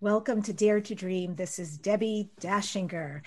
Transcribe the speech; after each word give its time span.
Welcome 0.00 0.42
to 0.42 0.52
Dare 0.52 0.80
to 0.82 0.94
Dream. 0.94 1.34
This 1.34 1.58
is 1.58 1.76
Debbie 1.76 2.30
Dachinger, 2.40 3.22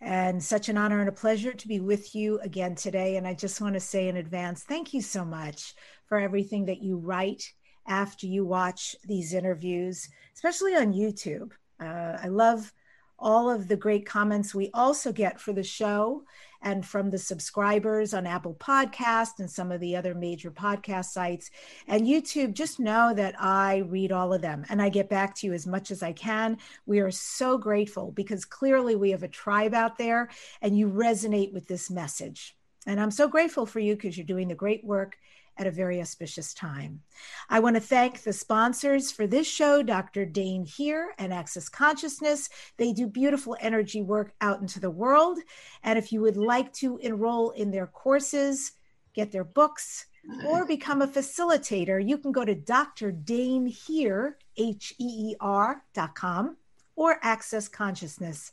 and 0.00 0.42
such 0.42 0.70
an 0.70 0.78
honor 0.78 1.00
and 1.00 1.08
a 1.10 1.12
pleasure 1.12 1.52
to 1.52 1.68
be 1.68 1.80
with 1.80 2.14
you 2.14 2.38
again 2.38 2.76
today. 2.76 3.16
And 3.16 3.26
I 3.26 3.34
just 3.34 3.60
want 3.60 3.74
to 3.74 3.80
say 3.80 4.08
in 4.08 4.16
advance, 4.16 4.62
thank 4.62 4.94
you 4.94 5.02
so 5.02 5.22
much 5.22 5.74
for 6.06 6.18
everything 6.18 6.64
that 6.64 6.82
you 6.82 6.96
write 6.96 7.52
after 7.86 8.26
you 8.26 8.46
watch 8.46 8.96
these 9.04 9.34
interviews, 9.34 10.08
especially 10.34 10.74
on 10.74 10.94
YouTube. 10.94 11.52
Uh, 11.78 12.16
I 12.22 12.28
love 12.28 12.72
all 13.18 13.50
of 13.50 13.68
the 13.68 13.76
great 13.76 14.06
comments 14.06 14.54
we 14.54 14.70
also 14.74 15.12
get 15.12 15.40
for 15.40 15.52
the 15.52 15.62
show 15.62 16.24
and 16.64 16.84
from 16.84 17.10
the 17.10 17.18
subscribers 17.18 18.14
on 18.14 18.26
Apple 18.26 18.54
Podcast 18.54 19.38
and 19.38 19.50
some 19.50 19.70
of 19.70 19.80
the 19.80 19.94
other 19.94 20.14
major 20.14 20.50
podcast 20.50 21.06
sites. 21.06 21.50
And 21.86 22.06
YouTube, 22.06 22.54
just 22.54 22.80
know 22.80 23.12
that 23.14 23.34
I 23.38 23.84
read 23.86 24.12
all 24.12 24.32
of 24.32 24.40
them 24.40 24.64
and 24.68 24.80
I 24.80 24.88
get 24.88 25.10
back 25.10 25.34
to 25.36 25.46
you 25.46 25.52
as 25.52 25.66
much 25.66 25.90
as 25.90 26.02
I 26.02 26.12
can. 26.12 26.56
We 26.86 27.00
are 27.00 27.10
so 27.10 27.58
grateful 27.58 28.12
because 28.12 28.46
clearly 28.46 28.96
we 28.96 29.10
have 29.10 29.22
a 29.22 29.28
tribe 29.28 29.74
out 29.74 29.98
there 29.98 30.30
and 30.62 30.76
you 30.76 30.88
resonate 30.88 31.52
with 31.52 31.68
this 31.68 31.90
message. 31.90 32.56
And 32.86 33.00
I'm 33.00 33.10
so 33.10 33.28
grateful 33.28 33.66
for 33.66 33.80
you 33.80 33.94
because 33.94 34.16
you're 34.16 34.26
doing 34.26 34.48
the 34.48 34.54
great 34.54 34.84
work 34.84 35.16
at 35.56 35.66
a 35.66 35.70
very 35.70 36.00
auspicious 36.00 36.52
time. 36.54 37.00
I 37.48 37.60
want 37.60 37.76
to 37.76 37.80
thank 37.80 38.22
the 38.22 38.32
sponsors 38.32 39.10
for 39.10 39.26
this 39.26 39.46
show, 39.46 39.82
Dr. 39.82 40.24
Dain 40.24 40.64
Heer 40.64 41.14
and 41.18 41.32
Access 41.32 41.68
Consciousness. 41.68 42.48
They 42.76 42.92
do 42.92 43.06
beautiful 43.06 43.56
energy 43.60 44.02
work 44.02 44.32
out 44.40 44.60
into 44.60 44.80
the 44.80 44.90
world. 44.90 45.38
And 45.82 45.98
if 45.98 46.12
you 46.12 46.20
would 46.20 46.36
like 46.36 46.72
to 46.74 46.98
enroll 46.98 47.50
in 47.50 47.70
their 47.70 47.86
courses, 47.86 48.72
get 49.14 49.30
their 49.32 49.44
books, 49.44 50.06
or 50.46 50.64
become 50.64 51.02
a 51.02 51.06
facilitator, 51.06 52.06
you 52.06 52.16
can 52.18 52.32
go 52.32 52.44
to 52.44 52.54
Dr. 52.54 53.12
Dain 53.12 53.66
Heer, 53.66 54.38
H 54.56 54.94
E 54.98 55.30
E 55.30 55.36
R 55.40 55.84
dot 55.92 56.14
com, 56.14 56.56
or 56.96 57.18
Access 57.22 57.68
Consciousness 57.68 58.52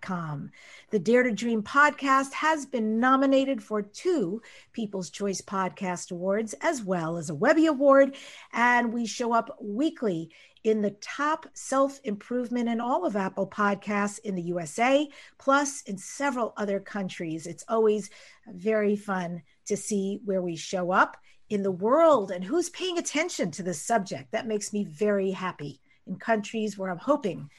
Com. 0.00 0.52
The 0.90 1.00
Dare 1.00 1.24
to 1.24 1.32
Dream 1.32 1.60
podcast 1.60 2.32
has 2.32 2.64
been 2.64 3.00
nominated 3.00 3.60
for 3.60 3.82
two 3.82 4.40
People's 4.72 5.10
Choice 5.10 5.40
Podcast 5.40 6.12
Awards, 6.12 6.54
as 6.60 6.84
well 6.84 7.16
as 7.16 7.28
a 7.28 7.34
Webby 7.34 7.66
Award. 7.66 8.14
And 8.52 8.92
we 8.92 9.04
show 9.04 9.32
up 9.32 9.58
weekly 9.60 10.30
in 10.62 10.80
the 10.80 10.92
top 11.00 11.46
self 11.54 11.98
improvement 12.04 12.68
in 12.68 12.80
all 12.80 13.04
of 13.04 13.16
Apple 13.16 13.48
Podcasts 13.48 14.20
in 14.20 14.36
the 14.36 14.42
USA, 14.42 15.08
plus 15.38 15.82
in 15.82 15.98
several 15.98 16.52
other 16.56 16.78
countries. 16.78 17.48
It's 17.48 17.64
always 17.66 18.10
very 18.46 18.94
fun 18.94 19.42
to 19.66 19.76
see 19.76 20.20
where 20.24 20.40
we 20.40 20.54
show 20.54 20.92
up 20.92 21.16
in 21.50 21.64
the 21.64 21.72
world 21.72 22.30
and 22.30 22.44
who's 22.44 22.70
paying 22.70 22.96
attention 22.96 23.50
to 23.50 23.64
this 23.64 23.82
subject. 23.82 24.30
That 24.30 24.46
makes 24.46 24.72
me 24.72 24.84
very 24.84 25.32
happy 25.32 25.80
in 26.06 26.16
countries 26.16 26.78
where 26.78 26.90
I'm 26.90 26.98
hoping 26.98 27.50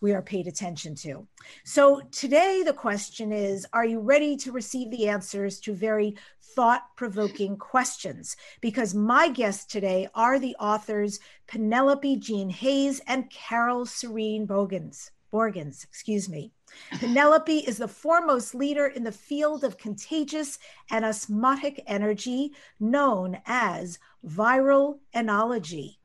we 0.00 0.12
are 0.12 0.22
paid 0.22 0.46
attention 0.46 0.94
to. 0.96 1.26
So 1.64 2.00
today, 2.10 2.62
the 2.64 2.72
question 2.72 3.32
is 3.32 3.66
Are 3.72 3.84
you 3.84 4.00
ready 4.00 4.36
to 4.38 4.52
receive 4.52 4.90
the 4.90 5.08
answers 5.08 5.60
to 5.60 5.74
very 5.74 6.16
thought 6.54 6.82
provoking 6.96 7.56
questions? 7.56 8.36
Because 8.60 8.94
my 8.94 9.28
guests 9.28 9.64
today 9.64 10.08
are 10.14 10.38
the 10.38 10.56
authors 10.60 11.20
Penelope 11.46 12.16
Jean 12.16 12.50
Hayes 12.50 13.00
and 13.06 13.30
Carol 13.30 13.86
Serene 13.86 14.46
Bogans. 14.46 15.10
Borgens, 15.32 15.82
excuse 15.84 16.28
me. 16.28 16.52
Penelope 17.00 17.58
is 17.58 17.78
the 17.78 17.88
foremost 17.88 18.54
leader 18.54 18.86
in 18.86 19.04
the 19.04 19.12
field 19.12 19.64
of 19.64 19.76
contagious 19.76 20.58
and 20.90 21.04
osmotic 21.04 21.82
energy 21.86 22.52
known 22.78 23.38
as 23.46 23.98
viral 24.24 24.98
enology 25.14 25.96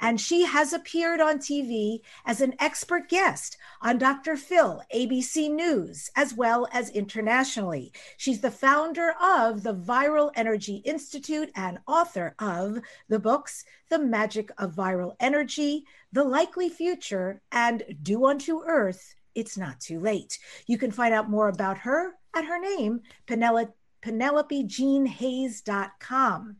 and 0.00 0.20
she 0.20 0.44
has 0.44 0.72
appeared 0.72 1.20
on 1.20 1.38
TV 1.38 2.00
as 2.26 2.40
an 2.40 2.54
expert 2.58 3.08
guest 3.08 3.56
on 3.80 3.98
Dr. 3.98 4.36
Phil, 4.36 4.82
ABC 4.94 5.50
News, 5.50 6.10
as 6.16 6.34
well 6.34 6.68
as 6.72 6.90
internationally. 6.90 7.92
She's 8.16 8.40
the 8.40 8.50
founder 8.50 9.14
of 9.20 9.62
the 9.62 9.74
Viral 9.74 10.32
Energy 10.34 10.76
Institute 10.84 11.50
and 11.54 11.78
author 11.86 12.34
of 12.38 12.80
the 13.08 13.18
books 13.18 13.64
The 13.88 13.98
Magic 13.98 14.50
of 14.58 14.74
Viral 14.74 15.16
Energy, 15.20 15.86
The 16.12 16.24
Likely 16.24 16.68
Future, 16.68 17.40
and 17.52 17.82
Do 18.02 18.26
Unto 18.26 18.62
Earth. 18.66 19.14
It's 19.34 19.56
not 19.56 19.80
too 19.80 20.00
late. 20.00 20.38
You 20.66 20.76
can 20.78 20.90
find 20.90 21.14
out 21.14 21.30
more 21.30 21.48
about 21.48 21.78
her 21.78 22.14
at 22.34 22.44
her 22.44 22.60
name, 22.60 23.00
Penelope, 23.26 23.72
PenelopeJeanHayes.com. 24.02 26.56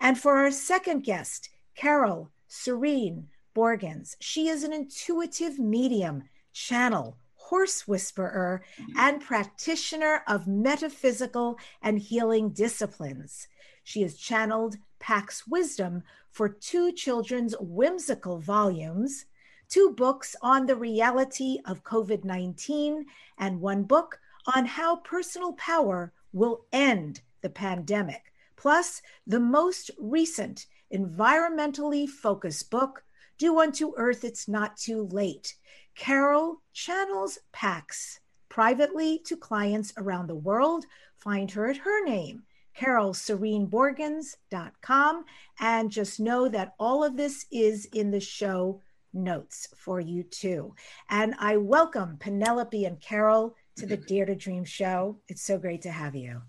And 0.00 0.18
for 0.18 0.38
our 0.38 0.50
second 0.50 1.04
guest, 1.04 1.50
Carol 1.76 2.32
Serene 2.52 3.28
Borgens. 3.54 4.16
She 4.18 4.48
is 4.48 4.64
an 4.64 4.72
intuitive 4.72 5.60
medium, 5.60 6.24
channel, 6.52 7.16
horse 7.36 7.86
whisperer, 7.86 8.64
and 8.96 9.20
practitioner 9.20 10.24
of 10.26 10.48
metaphysical 10.48 11.58
and 11.80 12.00
healing 12.00 12.50
disciplines. 12.50 13.46
She 13.84 14.02
has 14.02 14.16
channeled 14.16 14.76
Pax 14.98 15.46
wisdom 15.46 16.02
for 16.32 16.48
two 16.48 16.92
children's 16.92 17.54
whimsical 17.60 18.40
volumes, 18.40 19.26
two 19.68 19.92
books 19.92 20.34
on 20.42 20.66
the 20.66 20.76
reality 20.76 21.58
of 21.64 21.84
COVID 21.84 22.24
19, 22.24 23.06
and 23.38 23.60
one 23.60 23.84
book 23.84 24.18
on 24.54 24.66
how 24.66 24.96
personal 24.96 25.52
power 25.52 26.12
will 26.32 26.64
end 26.72 27.22
the 27.42 27.50
pandemic, 27.50 28.32
plus 28.56 29.02
the 29.24 29.40
most 29.40 29.92
recent 29.98 30.66
environmentally 30.92 32.08
focused 32.08 32.70
book, 32.70 33.04
Do 33.38 33.60
Unto 33.60 33.92
Earth 33.96 34.24
It's 34.24 34.48
Not 34.48 34.76
Too 34.76 35.06
Late. 35.10 35.54
Carol 35.94 36.60
channels 36.72 37.38
Pax 37.52 38.18
privately 38.48 39.20
to 39.24 39.36
clients 39.36 39.92
around 39.96 40.26
the 40.26 40.34
world. 40.34 40.84
Find 41.16 41.48
her 41.52 41.68
at 41.68 41.76
her 41.78 42.04
name, 42.04 42.42
carolsereneborgens.com. 42.76 45.24
And 45.60 45.90
just 45.90 46.20
know 46.20 46.48
that 46.48 46.74
all 46.78 47.04
of 47.04 47.16
this 47.16 47.46
is 47.50 47.86
in 47.86 48.10
the 48.10 48.20
show 48.20 48.82
notes 49.12 49.68
for 49.76 50.00
you 50.00 50.22
too. 50.22 50.74
And 51.08 51.34
I 51.38 51.56
welcome 51.56 52.16
Penelope 52.18 52.84
and 52.84 53.00
Carol 53.00 53.54
to 53.76 53.86
the 53.86 53.96
Dare 53.96 54.26
to 54.26 54.34
Dream 54.34 54.64
show. 54.64 55.18
It's 55.28 55.42
so 55.42 55.58
great 55.58 55.82
to 55.82 55.90
have 55.90 56.14
you. 56.14 56.42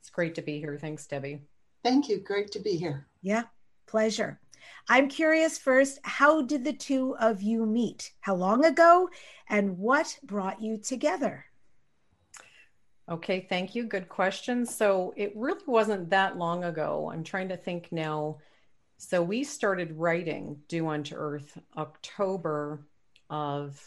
It's 0.00 0.10
great 0.10 0.34
to 0.36 0.42
be 0.42 0.58
here. 0.58 0.78
Thanks, 0.78 1.06
Debbie. 1.06 1.42
Thank 1.82 2.08
you. 2.08 2.18
Great 2.18 2.50
to 2.52 2.60
be 2.60 2.76
here. 2.76 3.06
Yeah, 3.22 3.44
pleasure. 3.86 4.40
I'm 4.88 5.08
curious 5.08 5.58
first, 5.58 5.98
how 6.02 6.42
did 6.42 6.64
the 6.64 6.72
two 6.72 7.16
of 7.20 7.42
you 7.42 7.66
meet? 7.66 8.12
How 8.20 8.34
long 8.34 8.64
ago? 8.64 9.08
And 9.48 9.78
what 9.78 10.18
brought 10.22 10.60
you 10.60 10.76
together? 10.76 11.44
Okay, 13.08 13.46
thank 13.48 13.74
you. 13.74 13.84
Good 13.84 14.08
question. 14.08 14.64
So 14.64 15.12
it 15.16 15.32
really 15.36 15.60
wasn't 15.66 16.10
that 16.10 16.38
long 16.38 16.64
ago. 16.64 17.10
I'm 17.12 17.24
trying 17.24 17.48
to 17.50 17.56
think 17.56 17.88
now. 17.90 18.38
So 18.96 19.22
we 19.22 19.44
started 19.44 19.98
writing 19.98 20.58
Do 20.68 20.88
Unto 20.88 21.14
Earth 21.16 21.58
October 21.76 22.86
of, 23.28 23.80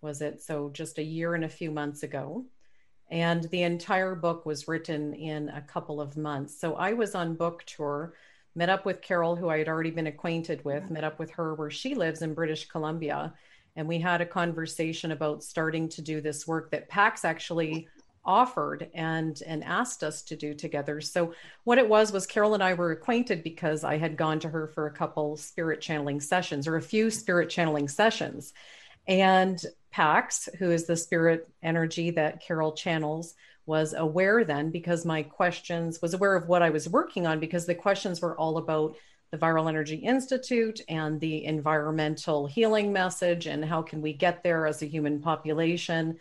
was 0.00 0.20
it? 0.20 0.42
So 0.42 0.70
just 0.70 0.98
a 0.98 1.02
year 1.02 1.34
and 1.34 1.44
a 1.44 1.48
few 1.48 1.70
months 1.70 2.02
ago. 2.02 2.44
And 3.10 3.44
the 3.44 3.62
entire 3.62 4.14
book 4.14 4.44
was 4.44 4.66
written 4.66 5.14
in 5.14 5.48
a 5.50 5.60
couple 5.60 6.00
of 6.00 6.16
months. 6.16 6.58
So 6.58 6.74
I 6.74 6.94
was 6.94 7.14
on 7.14 7.34
book 7.34 7.64
tour 7.66 8.14
met 8.54 8.68
up 8.68 8.84
with 8.86 9.02
Carol, 9.02 9.36
who 9.36 9.48
I 9.48 9.58
had 9.58 9.68
already 9.68 9.90
been 9.90 10.06
acquainted 10.06 10.64
with, 10.64 10.84
mm-hmm. 10.84 10.94
met 10.94 11.04
up 11.04 11.18
with 11.18 11.30
her 11.32 11.54
where 11.54 11.70
she 11.70 11.94
lives 11.94 12.22
in 12.22 12.34
British 12.34 12.68
Columbia. 12.68 13.34
And 13.76 13.88
we 13.88 13.98
had 13.98 14.20
a 14.20 14.26
conversation 14.26 15.10
about 15.10 15.42
starting 15.42 15.88
to 15.90 16.02
do 16.02 16.20
this 16.20 16.46
work 16.46 16.70
that 16.70 16.88
PAX 16.88 17.24
actually 17.24 17.88
offered 18.24 18.88
and 18.94 19.42
and 19.46 19.62
asked 19.64 20.02
us 20.02 20.22
to 20.22 20.36
do 20.36 20.54
together. 20.54 21.00
So 21.00 21.34
what 21.64 21.78
it 21.78 21.88
was 21.88 22.12
was 22.12 22.26
Carol 22.26 22.54
and 22.54 22.62
I 22.62 22.74
were 22.74 22.92
acquainted 22.92 23.42
because 23.42 23.84
I 23.84 23.98
had 23.98 24.16
gone 24.16 24.38
to 24.40 24.48
her 24.48 24.68
for 24.68 24.86
a 24.86 24.92
couple 24.92 25.36
spirit 25.36 25.80
channeling 25.80 26.20
sessions 26.20 26.66
or 26.66 26.76
a 26.76 26.82
few 26.82 27.10
spirit 27.10 27.50
channeling 27.50 27.88
sessions. 27.88 28.54
And 29.06 29.60
Pax, 29.90 30.48
who 30.58 30.70
is 30.70 30.86
the 30.86 30.96
spirit 30.96 31.48
energy 31.62 32.10
that 32.12 32.40
Carol 32.40 32.72
channels, 32.72 33.34
was 33.66 33.94
aware 33.94 34.44
then 34.44 34.70
because 34.70 35.04
my 35.04 35.22
questions 35.22 36.02
was 36.02 36.14
aware 36.14 36.36
of 36.36 36.48
what 36.48 36.62
I 36.62 36.70
was 36.70 36.88
working 36.88 37.26
on 37.26 37.40
because 37.40 37.66
the 37.66 37.74
questions 37.74 38.20
were 38.20 38.36
all 38.38 38.58
about 38.58 38.96
the 39.30 39.38
Viral 39.38 39.68
Energy 39.68 39.96
Institute 39.96 40.80
and 40.88 41.20
the 41.20 41.44
environmental 41.44 42.46
healing 42.46 42.92
message 42.92 43.46
and 43.46 43.64
how 43.64 43.82
can 43.82 44.00
we 44.00 44.12
get 44.12 44.42
there 44.42 44.66
as 44.66 44.82
a 44.82 44.86
human 44.86 45.20
population. 45.20 46.18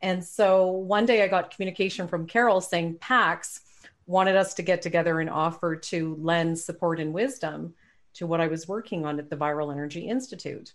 And 0.00 0.24
so 0.24 0.70
one 0.70 1.06
day 1.06 1.22
I 1.22 1.28
got 1.28 1.50
communication 1.50 2.08
from 2.08 2.26
Carol 2.26 2.60
saying 2.60 2.98
PAX 3.00 3.60
wanted 4.06 4.36
us 4.36 4.54
to 4.54 4.62
get 4.62 4.82
together 4.82 5.20
and 5.20 5.30
offer 5.30 5.76
to 5.76 6.16
lend 6.20 6.58
support 6.58 7.00
and 7.00 7.12
wisdom 7.12 7.74
to 8.14 8.26
what 8.26 8.40
I 8.40 8.46
was 8.46 8.68
working 8.68 9.04
on 9.04 9.18
at 9.18 9.30
the 9.30 9.36
Viral 9.36 9.72
Energy 9.72 10.08
Institute. 10.08 10.72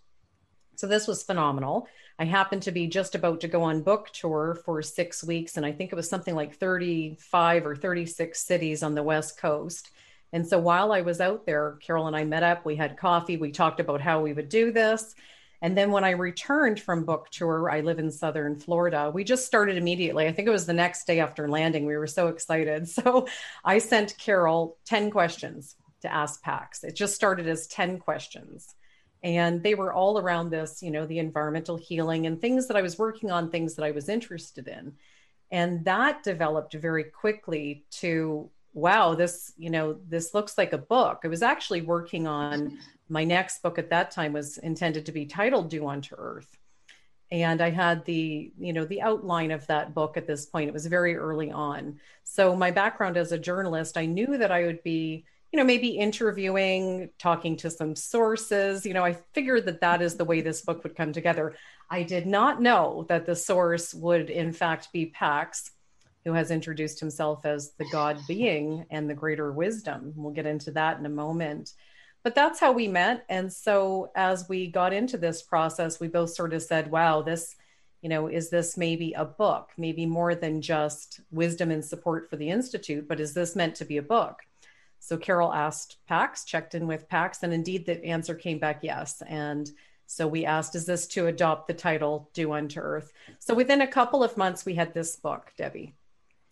So 0.79 0.87
this 0.87 1.07
was 1.07 1.23
phenomenal. 1.23 1.89
I 2.19 2.23
happened 2.23 2.61
to 2.61 2.71
be 2.71 2.87
just 2.87 3.13
about 3.13 3.41
to 3.41 3.49
go 3.49 3.63
on 3.63 3.81
book 3.81 4.11
tour 4.13 4.57
for 4.63 4.81
six 4.81 5.21
weeks, 5.21 5.57
and 5.57 5.65
I 5.65 5.73
think 5.73 5.91
it 5.91 5.95
was 5.97 6.09
something 6.09 6.35
like 6.35 6.55
35 6.55 7.65
or 7.65 7.75
36 7.75 8.39
cities 8.39 8.81
on 8.81 8.95
the 8.95 9.03
West 9.03 9.37
Coast. 9.37 9.91
And 10.31 10.47
so 10.47 10.57
while 10.57 10.93
I 10.93 11.01
was 11.01 11.19
out 11.19 11.45
there, 11.45 11.77
Carol 11.81 12.07
and 12.07 12.15
I 12.15 12.23
met 12.23 12.43
up, 12.43 12.63
we 12.63 12.77
had 12.77 12.95
coffee, 12.95 13.35
we 13.35 13.51
talked 13.51 13.81
about 13.81 13.99
how 13.99 14.21
we 14.21 14.31
would 14.31 14.47
do 14.47 14.71
this. 14.71 15.15
And 15.61 15.77
then 15.77 15.91
when 15.91 16.05
I 16.05 16.11
returned 16.11 16.79
from 16.79 17.03
book 17.03 17.27
tour, 17.29 17.69
I 17.69 17.81
live 17.81 17.99
in 17.99 18.09
Southern 18.09 18.55
Florida. 18.55 19.11
We 19.13 19.25
just 19.25 19.45
started 19.45 19.75
immediately. 19.75 20.27
I 20.27 20.31
think 20.31 20.47
it 20.47 20.51
was 20.51 20.65
the 20.65 20.71
next 20.71 21.07
day 21.07 21.19
after 21.19 21.49
landing. 21.49 21.85
We 21.85 21.97
were 21.97 22.07
so 22.07 22.29
excited. 22.29 22.87
So 22.87 23.27
I 23.65 23.79
sent 23.79 24.17
Carol 24.17 24.77
10 24.85 25.11
questions 25.11 25.75
to 26.03 26.13
ask 26.13 26.41
PAX. 26.41 26.85
It 26.85 26.95
just 26.95 27.15
started 27.15 27.49
as 27.49 27.67
10 27.67 27.99
questions. 27.99 28.73
And 29.21 29.61
they 29.61 29.75
were 29.75 29.93
all 29.93 30.17
around 30.17 30.49
this, 30.49 30.81
you 30.81 30.91
know, 30.91 31.05
the 31.05 31.19
environmental 31.19 31.75
healing 31.75 32.25
and 32.25 32.39
things 32.39 32.67
that 32.67 32.77
I 32.77 32.81
was 32.81 32.97
working 32.97 33.31
on, 33.31 33.49
things 33.49 33.75
that 33.75 33.83
I 33.83 33.91
was 33.91 34.07
interested 34.07 34.67
in. 34.67 34.93
And 35.51 35.83
that 35.85 36.23
developed 36.23 36.73
very 36.73 37.03
quickly 37.03 37.85
to 37.91 38.49
wow, 38.73 39.15
this, 39.15 39.53
you 39.57 39.69
know, 39.69 39.97
this 40.07 40.33
looks 40.33 40.57
like 40.57 40.73
a 40.73 40.77
book. 40.77 41.21
I 41.23 41.27
was 41.27 41.41
actually 41.41 41.81
working 41.81 42.27
on 42.27 42.77
my 43.09 43.23
next 43.23 43.61
book 43.61 43.79
at 43.79 43.89
that 43.89 44.11
time 44.11 44.33
was 44.33 44.57
intended 44.59 45.05
to 45.07 45.11
be 45.11 45.25
titled 45.25 45.69
Do 45.69 45.87
Unto 45.87 46.15
Earth. 46.17 46.57
And 47.31 47.61
I 47.61 47.69
had 47.69 48.05
the, 48.05 48.51
you 48.57 48.73
know, 48.73 48.85
the 48.85 49.01
outline 49.01 49.51
of 49.51 49.65
that 49.67 49.93
book 49.93 50.17
at 50.17 50.27
this 50.27 50.45
point. 50.45 50.67
It 50.67 50.73
was 50.73 50.87
very 50.87 51.15
early 51.15 51.51
on. 51.51 51.99
So 52.23 52.55
my 52.55 52.71
background 52.71 53.17
as 53.17 53.31
a 53.31 53.37
journalist, 53.37 53.97
I 53.97 54.05
knew 54.05 54.37
that 54.37 54.51
I 54.51 54.65
would 54.65 54.81
be, 54.83 55.25
you 55.51 55.57
know, 55.57 55.63
maybe 55.63 55.89
interviewing, 55.89 57.09
talking 57.17 57.57
to 57.57 57.69
some 57.69 57.95
sources. 57.95 58.85
You 58.85 58.93
know, 58.93 59.03
I 59.03 59.17
figured 59.33 59.65
that 59.65 59.81
that 59.81 60.01
is 60.01 60.15
the 60.15 60.25
way 60.25 60.41
this 60.41 60.61
book 60.61 60.83
would 60.83 60.95
come 60.95 61.11
together. 61.11 61.55
I 61.89 62.03
did 62.03 62.27
not 62.27 62.61
know 62.61 63.05
that 63.09 63.25
the 63.25 63.35
source 63.35 63.93
would, 63.93 64.29
in 64.29 64.53
fact, 64.53 64.91
be 64.93 65.07
Pax, 65.07 65.71
who 66.23 66.33
has 66.33 66.51
introduced 66.51 66.99
himself 66.99 67.45
as 67.45 67.71
the 67.79 67.89
God 67.91 68.19
being 68.27 68.85
and 68.91 69.09
the 69.09 69.15
greater 69.15 69.51
wisdom. 69.51 70.13
We'll 70.15 70.33
get 70.33 70.45
into 70.45 70.71
that 70.71 70.99
in 70.99 71.05
a 71.05 71.09
moment. 71.09 71.73
But 72.23 72.35
that's 72.35 72.59
how 72.59 72.73
we 72.73 72.87
met. 72.87 73.25
And 73.29 73.51
so 73.51 74.11
as 74.13 74.47
we 74.47 74.67
got 74.67 74.93
into 74.93 75.17
this 75.17 75.41
process, 75.41 75.99
we 75.99 76.09
both 76.09 76.31
sort 76.31 76.53
of 76.53 76.61
said, 76.61 76.91
wow, 76.91 77.21
this, 77.21 77.55
you 78.01 78.09
know, 78.09 78.27
is 78.27 78.49
this 78.49 78.77
maybe 78.77 79.13
a 79.13 79.25
book, 79.25 79.71
maybe 79.77 80.05
more 80.05 80.35
than 80.35 80.61
just 80.61 81.21
wisdom 81.31 81.71
and 81.71 81.83
support 81.83 82.29
for 82.29 82.35
the 82.35 82.49
Institute, 82.49 83.07
but 83.07 83.19
is 83.19 83.33
this 83.33 83.55
meant 83.55 83.75
to 83.75 83.85
be 83.85 83.97
a 83.97 84.03
book? 84.03 84.41
So 84.99 85.17
Carol 85.17 85.53
asked 85.53 85.97
Pax, 86.07 86.43
checked 86.43 86.75
in 86.75 86.85
with 86.85 87.09
Pax, 87.09 87.43
and 87.43 87.53
indeed 87.53 87.85
the 87.85 88.03
answer 88.05 88.35
came 88.35 88.59
back 88.59 88.79
yes. 88.83 89.23
And 89.27 89.69
so 90.05 90.27
we 90.27 90.45
asked, 90.45 90.75
is 90.75 90.85
this 90.85 91.07
to 91.07 91.27
adopt 91.27 91.67
the 91.67 91.73
title 91.73 92.29
Do 92.33 92.51
Unto 92.53 92.79
Earth? 92.79 93.11
So 93.39 93.53
within 93.53 93.81
a 93.81 93.87
couple 93.87 94.23
of 94.23 94.37
months, 94.37 94.65
we 94.65 94.75
had 94.75 94.93
this 94.93 95.15
book, 95.15 95.51
Debbie. 95.57 95.95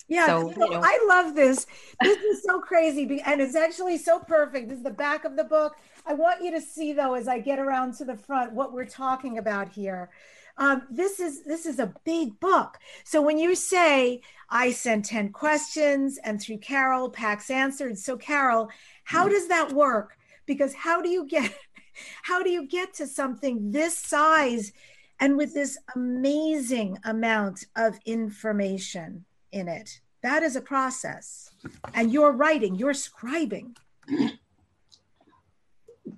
Yeah, 0.07 0.27
so, 0.27 0.53
so 0.53 0.65
you 0.65 0.71
know. 0.71 0.81
I 0.81 1.05
love 1.09 1.35
this. 1.35 1.65
This 2.01 2.17
is 2.19 2.43
so 2.43 2.61
crazy, 2.61 3.21
and 3.25 3.41
it's 3.41 3.55
actually 3.55 3.97
so 3.97 4.19
perfect. 4.19 4.69
This 4.69 4.77
is 4.77 4.83
the 4.83 4.89
back 4.89 5.25
of 5.25 5.35
the 5.35 5.43
book. 5.43 5.75
I 6.05 6.13
want 6.13 6.41
you 6.41 6.51
to 6.51 6.61
see, 6.61 6.93
though, 6.93 7.15
as 7.15 7.27
I 7.27 7.39
get 7.39 7.59
around 7.59 7.95
to 7.95 8.05
the 8.05 8.15
front, 8.15 8.53
what 8.53 8.71
we're 8.71 8.85
talking 8.85 9.37
about 9.37 9.67
here. 9.67 10.09
Um, 10.57 10.83
this 10.89 11.19
is 11.19 11.43
this 11.43 11.65
is 11.65 11.79
a 11.79 11.93
big 12.03 12.39
book. 12.39 12.77
So 13.03 13.21
when 13.21 13.37
you 13.37 13.55
say 13.55 14.21
I 14.49 14.71
sent 14.71 15.05
ten 15.05 15.31
questions, 15.31 16.17
and 16.23 16.41
through 16.41 16.59
Carol, 16.59 17.09
Pax 17.09 17.49
answered. 17.49 17.97
So 17.97 18.17
Carol, 18.17 18.69
how 19.03 19.27
mm. 19.27 19.31
does 19.31 19.47
that 19.49 19.71
work? 19.71 20.17
Because 20.45 20.73
how 20.73 21.01
do 21.01 21.09
you 21.09 21.27
get 21.27 21.53
how 22.23 22.43
do 22.43 22.49
you 22.49 22.67
get 22.67 22.93
to 22.95 23.07
something 23.07 23.71
this 23.71 23.97
size 23.97 24.71
and 25.19 25.37
with 25.37 25.53
this 25.53 25.77
amazing 25.95 26.97
amount 27.03 27.65
of 27.75 27.99
information 28.05 29.25
in 29.51 29.67
it? 29.67 30.01
That 30.23 30.43
is 30.43 30.55
a 30.55 30.61
process. 30.61 31.51
And 31.93 32.11
you're 32.11 32.31
writing, 32.31 32.75
you're 32.75 32.93
scribing. 32.93 33.75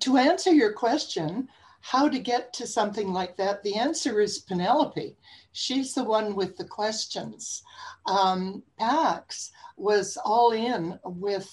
to 0.00 0.16
answer 0.16 0.52
your 0.52 0.72
question, 0.72 1.48
how 1.80 2.08
to 2.08 2.18
get 2.18 2.52
to 2.54 2.66
something 2.66 3.12
like 3.12 3.36
that, 3.36 3.62
the 3.62 3.76
answer 3.76 4.20
is 4.20 4.40
Penelope. 4.40 5.16
She's 5.52 5.94
the 5.94 6.04
one 6.04 6.34
with 6.34 6.56
the 6.56 6.64
questions. 6.64 7.62
Um, 8.06 8.62
Pax 8.78 9.50
was 9.76 10.16
all 10.24 10.52
in 10.52 10.98
with 11.04 11.48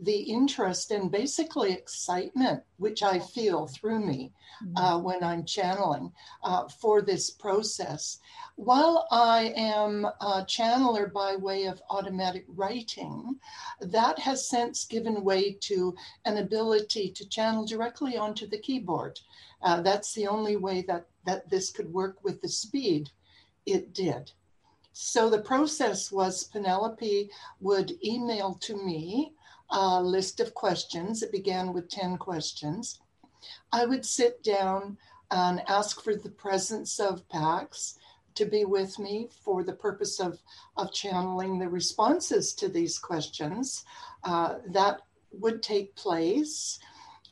the 0.00 0.20
interest 0.20 0.90
and 0.90 1.10
basically 1.10 1.72
excitement, 1.72 2.62
which 2.78 3.02
I 3.02 3.18
feel 3.18 3.66
through 3.66 4.00
me 4.00 4.32
mm-hmm. 4.62 4.76
uh, 4.76 4.98
when 4.98 5.22
I'm 5.22 5.44
channeling 5.44 6.12
uh, 6.42 6.68
for 6.68 7.00
this 7.00 7.30
process. 7.30 8.18
While 8.56 9.06
I 9.10 9.52
am 9.56 10.04
a 10.04 10.44
channeler 10.46 11.12
by 11.12 11.36
way 11.36 11.64
of 11.64 11.82
automatic 11.90 12.44
writing, 12.48 13.38
that 13.80 14.18
has 14.18 14.48
since 14.48 14.84
given 14.84 15.24
way 15.24 15.56
to 15.62 15.94
an 16.24 16.38
ability 16.38 17.10
to 17.12 17.28
channel 17.28 17.64
directly 17.64 18.16
onto 18.16 18.46
the 18.46 18.58
keyboard. 18.58 19.18
Uh, 19.62 19.80
that's 19.80 20.12
the 20.14 20.26
only 20.26 20.56
way 20.56 20.82
that, 20.82 21.06
that 21.24 21.48
this 21.50 21.70
could 21.70 21.92
work 21.92 22.22
with 22.22 22.40
the 22.42 22.48
speed 22.48 23.10
it 23.66 23.92
did. 23.94 24.32
So 24.92 25.28
the 25.28 25.42
process 25.42 26.12
was 26.12 26.44
Penelope 26.44 27.30
would 27.60 27.98
email 28.04 28.54
to 28.62 28.76
me 28.76 29.32
a 29.70 30.02
list 30.02 30.40
of 30.40 30.54
questions. 30.54 31.22
It 31.22 31.32
began 31.32 31.72
with 31.72 31.88
10 31.88 32.16
questions. 32.18 33.00
I 33.72 33.86
would 33.86 34.04
sit 34.04 34.42
down 34.42 34.98
and 35.30 35.62
ask 35.68 36.02
for 36.02 36.14
the 36.14 36.30
presence 36.30 37.00
of 37.00 37.28
Pax 37.28 37.98
to 38.34 38.44
be 38.44 38.64
with 38.64 38.98
me 38.98 39.28
for 39.44 39.62
the 39.62 39.72
purpose 39.72 40.20
of, 40.20 40.38
of 40.76 40.92
channeling 40.92 41.58
the 41.58 41.68
responses 41.68 42.54
to 42.54 42.68
these 42.68 42.98
questions. 42.98 43.84
Uh, 44.24 44.56
that 44.68 45.00
would 45.32 45.62
take 45.62 45.94
place. 45.96 46.78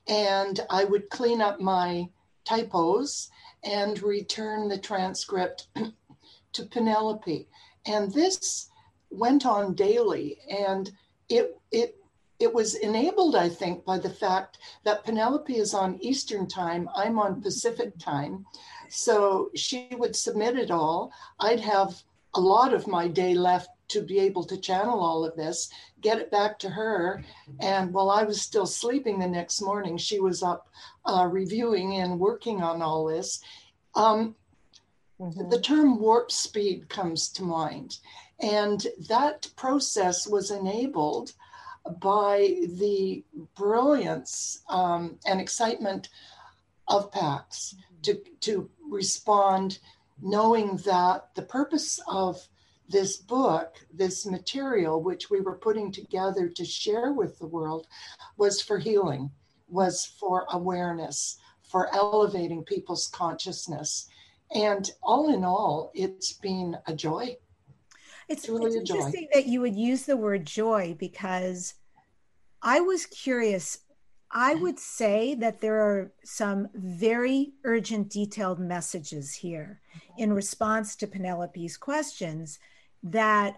And 0.09 0.61
I 0.71 0.85
would 0.85 1.11
clean 1.11 1.41
up 1.41 1.61
my 1.61 2.09
typos 2.45 3.31
and 3.65 4.03
return 4.03 4.69
the 4.69 4.79
transcript 4.79 5.69
to 6.53 6.67
Penelope. 6.67 7.49
And 7.87 8.13
this 8.13 8.69
went 9.11 9.47
on 9.47 9.75
daily. 9.75 10.39
And 10.49 10.91
it, 11.29 11.57
it 11.71 11.97
it 12.43 12.53
was 12.53 12.75
enabled, 12.75 13.37
I 13.37 13.49
think, 13.49 13.85
by 13.85 13.99
the 13.99 14.11
fact 14.11 14.59
that 14.83 15.05
Penelope 15.05 15.57
is 15.57 15.75
on 15.75 16.03
Eastern 16.03 16.49
time, 16.49 16.89
I'm 16.97 17.19
on 17.19 17.41
Pacific 17.41 17.97
time. 17.99 18.45
So 18.89 19.51
she 19.55 19.89
would 19.93 20.17
submit 20.17 20.59
it 20.59 20.71
all. 20.71 21.13
I'd 21.39 21.61
have 21.61 22.03
a 22.35 22.41
lot 22.41 22.75
of 22.75 22.89
my 22.89 23.07
day 23.07 23.35
left 23.35 23.71
to 23.89 24.03
be 24.03 24.19
able 24.19 24.45
to 24.45 24.57
channel 24.57 25.01
all 25.01 25.25
of 25.25 25.37
this, 25.37 25.71
get 26.01 26.19
it 26.19 26.31
back 26.31 26.59
to 26.59 26.71
her. 26.71 27.23
And 27.61 27.93
while 27.93 28.11
I 28.11 28.25
was 28.25 28.41
still 28.41 28.67
sleeping 28.67 29.19
the 29.19 29.29
next 29.29 29.61
morning, 29.61 29.97
she 29.97 30.19
was 30.19 30.43
up 30.43 30.67
uh, 31.05 31.29
reviewing 31.31 31.97
and 31.97 32.19
working 32.19 32.63
on 32.63 32.83
all 32.83 33.05
this. 33.05 33.41
Um, 33.95 34.35
mm-hmm. 35.21 35.49
The 35.49 35.61
term 35.61 36.01
warp 36.01 36.33
speed 36.33 36.89
comes 36.89 37.29
to 37.35 37.45
mind. 37.45 37.99
And 38.41 38.85
that 39.09 39.49
process 39.55 40.27
was 40.27 40.51
enabled 40.51 41.35
by 42.01 42.57
the 42.77 43.25
brilliance 43.57 44.63
um, 44.69 45.19
and 45.27 45.41
excitement 45.41 46.09
of 46.89 47.11
PAX 47.13 47.75
to, 48.03 48.21
to 48.41 48.71
respond, 48.89 49.79
knowing 50.21 50.77
that 50.79 51.35
the 51.35 51.43
purpose 51.43 52.01
of 52.07 52.49
this 52.89 53.17
book, 53.17 53.77
this 53.93 54.27
material, 54.27 55.03
which 55.03 55.31
we 55.31 55.41
were 55.41 55.57
putting 55.57 55.91
together 55.91 56.49
to 56.49 56.65
share 56.65 57.13
with 57.13 57.39
the 57.39 57.47
world, 57.47 57.87
was 58.37 58.61
for 58.61 58.79
healing, 58.79 59.31
was 59.69 60.05
for 60.05 60.47
awareness, 60.51 61.39
for 61.63 61.93
elevating 61.95 62.65
people's 62.65 63.09
consciousness. 63.09 64.09
And 64.55 64.91
all 65.03 65.33
in 65.33 65.45
all, 65.45 65.91
it's 65.95 66.35
been 66.35 66.77
a 66.87 66.95
joy 66.95 67.39
it's, 68.33 68.49
really 68.49 68.67
it's 68.67 68.91
interesting 68.91 69.29
that 69.33 69.47
you 69.47 69.61
would 69.61 69.77
use 69.77 70.05
the 70.05 70.17
word 70.17 70.47
joy 70.47 70.97
because 70.99 71.75
I 72.63 72.81
was 72.81 73.07
curious. 73.07 73.79
I 74.31 74.55
would 74.55 74.79
say 74.79 75.35
that 75.35 75.61
there 75.61 75.81
are 75.81 76.13
some 76.25 76.69
very 76.75 77.53
urgent, 77.65 78.09
detailed 78.09 78.59
messages 78.59 79.35
here 79.35 79.81
in 80.17 80.33
response 80.33 80.97
to 80.97 81.07
Penelope's 81.07 81.77
questions 81.77 82.59
that 83.03 83.57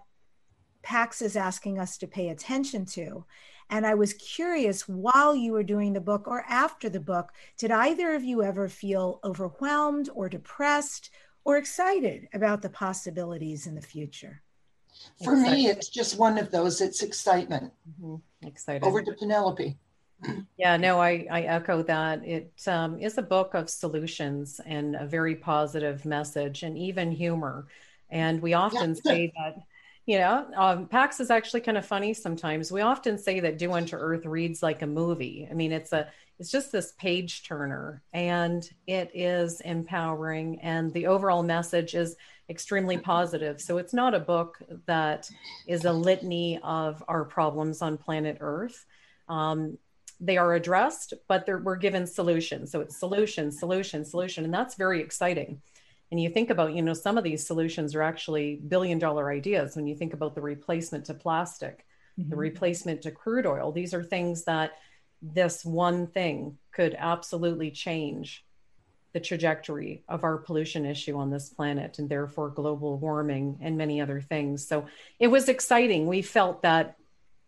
Pax 0.82 1.22
is 1.22 1.36
asking 1.36 1.78
us 1.78 1.96
to 1.98 2.08
pay 2.08 2.30
attention 2.30 2.84
to. 2.86 3.24
And 3.70 3.86
I 3.86 3.94
was 3.94 4.14
curious 4.14 4.88
while 4.88 5.34
you 5.34 5.52
were 5.52 5.62
doing 5.62 5.92
the 5.92 6.00
book 6.00 6.26
or 6.26 6.44
after 6.48 6.88
the 6.88 7.00
book, 7.00 7.32
did 7.56 7.70
either 7.70 8.12
of 8.14 8.24
you 8.24 8.42
ever 8.42 8.68
feel 8.68 9.20
overwhelmed 9.24 10.10
or 10.14 10.28
depressed 10.28 11.10
or 11.44 11.56
excited 11.56 12.28
about 12.34 12.62
the 12.62 12.68
possibilities 12.68 13.66
in 13.66 13.74
the 13.74 13.80
future? 13.80 14.42
For 15.22 15.36
me, 15.36 15.66
it's 15.66 15.88
just 15.88 16.18
one 16.18 16.38
of 16.38 16.50
those. 16.50 16.80
It's 16.80 17.02
excitement. 17.02 17.72
Mm-hmm. 18.00 18.46
Excited. 18.46 18.84
Over 18.84 19.02
to 19.02 19.12
Penelope. 19.12 19.76
Yeah, 20.56 20.76
no, 20.76 21.00
I, 21.00 21.26
I 21.30 21.42
echo 21.42 21.82
that. 21.82 22.24
It 22.24 22.52
um, 22.66 22.98
is 22.98 23.18
a 23.18 23.22
book 23.22 23.54
of 23.54 23.68
solutions 23.68 24.60
and 24.64 24.96
a 24.96 25.06
very 25.06 25.34
positive 25.34 26.04
message 26.04 26.62
and 26.62 26.78
even 26.78 27.10
humor. 27.12 27.66
And 28.10 28.40
we 28.40 28.54
often 28.54 28.94
say 28.94 29.32
that, 29.36 29.56
you 30.06 30.18
know, 30.18 30.46
um, 30.56 30.86
PAX 30.86 31.20
is 31.20 31.30
actually 31.30 31.60
kind 31.60 31.76
of 31.76 31.84
funny 31.84 32.14
sometimes. 32.14 32.72
We 32.72 32.80
often 32.80 33.18
say 33.18 33.40
that 33.40 33.58
Do 33.58 33.72
Unto 33.72 33.96
Earth 33.96 34.24
reads 34.24 34.62
like 34.62 34.82
a 34.82 34.86
movie. 34.86 35.48
I 35.50 35.54
mean, 35.54 35.72
it's 35.72 35.92
a 35.92 36.08
it's 36.38 36.50
just 36.50 36.72
this 36.72 36.92
page 36.98 37.44
turner 37.44 38.02
and 38.12 38.68
it 38.88 39.10
is 39.14 39.60
empowering 39.60 40.60
and 40.62 40.92
the 40.92 41.06
overall 41.06 41.44
message 41.44 41.94
is 41.94 42.16
extremely 42.48 42.98
positive. 42.98 43.60
So 43.60 43.78
it's 43.78 43.94
not 43.94 44.14
a 44.14 44.20
book 44.20 44.58
that 44.86 45.30
is 45.66 45.84
a 45.84 45.92
litany 45.92 46.60
of 46.62 47.02
our 47.08 47.24
problems 47.24 47.82
on 47.82 47.96
planet 47.96 48.38
Earth. 48.40 48.84
Um, 49.28 49.78
they 50.20 50.36
are 50.36 50.54
addressed, 50.54 51.14
but 51.28 51.46
we're 51.46 51.76
given 51.76 52.06
solutions. 52.06 52.70
So 52.70 52.80
it's 52.80 52.98
solution, 52.98 53.50
solution, 53.50 54.04
solution, 54.04 54.44
and 54.44 54.54
that's 54.54 54.74
very 54.74 55.00
exciting 55.00 55.60
and 56.14 56.22
you 56.22 56.30
think 56.30 56.50
about 56.50 56.74
you 56.74 56.82
know 56.82 56.94
some 56.94 57.18
of 57.18 57.24
these 57.24 57.44
solutions 57.44 57.94
are 57.94 58.02
actually 58.02 58.60
billion 58.68 59.00
dollar 59.00 59.32
ideas 59.32 59.74
when 59.74 59.86
you 59.86 59.96
think 59.96 60.14
about 60.14 60.34
the 60.36 60.40
replacement 60.40 61.04
to 61.04 61.12
plastic 61.12 61.84
mm-hmm. 62.18 62.30
the 62.30 62.36
replacement 62.36 63.02
to 63.02 63.10
crude 63.10 63.46
oil 63.46 63.72
these 63.72 63.92
are 63.92 64.02
things 64.04 64.44
that 64.44 64.74
this 65.20 65.64
one 65.64 66.06
thing 66.06 66.56
could 66.72 66.94
absolutely 66.98 67.70
change 67.70 68.44
the 69.14 69.20
trajectory 69.20 70.02
of 70.08 70.24
our 70.24 70.36
pollution 70.36 70.84
issue 70.84 71.16
on 71.16 71.30
this 71.30 71.48
planet 71.48 71.98
and 71.98 72.10
therefore 72.10 72.50
global 72.50 72.98
warming 72.98 73.56
and 73.62 73.78
many 73.78 74.00
other 74.00 74.20
things 74.20 74.66
so 74.66 74.84
it 75.18 75.28
was 75.28 75.48
exciting 75.48 76.06
we 76.06 76.20
felt 76.20 76.60
that 76.60 76.96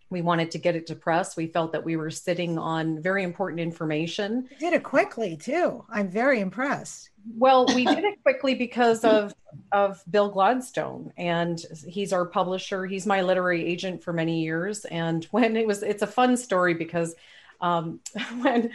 we 0.08 0.22
wanted 0.22 0.52
to 0.52 0.58
get 0.58 0.76
it 0.76 0.86
to 0.86 0.94
press. 0.94 1.36
We 1.36 1.48
felt 1.48 1.72
that 1.72 1.84
we 1.84 1.96
were 1.96 2.10
sitting 2.10 2.58
on 2.58 3.02
very 3.02 3.24
important 3.24 3.60
information. 3.60 4.48
You 4.52 4.58
did 4.58 4.72
it 4.72 4.84
quickly 4.84 5.36
too. 5.36 5.84
I'm 5.90 6.08
very 6.08 6.40
impressed. 6.40 7.10
Well, 7.36 7.66
we 7.66 7.84
did 7.84 8.04
it 8.04 8.22
quickly 8.22 8.54
because 8.54 9.04
of 9.04 9.34
of 9.72 10.02
Bill 10.08 10.28
Gladstone, 10.28 11.12
and 11.16 11.60
he's 11.88 12.12
our 12.12 12.24
publisher. 12.24 12.86
He's 12.86 13.06
my 13.06 13.22
literary 13.22 13.64
agent 13.64 14.04
for 14.04 14.12
many 14.12 14.42
years. 14.42 14.84
And 14.84 15.24
when 15.32 15.56
it 15.56 15.66
was, 15.66 15.82
it's 15.82 16.02
a 16.02 16.06
fun 16.06 16.36
story 16.36 16.74
because 16.74 17.16
um, 17.60 18.00
when 18.40 18.70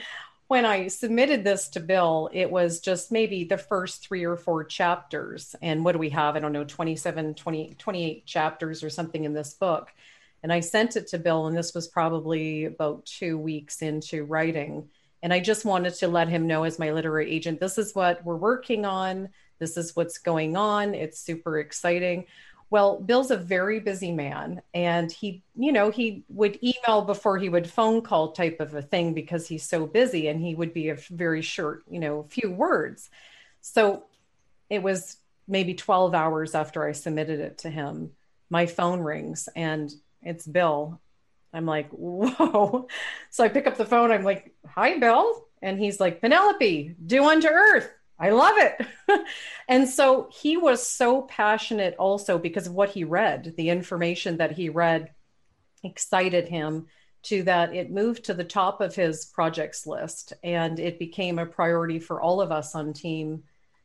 when 0.51 0.65
I 0.65 0.89
submitted 0.89 1.45
this 1.45 1.69
to 1.69 1.79
Bill, 1.79 2.29
it 2.33 2.51
was 2.51 2.81
just 2.81 3.09
maybe 3.09 3.45
the 3.45 3.57
first 3.57 4.05
three 4.05 4.25
or 4.25 4.35
four 4.35 4.65
chapters. 4.65 5.55
And 5.61 5.85
what 5.85 5.93
do 5.93 5.97
we 5.97 6.09
have? 6.09 6.35
I 6.35 6.39
don't 6.39 6.51
know, 6.51 6.65
27, 6.65 7.35
20, 7.35 7.75
28 7.79 8.25
chapters 8.25 8.83
or 8.83 8.89
something 8.89 9.23
in 9.23 9.31
this 9.31 9.53
book. 9.53 9.93
And 10.43 10.51
I 10.51 10.59
sent 10.59 10.97
it 10.97 11.07
to 11.07 11.19
Bill, 11.19 11.47
and 11.47 11.55
this 11.55 11.73
was 11.73 11.87
probably 11.87 12.65
about 12.65 13.05
two 13.05 13.37
weeks 13.37 13.81
into 13.81 14.25
writing. 14.25 14.89
And 15.23 15.33
I 15.33 15.39
just 15.39 15.63
wanted 15.63 15.93
to 15.93 16.09
let 16.09 16.27
him 16.27 16.47
know, 16.47 16.65
as 16.65 16.77
my 16.77 16.91
literary 16.91 17.31
agent, 17.31 17.61
this 17.61 17.77
is 17.77 17.95
what 17.95 18.21
we're 18.25 18.35
working 18.35 18.83
on. 18.83 19.29
This 19.57 19.77
is 19.77 19.95
what's 19.95 20.17
going 20.17 20.57
on. 20.57 20.93
It's 20.95 21.21
super 21.21 21.59
exciting. 21.59 22.25
Well, 22.71 23.01
Bill's 23.01 23.31
a 23.31 23.37
very 23.37 23.81
busy 23.81 24.13
man, 24.13 24.61
and 24.73 25.11
he, 25.11 25.43
you 25.57 25.73
know, 25.73 25.91
he 25.91 26.23
would 26.29 26.57
email 26.63 27.01
before 27.01 27.37
he 27.37 27.49
would 27.49 27.69
phone 27.69 28.01
call 28.01 28.31
type 28.31 28.61
of 28.61 28.73
a 28.73 28.81
thing 28.81 29.13
because 29.13 29.45
he's 29.45 29.67
so 29.67 29.85
busy, 29.85 30.29
and 30.29 30.39
he 30.39 30.55
would 30.55 30.73
be 30.73 30.87
a 30.87 30.95
very 30.95 31.41
short, 31.41 31.83
you 31.89 31.99
know, 31.99 32.23
few 32.29 32.49
words. 32.49 33.09
So 33.59 34.05
it 34.69 34.81
was 34.81 35.17
maybe 35.49 35.73
12 35.73 36.15
hours 36.15 36.55
after 36.55 36.87
I 36.87 36.93
submitted 36.93 37.41
it 37.41 37.57
to 37.59 37.69
him. 37.69 38.11
My 38.49 38.67
phone 38.67 39.01
rings, 39.01 39.49
and 39.53 39.91
it's 40.21 40.47
Bill. 40.47 41.01
I'm 41.53 41.65
like, 41.65 41.89
whoa. 41.91 42.87
So 43.31 43.43
I 43.43 43.49
pick 43.49 43.67
up 43.67 43.75
the 43.77 43.85
phone. 43.85 44.11
I'm 44.11 44.23
like, 44.23 44.55
hi, 44.65 44.97
Bill. 44.97 45.45
And 45.61 45.77
he's 45.77 45.99
like, 45.99 46.21
Penelope, 46.21 46.95
do 47.05 47.25
unto 47.25 47.47
earth. 47.47 47.89
I 48.21 48.29
love 48.29 48.53
it. 48.57 48.87
and 49.67 49.89
so 49.89 50.29
he 50.31 50.55
was 50.55 50.85
so 50.85 51.23
passionate 51.23 51.95
also 51.97 52.37
because 52.37 52.67
of 52.67 52.73
what 52.73 52.89
he 52.89 53.03
read, 53.03 53.55
the 53.57 53.69
information 53.69 54.37
that 54.37 54.51
he 54.51 54.69
read 54.69 55.11
excited 55.83 56.47
him 56.47 56.85
to 57.23 57.43
that 57.43 57.73
it 57.75 57.91
moved 57.91 58.25
to 58.25 58.33
the 58.33 58.43
top 58.43 58.81
of 58.81 58.95
his 58.95 59.25
projects 59.25 59.85
list 59.85 60.33
and 60.43 60.79
it 60.79 60.99
became 60.99 61.39
a 61.39 61.45
priority 61.45 61.99
for 61.99 62.21
all 62.21 62.41
of 62.41 62.51
us 62.51 62.75
on 62.75 62.93
team 62.93 63.43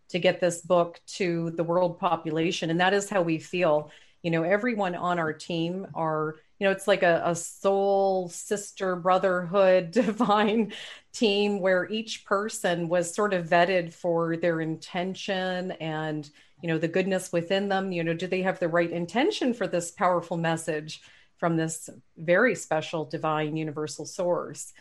to 0.09 0.19
get 0.19 0.41
this 0.41 0.61
book 0.61 1.01
to 1.07 1.51
the 1.51 1.65
world 1.65 1.99
population 1.99 2.71
and 2.71 2.81
that 2.81 2.95
is 2.95 3.11
how 3.11 3.21
we 3.21 3.39
feel 3.39 3.91
you 4.23 4.31
know 4.31 4.43
everyone 4.43 4.95
on 4.95 5.19
our 5.19 5.33
team 5.33 5.87
are 5.95 6.37
you 6.59 6.67
know 6.67 6.71
it's 6.71 6.89
like 6.89 7.03
a, 7.03 7.23
a 7.25 7.35
soul 7.35 8.29
sister 8.29 8.97
brotherhood 8.97 9.91
divine 9.91 10.73
team 11.13 11.61
where 11.61 11.91
each 11.91 12.25
person 12.25 12.89
was 12.89 13.15
sort 13.15 13.35
of 13.35 13.49
vetted 13.49 13.93
for 13.93 14.37
their 14.37 14.61
intention 14.61 15.73
and 15.73 16.31
you 16.63 16.69
know 16.69 16.79
the 16.79 16.89
goodness 16.89 17.33
within 17.33 17.69
them. 17.69 17.93
You 17.93 18.05
know 18.05 18.15
do 18.15 18.27
they 18.27 18.43
have 18.43 18.59
the 18.59 18.69
right 18.69 18.91
intention 18.91 19.55
for 19.55 19.67
this 19.67 19.91
powerful 19.91 20.37
message 20.37 21.01
from 21.39 21.57
this 21.57 21.91
very 22.17 22.55
special 22.55 23.05
divine 23.05 23.57
universal 23.57 24.07
source? 24.07 24.73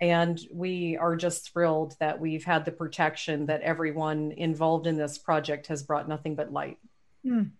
And 0.00 0.40
we 0.52 0.96
are 0.96 1.16
just 1.16 1.52
thrilled 1.52 1.96
that 2.00 2.20
we've 2.20 2.44
had 2.44 2.64
the 2.64 2.72
protection 2.72 3.46
that 3.46 3.62
everyone 3.62 4.32
involved 4.32 4.86
in 4.86 4.96
this 4.96 5.18
project 5.18 5.68
has 5.68 5.82
brought 5.82 6.08
nothing 6.08 6.34
but 6.34 6.52
light. 6.52 6.78
Mm 7.24 7.50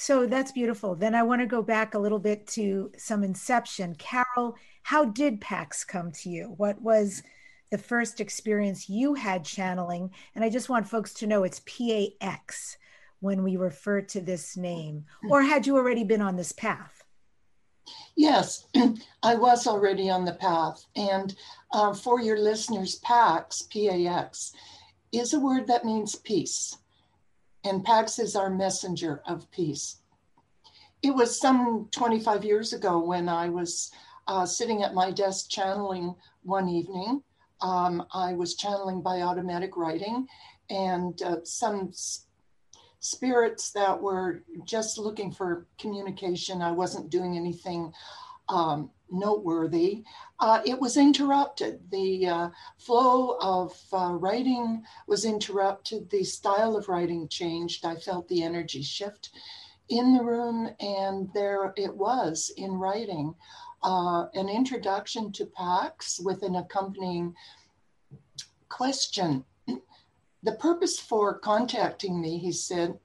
so 0.00 0.26
that's 0.26 0.52
beautiful. 0.52 0.94
Then 0.94 1.16
I 1.16 1.24
want 1.24 1.40
to 1.40 1.46
go 1.46 1.60
back 1.60 1.94
a 1.94 1.98
little 1.98 2.20
bit 2.20 2.46
to 2.48 2.92
some 2.96 3.24
inception. 3.24 3.96
Carol, 3.96 4.56
how 4.84 5.04
did 5.06 5.40
PAX 5.40 5.84
come 5.84 6.12
to 6.12 6.30
you? 6.30 6.54
What 6.56 6.80
was 6.80 7.24
the 7.72 7.78
first 7.78 8.20
experience 8.20 8.88
you 8.88 9.14
had 9.14 9.44
channeling? 9.44 10.12
And 10.36 10.44
I 10.44 10.50
just 10.50 10.68
want 10.68 10.88
folks 10.88 11.12
to 11.14 11.26
know 11.26 11.42
it's 11.42 11.62
PAX 11.66 12.78
when 13.18 13.42
we 13.42 13.56
refer 13.56 14.00
to 14.02 14.20
this 14.20 14.56
name. 14.56 15.04
Or 15.28 15.42
had 15.42 15.66
you 15.66 15.76
already 15.76 16.04
been 16.04 16.22
on 16.22 16.36
this 16.36 16.52
path? 16.52 17.02
Yes, 18.14 18.68
I 19.24 19.34
was 19.34 19.66
already 19.66 20.10
on 20.10 20.24
the 20.24 20.34
path. 20.34 20.86
And 20.94 21.34
uh, 21.72 21.92
for 21.92 22.20
your 22.20 22.38
listeners, 22.38 23.00
PAX, 23.00 23.62
P 23.62 23.88
A 23.88 24.06
X, 24.06 24.52
is 25.10 25.34
a 25.34 25.40
word 25.40 25.66
that 25.66 25.84
means 25.84 26.14
peace 26.14 26.76
and 27.64 27.84
Pax 27.84 28.18
is 28.18 28.36
our 28.36 28.50
messenger 28.50 29.22
of 29.26 29.50
peace. 29.50 30.00
It 31.02 31.14
was 31.14 31.38
some 31.38 31.88
25 31.92 32.44
years 32.44 32.72
ago 32.72 32.98
when 32.98 33.28
I 33.28 33.48
was 33.48 33.90
uh, 34.26 34.46
sitting 34.46 34.82
at 34.82 34.94
my 34.94 35.10
desk 35.10 35.48
channeling 35.48 36.14
one 36.42 36.68
evening. 36.68 37.22
Um, 37.60 38.04
I 38.12 38.34
was 38.34 38.56
channeling 38.56 39.02
by 39.02 39.22
automatic 39.22 39.76
writing, 39.76 40.26
and 40.70 41.20
uh, 41.22 41.36
some 41.44 41.92
spirits 43.00 43.70
that 43.72 44.00
were 44.00 44.42
just 44.64 44.98
looking 44.98 45.32
for 45.32 45.66
communication. 45.78 46.62
I 46.62 46.72
wasn't 46.72 47.10
doing 47.10 47.36
anything 47.36 47.92
um, 48.48 48.90
noteworthy. 49.10 50.04
Uh, 50.40 50.60
it 50.64 50.78
was 50.80 50.96
interrupted. 50.96 51.80
The 51.90 52.26
uh, 52.26 52.50
flow 52.78 53.36
of 53.40 53.76
uh, 53.92 54.12
writing 54.12 54.84
was 55.06 55.24
interrupted. 55.24 56.10
The 56.10 56.24
style 56.24 56.76
of 56.76 56.88
writing 56.88 57.28
changed. 57.28 57.84
I 57.84 57.96
felt 57.96 58.28
the 58.28 58.42
energy 58.42 58.82
shift 58.82 59.30
in 59.88 60.14
the 60.16 60.22
room, 60.22 60.70
and 60.80 61.30
there 61.34 61.72
it 61.76 61.94
was 61.94 62.52
in 62.56 62.72
writing. 62.72 63.34
Uh, 63.82 64.26
an 64.34 64.48
introduction 64.48 65.32
to 65.32 65.46
PAX 65.46 66.20
with 66.20 66.42
an 66.42 66.56
accompanying 66.56 67.34
question. 68.68 69.44
The 70.42 70.52
purpose 70.52 70.98
for 71.00 71.38
contacting 71.38 72.20
me, 72.20 72.38
he 72.38 72.52
said, 72.52 72.98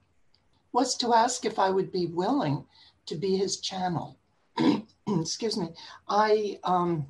was 0.72 0.95
to 0.98 1.13
ask 1.13 1.45
if 1.45 1.60
I 1.60 1.69
would 1.69 1.91
be 1.91 2.07
willing 2.07 2.65
to 3.05 3.15
be 3.15 3.38
his 3.38 3.60
channel. 3.60 4.17
excuse 5.19 5.57
me, 5.57 5.69
I 6.07 6.60
um, 6.63 7.07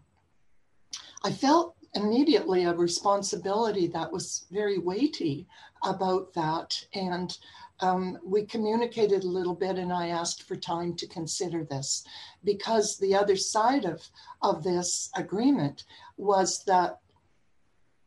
I 1.24 1.32
felt 1.32 1.76
immediately 1.96 2.64
a 2.64 2.74
responsibility 2.74 3.88
that 3.88 4.12
was 4.12 4.46
very 4.52 4.80
weighty 4.80 5.48
about 5.84 6.34
that, 6.34 6.86
and 6.94 7.38
um, 7.82 8.18
we 8.24 8.46
communicated 8.46 9.24
a 9.24 9.28
little 9.28 9.54
bit, 9.54 9.78
and 9.78 9.92
I 9.92 10.08
asked 10.08 10.44
for 10.44 10.56
time 10.56 10.96
to 10.96 11.08
consider 11.08 11.64
this 11.64 12.04
because 12.44 12.98
the 12.98 13.16
other 13.16 13.36
side 13.36 13.86
of 13.86 14.02
of 14.42 14.64
this 14.64 15.10
agreement 15.16 15.84
was 16.18 16.64
that 16.66 17.00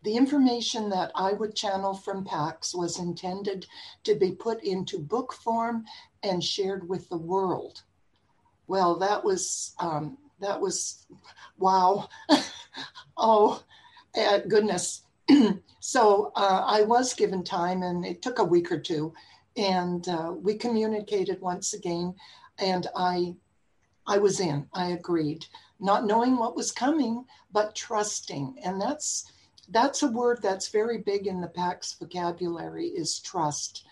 the 0.02 0.16
information 0.16 0.88
that 0.90 1.10
I 1.14 1.32
would 1.32 1.56
channel 1.56 1.94
from 1.94 2.24
PAX 2.24 2.74
was 2.74 2.98
intended 2.98 3.66
to 4.04 4.14
be 4.14 4.32
put 4.32 4.62
into 4.62 4.98
book 4.98 5.32
form 5.32 5.84
and 6.22 6.42
shared 6.42 6.88
with 6.88 7.08
the 7.08 7.16
world 7.16 7.82
well, 8.68 8.98
that 8.98 9.24
was 9.24 9.74
um, 9.78 10.18
that 10.40 10.60
was 10.60 11.06
wow. 11.58 12.08
oh, 13.16 13.62
uh, 14.16 14.38
goodness. 14.48 15.02
so 15.80 16.32
uh, 16.36 16.64
I 16.66 16.82
was 16.82 17.14
given 17.14 17.42
time, 17.42 17.82
and 17.82 18.04
it 18.04 18.22
took 18.22 18.38
a 18.38 18.44
week 18.44 18.70
or 18.70 18.78
two, 18.78 19.12
and 19.56 20.06
uh, 20.08 20.32
we 20.36 20.54
communicated 20.54 21.40
once 21.40 21.74
again, 21.74 22.14
and 22.58 22.86
I 22.94 23.34
I 24.06 24.18
was 24.18 24.40
in. 24.40 24.66
I 24.72 24.88
agreed, 24.88 25.46
not 25.80 26.06
knowing 26.06 26.36
what 26.36 26.56
was 26.56 26.72
coming, 26.72 27.24
but 27.52 27.74
trusting, 27.74 28.56
and 28.62 28.80
that's 28.80 29.32
that's 29.70 30.02
a 30.02 30.08
word 30.08 30.40
that's 30.42 30.68
very 30.68 30.98
big 30.98 31.26
in 31.26 31.40
the 31.40 31.48
PAX 31.48 31.94
vocabulary 31.94 32.86
is 32.86 33.18
trust. 33.18 33.84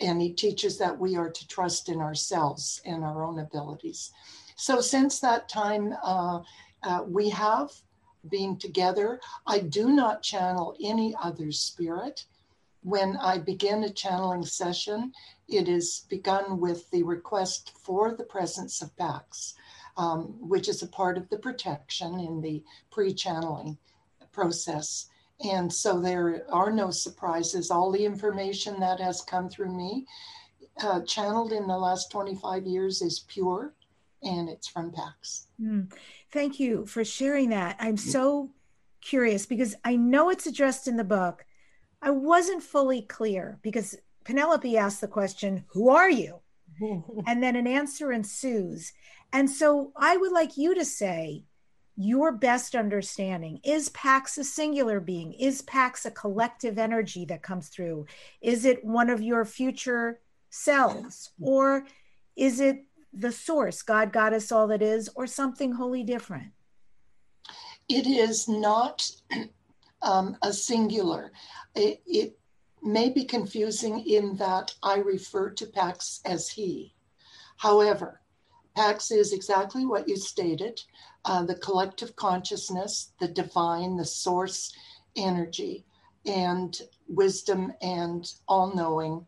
And 0.00 0.20
he 0.20 0.32
teaches 0.32 0.78
that 0.78 0.98
we 0.98 1.16
are 1.16 1.30
to 1.30 1.48
trust 1.48 1.88
in 1.88 2.00
ourselves 2.00 2.80
and 2.84 3.04
our 3.04 3.24
own 3.24 3.38
abilities. 3.38 4.12
So 4.56 4.80
since 4.80 5.20
that 5.20 5.48
time, 5.48 5.94
uh, 6.02 6.40
uh, 6.82 7.02
we 7.06 7.30
have 7.30 7.70
been 8.28 8.58
together. 8.58 9.20
I 9.46 9.60
do 9.60 9.90
not 9.90 10.22
channel 10.22 10.76
any 10.82 11.14
other 11.22 11.52
spirit. 11.52 12.24
When 12.82 13.16
I 13.16 13.38
begin 13.38 13.84
a 13.84 13.92
channeling 13.92 14.44
session, 14.44 15.12
it 15.48 15.68
is 15.68 16.06
begun 16.08 16.60
with 16.60 16.90
the 16.90 17.02
request 17.02 17.72
for 17.82 18.14
the 18.14 18.24
presence 18.24 18.82
of 18.82 18.96
Pax, 18.96 19.54
um, 19.96 20.36
which 20.40 20.68
is 20.68 20.82
a 20.82 20.88
part 20.88 21.16
of 21.18 21.28
the 21.28 21.38
protection 21.38 22.20
in 22.20 22.40
the 22.40 22.62
pre 22.90 23.12
channeling 23.12 23.78
process. 24.32 25.06
And 25.44 25.72
so 25.72 26.00
there 26.00 26.46
are 26.50 26.70
no 26.70 26.90
surprises. 26.90 27.70
All 27.70 27.92
the 27.92 28.04
information 28.04 28.80
that 28.80 29.00
has 29.00 29.20
come 29.20 29.48
through 29.48 29.76
me, 29.76 30.06
uh, 30.82 31.02
channeled 31.02 31.52
in 31.52 31.66
the 31.66 31.76
last 31.76 32.10
25 32.10 32.64
years, 32.64 33.02
is 33.02 33.20
pure 33.28 33.74
and 34.22 34.48
it's 34.48 34.68
from 34.68 34.92
PAX. 34.92 35.48
Mm. 35.60 35.92
Thank 36.32 36.58
you 36.58 36.86
for 36.86 37.04
sharing 37.04 37.50
that. 37.50 37.76
I'm 37.78 37.96
so 37.96 38.50
curious 39.00 39.46
because 39.46 39.74
I 39.84 39.96
know 39.96 40.30
it's 40.30 40.46
addressed 40.46 40.88
in 40.88 40.96
the 40.96 41.04
book. 41.04 41.44
I 42.02 42.10
wasn't 42.10 42.62
fully 42.62 43.02
clear 43.02 43.58
because 43.62 43.96
Penelope 44.24 44.76
asked 44.76 45.00
the 45.00 45.08
question, 45.08 45.64
Who 45.68 45.90
are 45.90 46.10
you? 46.10 46.40
and 47.26 47.42
then 47.42 47.56
an 47.56 47.66
answer 47.66 48.12
ensues. 48.12 48.92
And 49.32 49.48
so 49.48 49.92
I 49.96 50.16
would 50.16 50.32
like 50.32 50.56
you 50.56 50.74
to 50.74 50.84
say, 50.84 51.44
your 51.96 52.32
best 52.32 52.74
understanding. 52.74 53.58
Is 53.64 53.88
pax 53.90 54.36
a 54.38 54.44
singular 54.44 55.00
being? 55.00 55.32
Is 55.32 55.62
pax 55.62 56.04
a 56.04 56.10
collective 56.10 56.78
energy 56.78 57.24
that 57.26 57.42
comes 57.42 57.68
through? 57.68 58.06
Is 58.40 58.64
it 58.64 58.84
one 58.84 59.08
of 59.08 59.22
your 59.22 59.44
future 59.44 60.20
selves? 60.50 61.30
Or 61.40 61.86
is 62.36 62.60
it 62.60 62.84
the 63.12 63.32
source 63.32 63.80
god 63.80 64.12
got 64.12 64.34
us 64.34 64.52
all 64.52 64.66
that 64.66 64.82
is 64.82 65.08
or 65.16 65.26
something 65.26 65.72
wholly 65.72 66.02
different? 66.02 66.52
It 67.88 68.06
is 68.06 68.46
not 68.46 69.10
um, 70.02 70.36
a 70.42 70.52
singular. 70.52 71.32
It, 71.74 72.02
it 72.06 72.38
may 72.82 73.08
be 73.08 73.24
confusing 73.24 74.06
in 74.06 74.36
that 74.36 74.72
i 74.82 74.96
refer 74.96 75.50
to 75.50 75.66
pax 75.66 76.20
as 76.24 76.48
he. 76.48 76.94
However 77.56 78.20
pax 78.76 79.10
is 79.10 79.32
exactly 79.32 79.84
what 79.86 80.08
you 80.08 80.16
stated 80.16 80.80
uh, 81.26 81.42
the 81.42 81.56
collective 81.56 82.14
consciousness, 82.14 83.12
the 83.18 83.28
divine, 83.28 83.96
the 83.96 84.04
source 84.04 84.72
energy, 85.16 85.84
and 86.24 86.82
wisdom 87.08 87.72
and 87.82 88.32
all 88.46 88.72
knowing, 88.74 89.26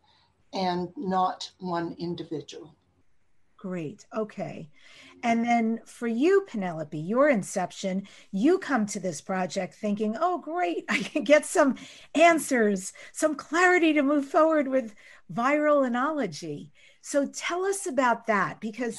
and 0.53 0.89
not 0.95 1.51
one 1.59 1.95
individual. 1.99 2.73
Great. 3.57 4.05
Okay. 4.15 4.69
And 5.23 5.43
then 5.43 5.81
for 5.85 6.07
you, 6.07 6.45
Penelope, 6.47 6.97
your 6.97 7.27
inception, 7.27 8.07
you 8.31 8.57
come 8.57 8.85
to 8.85 9.01
this 9.01 9.19
project 9.19 9.75
thinking, 9.75 10.15
oh, 10.19 10.37
great, 10.37 10.85
I 10.89 10.99
can 10.99 11.25
get 11.25 11.45
some 11.45 11.75
answers, 12.15 12.93
some 13.11 13.35
clarity 13.35 13.91
to 13.93 14.01
move 14.01 14.25
forward 14.25 14.69
with 14.69 14.95
viralnology. 15.33 16.69
So 17.01 17.27
tell 17.27 17.65
us 17.65 17.85
about 17.85 18.27
that 18.27 18.59
because 18.59 18.97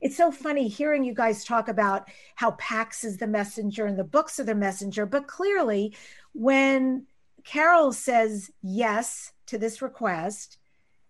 it's 0.00 0.16
so 0.16 0.30
funny 0.30 0.68
hearing 0.68 1.04
you 1.04 1.14
guys 1.14 1.44
talk 1.44 1.68
about 1.68 2.08
how 2.34 2.52
Pax 2.52 3.04
is 3.04 3.16
the 3.16 3.26
messenger 3.26 3.86
and 3.86 3.98
the 3.98 4.04
books 4.04 4.38
are 4.38 4.44
the 4.44 4.54
messenger. 4.54 5.06
But 5.06 5.26
clearly, 5.26 5.96
when 6.32 7.06
Carol 7.44 7.92
says 7.92 8.50
yes 8.62 9.32
to 9.46 9.58
this 9.58 9.80
request 9.80 10.58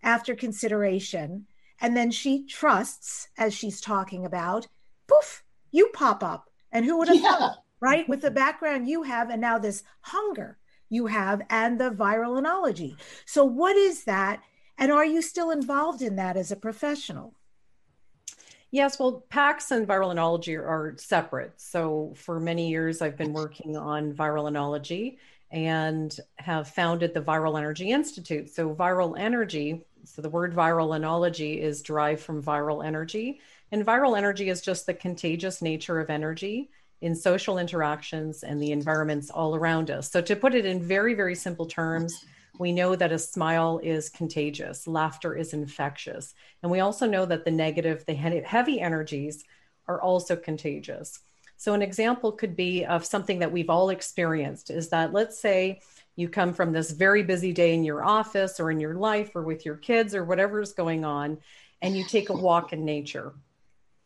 after 0.03 0.35
consideration, 0.35 1.47
and 1.81 1.97
then 1.97 2.11
she 2.11 2.47
trusts 2.47 3.29
as 3.37 3.53
she's 3.53 3.81
talking 3.81 4.25
about, 4.25 4.67
poof, 5.07 5.43
you 5.71 5.89
pop 5.93 6.23
up. 6.23 6.51
And 6.73 6.85
who 6.85 6.99
would 6.99 7.09
have 7.09 7.17
yeah. 7.17 7.39
thought, 7.39 7.57
right? 7.81 8.09
With 8.09 8.23
the 8.23 8.31
background 8.31 8.89
you 8.89 9.03
have, 9.03 9.31
and 9.31 9.41
now 9.41 9.59
this 9.59 9.83
hunger 10.01 10.59
you 10.89 11.07
have, 11.07 11.43
and 11.49 11.81
the 11.81 11.91
viralnology. 11.91 12.97
So, 13.25 13.45
what 13.45 13.77
is 13.77 14.05
that? 14.05 14.43
And 14.79 14.93
are 14.93 15.05
you 15.05 15.23
still 15.23 15.51
involved 15.51 16.03
in 16.03 16.17
that 16.17 16.37
as 16.37 16.53
a 16.53 16.57
professional? 16.57 17.35
Yes, 18.71 18.99
well, 18.99 19.25
PAX 19.31 19.71
and 19.71 19.87
viralnology 19.87 20.59
are 20.59 20.95
separate. 20.99 21.53
So 21.61 22.13
for 22.17 22.41
many 22.41 22.69
years, 22.69 23.01
I've 23.01 23.17
been 23.17 23.33
working 23.33 23.77
on 23.77 24.13
viralnology 24.13 25.19
and 25.51 26.19
have 26.37 26.69
founded 26.69 27.15
the 27.15 27.23
Viral 27.23 27.57
Energy 27.57 27.91
Institute. 27.91 28.51
So 28.51 28.75
viral 28.75 29.19
energy, 29.19 29.85
so 30.05 30.21
the 30.21 30.29
word 30.29 30.55
viralnology 30.55 31.61
is 31.61 31.83
derived 31.83 32.21
from 32.21 32.43
viral 32.43 32.85
energy. 32.85 33.41
And 33.71 33.87
viral 33.87 34.19
energy 34.19 34.49
is 34.49 34.61
just 34.61 34.87
the 34.87 34.95
contagious 34.95 35.63
nature 35.63 36.01
of 36.01 36.11
energy 36.11 36.71
in 37.01 37.15
social 37.15 37.59
interactions 37.59 38.43
and 38.43 38.61
the 38.61 38.73
environments 38.73 39.31
all 39.31 39.55
around 39.55 39.91
us. 39.91 40.11
So 40.11 40.21
to 40.23 40.35
put 40.35 40.55
it 40.55 40.67
in 40.67 40.83
very, 40.83 41.15
very 41.15 41.35
simple 41.35 41.67
terms, 41.67 42.25
we 42.59 42.73
know 42.73 42.97
that 42.97 43.13
a 43.13 43.19
smile 43.19 43.81
is 43.83 44.09
contagious, 44.09 44.87
laughter 44.87 45.35
is 45.35 45.53
infectious. 45.53 46.35
And 46.63 46.71
we 46.71 46.81
also 46.81 47.07
know 47.07 47.27
that 47.27 47.45
the 47.45 47.51
negative, 47.51 48.05
the 48.07 48.15
heavy 48.15 48.81
energies 48.81 49.45
are 49.89 50.01
also 50.01 50.37
contagious. 50.37 51.21
So, 51.59 51.73
an 51.73 51.83
example 51.83 52.33
could 52.33 52.55
be 52.55 52.85
of 52.85 53.05
something 53.05 53.39
that 53.39 53.53
we've 53.53 53.71
all 53.71 53.91
experienced 53.91 54.71
is 54.71 54.89
that 54.91 55.13
let's 55.13 55.39
say 55.39 55.81
you 56.15 56.29
come 56.29 56.53
from 56.53 56.73
this 56.73 56.91
very 56.91 57.23
busy 57.23 57.53
day 57.53 57.75
in 57.75 57.85
your 57.85 58.05
office 58.05 58.61
or 58.61 58.71
in 58.71 58.81
your 58.81 58.95
life 58.95 59.35
or 59.35 59.43
with 59.43 59.65
your 59.65 59.77
kids 59.77 60.15
or 60.15 60.25
whatever 60.25 60.61
is 60.61 60.73
going 60.73 61.05
on, 61.05 61.39
and 61.83 61.97
you 61.97 62.05
take 62.05 62.29
a 62.29 62.37
walk 62.37 62.73
in 62.73 62.85
nature. 62.85 63.35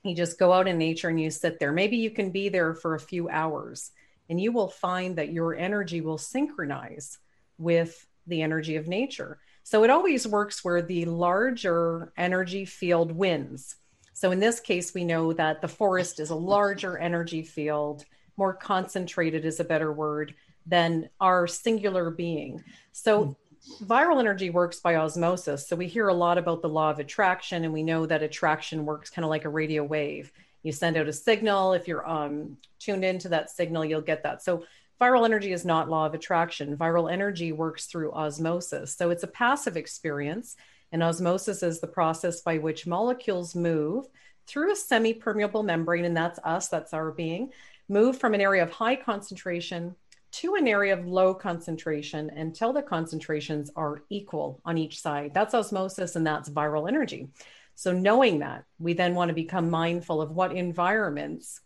You 0.05 0.15
just 0.15 0.39
go 0.39 0.53
out 0.53 0.69
in 0.69 0.79
nature 0.79 1.09
and 1.09 1.21
you 1.21 1.31
sit 1.31 1.59
there. 1.59 1.73
Maybe 1.73 1.97
you 1.97 2.11
can 2.11 2.31
be 2.31 2.49
there 2.49 2.75
for 2.75 2.95
a 2.95 3.01
few 3.01 3.29
hours, 3.29 3.91
and 4.29 4.41
you 4.41 4.53
will 4.53 4.69
find 4.69 5.17
that 5.17 5.33
your 5.33 5.55
energy 5.55 6.01
will 6.01 6.19
synchronize 6.19 7.19
with 7.59 8.07
the 8.27 8.43
energy 8.43 8.77
of 8.77 8.89
nature. 8.89 9.39
So 9.63 9.85
it 9.85 9.91
always 9.91 10.27
works 10.27 10.65
where 10.65 10.83
the 10.83 11.05
larger 11.05 12.13
energy 12.17 12.65
field 12.65 13.13
wins. 13.13 13.77
So 14.15 14.33
in 14.33 14.41
this 14.41 14.61
case, 14.61 14.93
we 14.93 15.05
know 15.05 15.33
that 15.33 15.63
the 15.63 15.69
forest 15.69 16.21
is 16.21 16.31
a 16.31 16.35
larger 16.35 16.99
energy 16.99 17.43
field, 17.43 18.05
more 18.37 18.55
concentrated 18.55 19.45
is 19.45 19.61
a 19.61 19.65
better 19.65 19.93
word 19.93 20.35
than 20.67 21.09
our 21.21 21.47
singular 21.47 22.11
being. 22.11 22.63
So 22.93 23.37
viral 23.83 24.19
energy 24.19 24.51
works 24.51 24.81
by 24.81 24.97
osmosis. 24.97 25.69
So 25.69 25.77
we 25.77 25.87
hear 25.87 26.09
a 26.09 26.15
lot 26.15 26.39
about 26.39 26.63
the 26.63 26.69
law 26.69 26.91
of 26.91 26.99
attraction, 26.99 27.65
and 27.65 27.73
we 27.73 27.83
know 27.83 28.07
that 28.07 28.23
attraction 28.23 28.85
works 28.85 29.11
kind 29.11 29.25
of 29.25 29.31
like 29.31 29.45
a 29.45 29.51
radio 29.51 29.85
wave. 29.85 30.33
You 30.63 30.73
send 30.73 30.97
out 30.97 31.09
a 31.09 31.13
signal. 31.13 31.73
If 31.73 31.89
you're 31.89 32.09
um, 32.09 32.57
tuned 32.79 33.05
into 33.05 33.29
that 33.31 33.51
signal, 33.51 33.85
you'll 33.85 34.01
get 34.01 34.23
that. 34.23 34.43
So 34.43 34.65
viral 35.01 35.25
energy 35.25 35.53
is 35.53 35.65
not 35.65 35.89
law 35.89 36.07
of 36.07 36.15
attraction. 36.15 36.77
Viral 36.77 37.11
energy 37.11 37.53
works 37.53 37.87
through 37.87 38.13
osmosis. 38.13 38.97
So 38.97 39.11
it's 39.11 39.23
a 39.23 39.29
passive 39.29 39.77
experience. 39.77 40.57
And 40.93 41.03
osmosis 41.03 41.63
is 41.63 41.81
the 41.81 41.87
process 41.87 42.43
by 42.43 42.59
which 42.59 42.87
molecules 42.87 43.55
move 43.55 44.07
through 44.47 44.73
a 44.73 44.77
semi 44.77 45.15
permeable 45.15 45.63
membrane, 45.63 46.05
and 46.05 46.17
that's 46.17 46.41
us, 46.41 46.69
that's 46.69 46.93
our 46.93 47.13
being, 47.13 47.53
move 47.89 48.19
from 48.19 48.35
an 48.35 48.41
area 48.41 48.63
of 48.63 48.71
high 48.71 48.97
concentration 48.97 49.95
to 50.33 50.55
an 50.55 50.69
area 50.69 50.93
of 50.93 51.07
low 51.07 51.35
concentration 51.35 52.31
until 52.31 52.73
the 52.73 52.83
concentrations 52.83 53.71
are 53.77 54.03
equal 54.11 54.61
on 54.65 54.79
each 54.79 55.01
side. 55.01 55.33
That's 55.35 55.55
osmosis 55.55 56.17
and 56.17 56.27
that's 56.27 56.51
viral 56.51 56.89
energy. 56.89 57.29
So, 57.75 57.93
knowing 57.93 58.41
that, 58.41 58.65
we 58.79 58.93
then 58.93 59.15
want 59.15 59.29
to 59.29 59.35
become 59.35 59.71
mindful 59.71 60.21
of 60.21 60.33
what 60.33 60.55
environments 60.55 61.61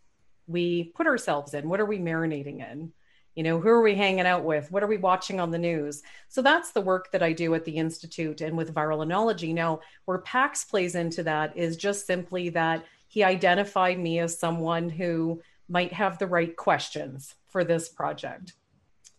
we 0.47 0.93
put 0.95 1.07
ourselves 1.07 1.55
in. 1.55 1.69
What 1.69 1.81
are 1.81 1.87
we 1.87 1.99
marinating 1.99 2.61
in? 2.61 2.93
You 3.35 3.43
know 3.43 3.61
who 3.61 3.69
are 3.69 3.83
we 3.83 3.95
hanging 3.95 4.27
out 4.27 4.45
with? 4.45 4.71
What 4.71 4.83
are 4.83 4.89
we 4.89 4.97
watching 4.97 5.41
on 5.41 5.51
the 5.51 5.59
news? 5.59 6.03
So 6.29 6.41
that's 6.41 6.71
the 6.71 6.81
work 6.81 7.11
that 7.13 7.23
i 7.23 7.33
do 7.33 7.55
at 7.55 7.65
the 7.65 7.77
institute 7.77 8.41
and 8.41 8.57
with 8.57 8.75
viralnology 8.75 9.53
now 9.53 9.81
where 10.05 10.19
pax 10.19 10.65
plays 10.65 10.95
into 10.95 11.23
that 11.25 11.57
is 11.57 11.77
just 11.77 12.07
simply 12.07 12.49
that 12.51 12.85
he 13.09 13.25
identified 13.25 13.99
me 13.99 14.19
as 14.21 14.39
someone 14.39 14.89
who 14.89 15.41
might 15.69 15.93
have 15.93 16.19
the 16.19 16.27
right 16.27 16.57
questions 16.57 17.35
for 17.49 17.65
this 17.65 17.89
project. 17.89 18.55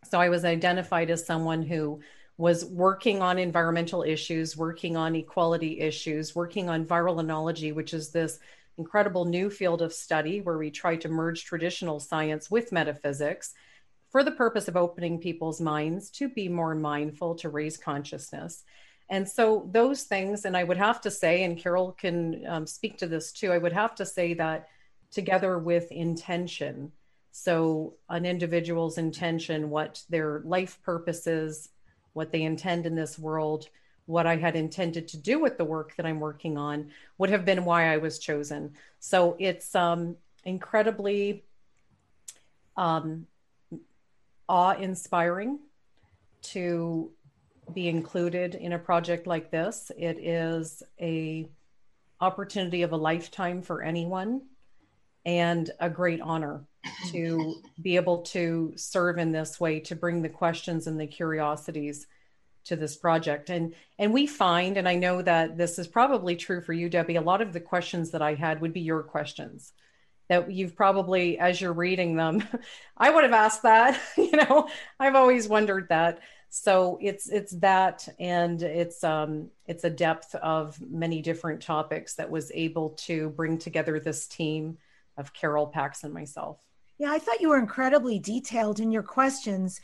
So 0.05 0.19
i 0.19 0.29
was 0.29 0.45
identified 0.45 1.09
as 1.09 1.25
someone 1.25 1.63
who 1.63 1.99
was 2.37 2.65
working 2.65 3.21
on 3.21 3.37
environmental 3.37 4.03
issues 4.03 4.57
working 4.57 4.97
on 4.97 5.15
equality 5.15 5.79
issues 5.79 6.35
working 6.35 6.69
on 6.69 6.85
viralnology 6.85 7.73
which 7.73 7.93
is 7.93 8.09
this 8.09 8.39
incredible 8.77 9.23
new 9.23 9.49
field 9.49 9.81
of 9.81 9.93
study 9.93 10.41
where 10.41 10.57
we 10.57 10.69
try 10.69 10.97
to 10.97 11.07
merge 11.07 11.45
traditional 11.45 11.99
science 11.99 12.51
with 12.51 12.73
metaphysics 12.73 13.53
for 14.15 14.23
the 14.23 14.31
purpose 14.31 14.69
of 14.69 14.77
opening 14.77 15.19
people's 15.19 15.59
minds 15.59 16.09
to 16.09 16.29
be 16.29 16.47
more 16.47 16.73
mindful, 16.73 17.35
to 17.35 17.49
raise 17.49 17.75
consciousness. 17.75 18.63
And 19.09 19.27
so, 19.27 19.69
those 19.73 20.03
things, 20.03 20.45
and 20.45 20.55
I 20.55 20.63
would 20.63 20.77
have 20.77 21.01
to 21.01 21.11
say, 21.11 21.43
and 21.43 21.57
Carol 21.57 21.91
can 21.91 22.45
um, 22.47 22.65
speak 22.65 22.97
to 22.99 23.07
this 23.07 23.33
too, 23.33 23.51
I 23.51 23.57
would 23.57 23.73
have 23.73 23.93
to 23.95 24.05
say 24.05 24.33
that 24.35 24.69
together 25.11 25.59
with 25.59 25.91
intention. 25.91 26.93
So, 27.33 27.95
an 28.07 28.25
individual's 28.25 28.97
intention, 28.97 29.69
what 29.69 30.01
their 30.09 30.41
life 30.45 30.81
purpose 30.81 31.27
is, 31.27 31.67
what 32.13 32.31
they 32.31 32.43
intend 32.43 32.85
in 32.85 32.95
this 32.95 33.19
world, 33.19 33.67
what 34.05 34.25
I 34.25 34.37
had 34.37 34.55
intended 34.55 35.09
to 35.09 35.17
do 35.17 35.41
with 35.41 35.57
the 35.57 35.65
work 35.65 35.93
that 35.97 36.05
I'm 36.05 36.21
working 36.21 36.57
on 36.57 36.91
would 37.17 37.31
have 37.31 37.43
been 37.43 37.65
why 37.65 37.93
I 37.93 37.97
was 37.97 38.17
chosen. 38.17 38.75
So 38.97 39.35
it's 39.39 39.75
um, 39.75 40.15
incredibly 40.45 41.43
um, 42.77 43.27
awe 44.47 44.75
inspiring 44.75 45.59
to 46.41 47.11
be 47.73 47.87
included 47.87 48.55
in 48.55 48.73
a 48.73 48.79
project 48.79 49.27
like 49.27 49.51
this. 49.51 49.91
It 49.97 50.17
is 50.19 50.83
a 50.99 51.49
opportunity 52.21 52.83
of 52.83 52.91
a 52.91 52.97
lifetime 52.97 53.61
for 53.61 53.81
anyone 53.81 54.41
and 55.25 55.71
a 55.79 55.89
great 55.89 56.21
honor 56.21 56.63
to 57.11 57.55
be 57.81 57.95
able 57.95 58.19
to 58.21 58.73
serve 58.75 59.17
in 59.17 59.31
this 59.31 59.59
way 59.59 59.79
to 59.79 59.95
bring 59.95 60.21
the 60.21 60.29
questions 60.29 60.87
and 60.87 60.99
the 60.99 61.07
curiosities 61.07 62.07
to 62.63 62.75
this 62.75 62.95
project 62.95 63.49
and 63.49 63.75
and 63.99 64.11
we 64.11 64.25
find 64.25 64.77
and 64.77 64.87
i 64.87 64.95
know 64.95 65.21
that 65.21 65.57
this 65.57 65.77
is 65.77 65.87
probably 65.87 66.35
true 66.35 66.61
for 66.61 66.73
you 66.73 66.89
debbie 66.89 67.15
a 67.15 67.21
lot 67.21 67.41
of 67.41 67.53
the 67.53 67.59
questions 67.59 68.11
that 68.11 68.21
i 68.21 68.33
had 68.33 68.59
would 68.59 68.73
be 68.73 68.81
your 68.81 69.03
questions 69.03 69.73
that 70.29 70.51
you've 70.51 70.75
probably 70.75 71.37
as 71.37 71.59
you're 71.61 71.73
reading 71.73 72.15
them 72.15 72.43
i 72.97 73.09
would 73.09 73.23
have 73.23 73.33
asked 73.33 73.63
that 73.63 73.99
you 74.25 74.37
know? 74.37 74.67
I've 74.99 75.15
always 75.15 75.47
wondered 75.47 75.89
that. 75.89 76.19
So 76.49 76.97
it's 77.01 77.29
it's 77.29 77.51
that 77.59 78.07
and 78.19 78.61
it's 78.61 79.03
um 79.03 79.49
it's 79.65 79.83
a 79.83 79.89
depth 79.89 80.35
of 80.35 80.79
many 80.81 81.21
different 81.21 81.61
topics 81.61 82.15
that 82.15 82.29
was 82.29 82.51
able 82.53 82.91
to 82.91 83.29
bring 83.31 83.57
together 83.57 83.99
this 83.99 84.27
team 84.27 84.77
of 85.17 85.33
carol 85.33 85.67
pax 85.67 86.03
and 86.03 86.13
myself. 86.13 86.57
Yeah 86.97 87.11
i 87.11 87.19
thought 87.19 87.41
you 87.41 87.49
were 87.49 87.59
incredibly 87.59 88.19
detailed 88.19 88.79
in 88.79 88.91
your 88.91 89.03
questions. 89.03 89.81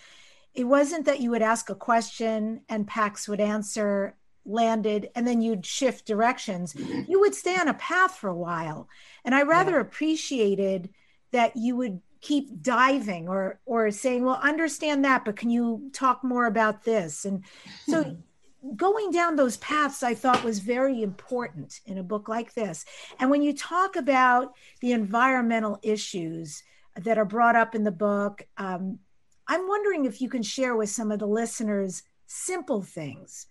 It 0.53 0.65
wasn't 0.65 1.05
that 1.05 1.21
you 1.21 1.29
would 1.31 1.41
ask 1.41 1.69
a 1.69 1.75
question 1.75 2.61
and 2.67 2.85
Pax 2.85 3.29
would 3.29 3.39
answer, 3.39 4.17
landed, 4.45 5.09
and 5.15 5.27
then 5.27 5.41
you'd 5.41 5.65
shift 5.65 6.05
directions. 6.05 6.75
You 7.07 7.19
would 7.19 7.35
stay 7.35 7.55
on 7.55 7.67
a 7.67 7.73
path 7.75 8.15
for 8.15 8.29
a 8.29 8.35
while. 8.35 8.87
And 9.23 9.35
I 9.35 9.43
rather 9.43 9.73
yeah. 9.73 9.81
appreciated 9.81 10.89
that 11.31 11.55
you 11.55 11.75
would 11.75 12.01
keep 12.21 12.61
diving 12.61 13.27
or 13.27 13.59
or 13.65 13.91
saying, 13.91 14.23
well, 14.23 14.39
understand 14.41 15.03
that, 15.03 15.25
but 15.25 15.35
can 15.35 15.49
you 15.49 15.89
talk 15.93 16.23
more 16.23 16.45
about 16.45 16.83
this? 16.83 17.25
And 17.25 17.43
so 17.87 18.03
hmm. 18.03 18.75
going 18.75 19.11
down 19.11 19.35
those 19.35 19.57
paths 19.57 20.03
I 20.03 20.13
thought 20.13 20.43
was 20.43 20.59
very 20.59 21.01
important 21.01 21.81
in 21.85 21.97
a 21.97 22.03
book 22.03 22.29
like 22.29 22.53
this. 22.53 22.85
And 23.19 23.29
when 23.29 23.41
you 23.41 23.53
talk 23.53 23.95
about 23.95 24.53
the 24.81 24.91
environmental 24.91 25.79
issues 25.81 26.63
that 26.95 27.17
are 27.17 27.25
brought 27.25 27.55
up 27.55 27.73
in 27.73 27.83
the 27.83 27.91
book, 27.91 28.43
um, 28.57 28.99
I'm 29.47 29.67
wondering 29.67 30.05
if 30.05 30.21
you 30.21 30.29
can 30.29 30.43
share 30.43 30.75
with 30.75 30.89
some 30.89 31.11
of 31.11 31.19
the 31.19 31.27
listeners 31.27 32.03
simple 32.27 32.81
things. 32.81 33.47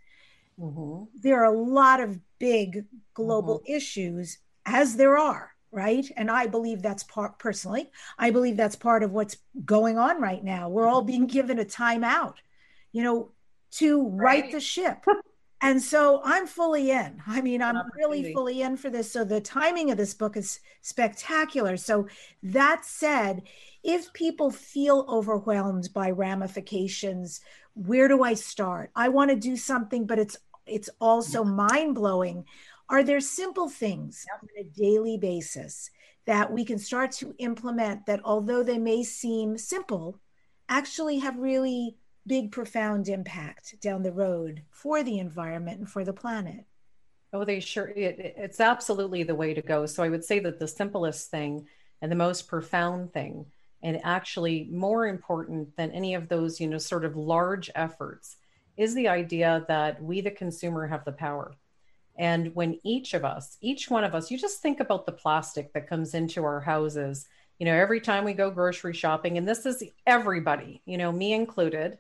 Mm-hmm. 0.61 1.05
There 1.21 1.43
are 1.43 1.53
a 1.53 1.59
lot 1.59 2.01
of 2.01 2.19
big 2.39 2.85
global 3.15 3.61
mm-hmm. 3.61 3.75
issues, 3.75 4.39
as 4.67 4.97
there 4.97 5.17
are, 5.17 5.53
right? 5.73 6.07
And 6.17 6.31
I 6.31 6.47
believe 6.47 6.83
that's 6.83 7.05
part, 7.05 7.39
personally, 7.39 7.91
I 8.19 8.31
believe 8.31 8.57
that's 8.57 8.77
part 8.77 9.03
of 9.03 9.13
what's 9.13 9.37
going 9.65 9.99
on 9.99 10.21
right 10.21 10.43
now. 10.43 10.69
We're 10.69 10.89
all 10.89 11.03
being 11.03 11.27
given 11.27 11.59
a 11.59 11.65
timeout, 11.65 12.35
you 12.93 13.03
know, 13.03 13.31
to 13.73 14.09
right, 14.09 14.43
right 14.45 14.53
the 14.53 14.61
ship. 14.61 15.05
and 15.63 15.81
so 15.81 16.21
I'm 16.25 16.47
fully 16.47 16.91
in. 16.91 17.23
I 17.27 17.41
mean, 17.41 17.63
I'm 17.63 17.81
really 17.97 18.33
fully 18.35 18.63
in 18.63 18.77
for 18.77 18.91
this. 18.91 19.13
So 19.13 19.25
the 19.25 19.41
timing 19.41 19.91
of 19.91 19.97
this 19.97 20.15
book 20.15 20.37
is 20.37 20.61
spectacular. 20.83 21.77
So 21.77 22.09
that 22.43 22.85
said, 22.85 23.43
if 23.83 24.13
people 24.13 24.51
feel 24.51 25.07
overwhelmed 25.09 25.89
by 25.95 26.11
ramifications 26.11 27.41
where 27.75 28.09
do 28.09 28.23
i 28.23 28.35
start 28.35 28.91
i 28.97 29.09
want 29.09 29.31
to 29.31 29.37
do 29.37 29.57
something 29.57 30.07
but 30.07 30.19
it's 30.19 30.37
it's 30.71 30.91
also 31.01 31.45
mind 31.45 31.95
blowing 31.95 32.45
are 32.89 33.05
there 33.05 33.21
simple 33.21 33.69
things 33.69 34.27
on 34.43 34.49
a 34.59 34.65
daily 34.65 35.17
basis 35.17 35.91
that 36.27 36.53
we 36.53 36.65
can 36.65 36.79
start 36.79 37.13
to 37.13 37.35
implement 37.39 38.05
that 38.07 38.21
although 38.25 38.63
they 38.63 38.79
may 38.79 39.03
seem 39.03 39.57
simple 39.57 40.19
actually 40.69 41.19
have 41.19 41.37
really 41.39 41.97
big 42.27 42.53
profound 42.53 43.09
impact 43.09 43.81
down 43.81 44.03
the 44.03 44.13
road 44.13 44.63
for 44.71 45.03
the 45.03 45.19
environment 45.19 45.79
and 45.79 45.89
for 45.89 46.05
the 46.05 46.13
planet? 46.13 46.65
Oh 47.33 47.45
they 47.45 47.61
sure 47.61 47.89
it, 47.89 48.35
it's 48.37 48.61
absolutely 48.61 49.23
the 49.23 49.35
way 49.35 49.55
to 49.55 49.63
go. 49.63 49.87
So 49.87 50.03
i 50.03 50.09
would 50.09 50.25
say 50.25 50.41
that 50.41 50.59
the 50.59 50.69
simplest 50.69 51.31
thing 51.31 51.67
and 52.03 52.11
the 52.11 52.17
most 52.17 52.49
profound 52.49 53.13
thing 53.13 53.47
and 53.83 54.01
actually 54.05 54.69
more 54.71 55.07
important 55.07 55.77
than 55.77 55.91
any 55.93 56.15
of 56.15 56.29
those 56.29 56.61
you 56.61 56.67
know 56.69 56.79
sort 56.79 57.05
of 57.05 57.17
large 57.17 57.71
efforts 57.75 58.37
is 58.81 58.95
the 58.95 59.09
idea 59.09 59.65
that 59.69 60.03
we 60.03 60.21
the 60.21 60.31
consumer 60.31 60.87
have 60.87 61.05
the 61.05 61.13
power. 61.13 61.53
And 62.17 62.55
when 62.55 62.79
each 62.83 63.15
of 63.15 63.25
us 63.25 63.57
each 63.61 63.91
one 63.91 64.05
of 64.05 64.15
us 64.15 64.31
you 64.31 64.39
just 64.39 64.61
think 64.61 64.81
about 64.81 65.07
the 65.07 65.13
plastic 65.13 65.73
that 65.73 65.89
comes 65.89 66.15
into 66.15 66.45
our 66.45 66.61
houses 66.61 67.27
you 67.59 67.67
know 67.67 67.75
every 67.75 68.01
time 68.01 68.25
we 68.25 68.33
go 68.33 68.51
grocery 68.51 68.93
shopping 68.93 69.39
and 69.39 69.49
this 69.49 69.65
is 69.65 69.83
everybody 70.07 70.83
you 70.85 70.99
know 70.99 71.13
me 71.13 71.33
included 71.33 71.99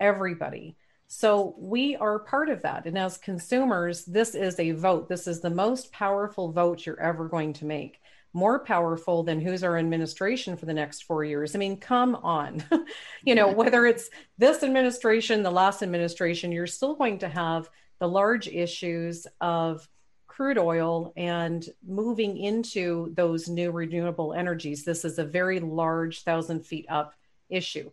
everybody. 0.00 0.76
So 1.08 1.54
we 1.58 1.96
are 1.96 2.18
part 2.18 2.48
of 2.48 2.62
that. 2.62 2.86
And 2.86 2.98
as 2.98 3.16
consumers 3.16 4.04
this 4.04 4.34
is 4.34 4.58
a 4.58 4.72
vote. 4.72 5.08
This 5.08 5.26
is 5.26 5.40
the 5.40 5.50
most 5.50 5.92
powerful 5.92 6.50
vote 6.50 6.84
you're 6.84 7.00
ever 7.00 7.28
going 7.28 7.52
to 7.54 7.64
make 7.64 8.00
more 8.32 8.58
powerful 8.58 9.22
than 9.22 9.40
who's 9.40 9.64
our 9.64 9.78
administration 9.78 10.56
for 10.56 10.66
the 10.66 10.74
next 10.74 11.04
four 11.04 11.24
years. 11.24 11.54
I 11.54 11.58
mean, 11.58 11.78
come 11.78 12.14
on. 12.16 12.62
you 13.24 13.34
know, 13.34 13.50
whether 13.50 13.86
it's 13.86 14.10
this 14.36 14.62
administration, 14.62 15.42
the 15.42 15.50
last 15.50 15.82
administration, 15.82 16.52
you're 16.52 16.66
still 16.66 16.94
going 16.94 17.18
to 17.20 17.28
have 17.28 17.68
the 17.98 18.08
large 18.08 18.46
issues 18.46 19.26
of 19.40 19.88
crude 20.26 20.58
oil 20.58 21.14
and 21.16 21.66
moving 21.86 22.36
into 22.36 23.10
those 23.14 23.48
new 23.48 23.70
renewable 23.70 24.34
energies. 24.34 24.84
This 24.84 25.04
is 25.04 25.18
a 25.18 25.24
very 25.24 25.60
large 25.60 26.24
thousand 26.24 26.66
feet 26.66 26.84
up 26.90 27.14
issue. 27.48 27.90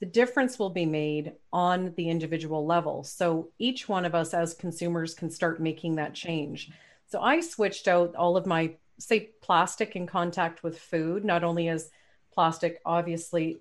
The 0.00 0.06
difference 0.06 0.58
will 0.58 0.70
be 0.70 0.86
made 0.86 1.34
on 1.52 1.94
the 1.96 2.10
individual 2.10 2.66
level. 2.66 3.04
So 3.04 3.50
each 3.60 3.88
one 3.88 4.04
of 4.04 4.16
us 4.16 4.34
as 4.34 4.54
consumers 4.54 5.14
can 5.14 5.30
start 5.30 5.62
making 5.62 5.94
that 5.96 6.14
change. 6.14 6.72
So 7.06 7.20
I 7.20 7.40
switched 7.40 7.86
out 7.86 8.16
all 8.16 8.36
of 8.36 8.44
my 8.44 8.74
say 9.02 9.30
plastic 9.42 9.96
in 9.96 10.06
contact 10.06 10.62
with 10.62 10.78
food 10.78 11.24
not 11.24 11.44
only 11.44 11.68
is 11.68 11.90
plastic 12.32 12.80
obviously 12.86 13.60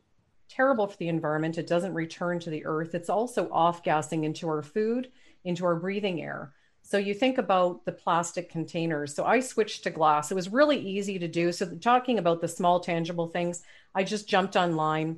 terrible 0.49 0.87
for 0.87 0.97
the 0.97 1.07
environment 1.07 1.57
it 1.57 1.67
doesn't 1.67 1.93
return 1.93 2.39
to 2.39 2.49
the 2.49 2.65
earth 2.65 2.93
it's 2.93 3.09
also 3.09 3.49
off 3.51 3.83
gassing 3.83 4.23
into 4.23 4.47
our 4.47 4.61
food 4.61 5.09
into 5.43 5.65
our 5.65 5.75
breathing 5.75 6.21
air. 6.21 6.53
So 6.83 6.97
you 6.97 7.13
think 7.13 7.37
about 7.37 7.85
the 7.85 7.91
plastic 7.91 8.49
containers. 8.49 9.13
So 9.15 9.25
i 9.25 9.39
switched 9.39 9.83
to 9.83 9.89
glass. 9.89 10.31
It 10.31 10.35
was 10.35 10.49
really 10.49 10.79
easy 10.79 11.19
to 11.19 11.27
do. 11.27 11.51
So 11.51 11.67
talking 11.75 12.17
about 12.17 12.41
the 12.41 12.47
small 12.47 12.79
tangible 12.79 13.27
things 13.27 13.63
i 13.93 14.03
just 14.03 14.27
jumped 14.27 14.55
online 14.55 15.17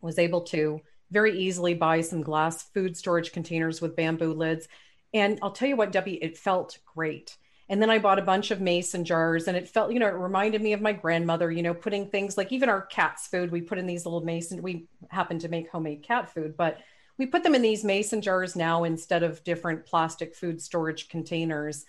was 0.00 0.18
able 0.18 0.42
to 0.42 0.80
very 1.10 1.38
easily 1.38 1.74
buy 1.74 2.00
some 2.02 2.20
glass 2.22 2.62
food 2.62 2.96
storage 2.96 3.32
containers 3.32 3.80
with 3.80 3.96
bamboo 3.96 4.32
lids. 4.32 4.68
And 5.14 5.38
i'll 5.42 5.52
tell 5.52 5.68
you 5.68 5.76
what 5.76 5.92
debbie 5.92 6.22
it 6.22 6.36
felt 6.36 6.78
great 6.94 7.36
and 7.68 7.82
then 7.82 7.90
I 7.90 7.98
bought 7.98 8.18
a 8.18 8.22
bunch 8.22 8.50
of 8.50 8.60
mason 8.60 9.04
jars 9.04 9.46
and 9.46 9.56
it 9.56 9.68
felt, 9.68 9.92
you 9.92 9.98
know, 9.98 10.06
it 10.06 10.14
reminded 10.14 10.62
me 10.62 10.72
of 10.72 10.80
my 10.80 10.92
grandmother, 10.92 11.50
you 11.52 11.62
know, 11.62 11.74
putting 11.74 12.08
things 12.08 12.38
like 12.38 12.50
even 12.50 12.68
our 12.68 12.82
cat's 12.82 13.26
food, 13.26 13.50
we 13.50 13.60
put 13.60 13.78
in 13.78 13.86
these 13.86 14.06
little 14.06 14.24
mason, 14.24 14.62
we 14.62 14.86
happen 15.10 15.38
to 15.40 15.48
make 15.48 15.70
homemade 15.70 16.02
cat 16.02 16.32
food, 16.32 16.56
but 16.56 16.78
we 17.18 17.26
put 17.26 17.42
them 17.42 17.54
in 17.54 17.62
these 17.62 17.84
mason 17.84 18.22
jars 18.22 18.56
now 18.56 18.84
instead 18.84 19.22
of 19.22 19.44
different 19.44 19.84
plastic 19.84 20.34
food 20.34 20.62
storage 20.62 21.08
containers. 21.08 21.84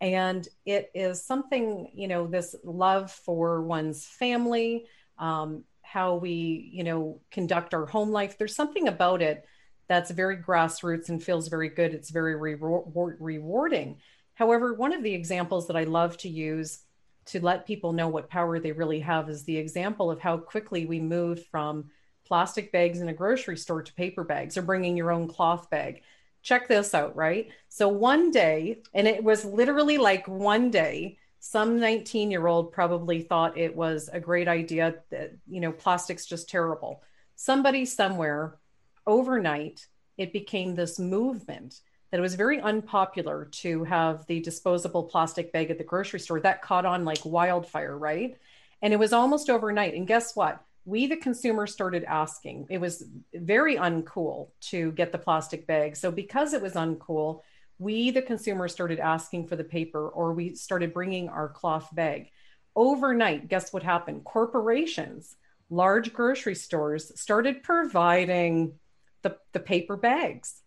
And 0.00 0.46
it 0.66 0.90
is 0.94 1.24
something, 1.24 1.90
you 1.94 2.06
know, 2.06 2.26
this 2.26 2.54
love 2.62 3.10
for 3.10 3.62
one's 3.62 4.04
family, 4.06 4.86
um, 5.18 5.64
how 5.82 6.16
we, 6.16 6.70
you 6.72 6.84
know, 6.84 7.20
conduct 7.30 7.74
our 7.74 7.86
home 7.86 8.10
life. 8.10 8.36
There's 8.38 8.54
something 8.54 8.86
about 8.86 9.22
it 9.22 9.44
that's 9.88 10.10
very 10.10 10.36
grassroots 10.36 11.08
and 11.08 11.22
feels 11.22 11.48
very 11.48 11.68
good. 11.68 11.94
It's 11.94 12.10
very 12.10 12.36
re- 12.36 12.56
rewarding. 12.58 13.98
However, 14.34 14.74
one 14.74 14.92
of 14.92 15.02
the 15.02 15.14
examples 15.14 15.66
that 15.68 15.76
I 15.76 15.84
love 15.84 16.16
to 16.18 16.28
use 16.28 16.80
to 17.26 17.42
let 17.42 17.66
people 17.66 17.92
know 17.92 18.08
what 18.08 18.28
power 18.28 18.58
they 18.58 18.72
really 18.72 19.00
have 19.00 19.28
is 19.28 19.44
the 19.44 19.56
example 19.56 20.10
of 20.10 20.20
how 20.20 20.36
quickly 20.36 20.86
we 20.86 21.00
moved 21.00 21.46
from 21.46 21.90
plastic 22.26 22.72
bags 22.72 23.00
in 23.00 23.08
a 23.08 23.14
grocery 23.14 23.56
store 23.56 23.82
to 23.82 23.94
paper 23.94 24.24
bags 24.24 24.56
or 24.56 24.62
bringing 24.62 24.96
your 24.96 25.10
own 25.10 25.28
cloth 25.28 25.70
bag. 25.70 26.02
Check 26.42 26.68
this 26.68 26.94
out, 26.94 27.16
right? 27.16 27.50
So 27.68 27.88
one 27.88 28.30
day, 28.30 28.82
and 28.92 29.06
it 29.06 29.22
was 29.22 29.44
literally 29.44 29.98
like 29.98 30.26
one 30.28 30.70
day, 30.70 31.18
some 31.40 31.78
19 31.78 32.30
year 32.30 32.46
old 32.46 32.72
probably 32.72 33.20
thought 33.22 33.58
it 33.58 33.74
was 33.74 34.08
a 34.12 34.20
great 34.20 34.48
idea 34.48 34.96
that, 35.10 35.32
you 35.46 35.60
know, 35.60 35.72
plastic's 35.72 36.26
just 36.26 36.48
terrible. 36.48 37.02
Somebody 37.36 37.84
somewhere 37.84 38.58
overnight, 39.06 39.86
it 40.16 40.32
became 40.32 40.74
this 40.74 40.98
movement 40.98 41.80
that 42.14 42.20
it 42.20 42.22
was 42.22 42.36
very 42.36 42.60
unpopular 42.60 43.46
to 43.46 43.82
have 43.82 44.24
the 44.26 44.38
disposable 44.38 45.02
plastic 45.02 45.52
bag 45.52 45.72
at 45.72 45.78
the 45.78 45.82
grocery 45.82 46.20
store. 46.20 46.38
That 46.38 46.62
caught 46.62 46.86
on 46.86 47.04
like 47.04 47.18
wildfire, 47.24 47.98
right? 47.98 48.38
And 48.82 48.92
it 48.92 49.00
was 49.00 49.12
almost 49.12 49.50
overnight. 49.50 49.94
And 49.94 50.06
guess 50.06 50.36
what? 50.36 50.62
we 50.84 51.08
the 51.08 51.16
consumer 51.16 51.66
started 51.66 52.04
asking 52.04 52.66
it 52.68 52.78
was 52.78 53.02
very 53.32 53.76
uncool 53.76 54.48
to 54.60 54.92
get 54.92 55.12
the 55.12 55.18
plastic 55.18 55.66
bag 55.66 55.96
so 55.96 56.10
because 56.10 56.52
it 56.52 56.60
was 56.60 56.74
uncool 56.74 57.40
we 57.78 58.10
the 58.10 58.20
consumer 58.20 58.68
started 58.68 58.98
asking 58.98 59.46
for 59.46 59.56
the 59.56 59.64
paper 59.64 60.10
or 60.10 60.34
we 60.34 60.54
started 60.54 60.92
bringing 60.92 61.30
our 61.30 61.48
cloth 61.48 61.88
bag 61.94 62.28
overnight 62.76 63.48
guess 63.48 63.72
what 63.72 63.82
happened 63.82 64.22
corporations 64.24 65.36
large 65.70 66.12
grocery 66.12 66.54
stores 66.54 67.18
started 67.18 67.62
providing 67.62 68.74
the, 69.22 69.34
the 69.54 69.60
paper 69.60 69.96
bags 69.96 70.60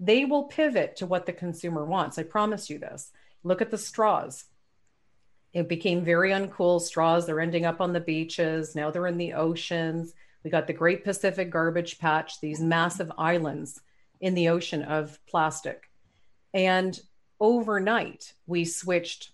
they 0.00 0.24
will 0.24 0.44
pivot 0.44 0.96
to 0.96 1.06
what 1.06 1.26
the 1.26 1.32
consumer 1.32 1.84
wants. 1.84 2.18
I 2.18 2.24
promise 2.24 2.68
you 2.68 2.78
this. 2.78 3.12
Look 3.42 3.62
at 3.62 3.70
the 3.70 3.78
straws. 3.78 4.44
It 5.52 5.68
became 5.68 6.04
very 6.04 6.30
uncool. 6.30 6.80
Straws 6.80 7.26
they're 7.26 7.40
ending 7.40 7.64
up 7.64 7.80
on 7.80 7.92
the 7.92 8.00
beaches. 8.00 8.74
Now 8.74 8.90
they're 8.90 9.06
in 9.06 9.18
the 9.18 9.34
oceans. 9.34 10.14
We 10.42 10.50
got 10.50 10.66
the 10.66 10.72
great 10.72 11.04
pacific 11.04 11.50
garbage 11.50 11.98
patch 11.98 12.40
these 12.40 12.60
massive 12.60 13.10
islands 13.16 13.80
in 14.20 14.34
the 14.34 14.48
ocean 14.48 14.82
of 14.82 15.18
plastic. 15.26 15.90
And 16.52 16.98
overnight 17.40 18.34
we 18.46 18.64
switched 18.64 19.30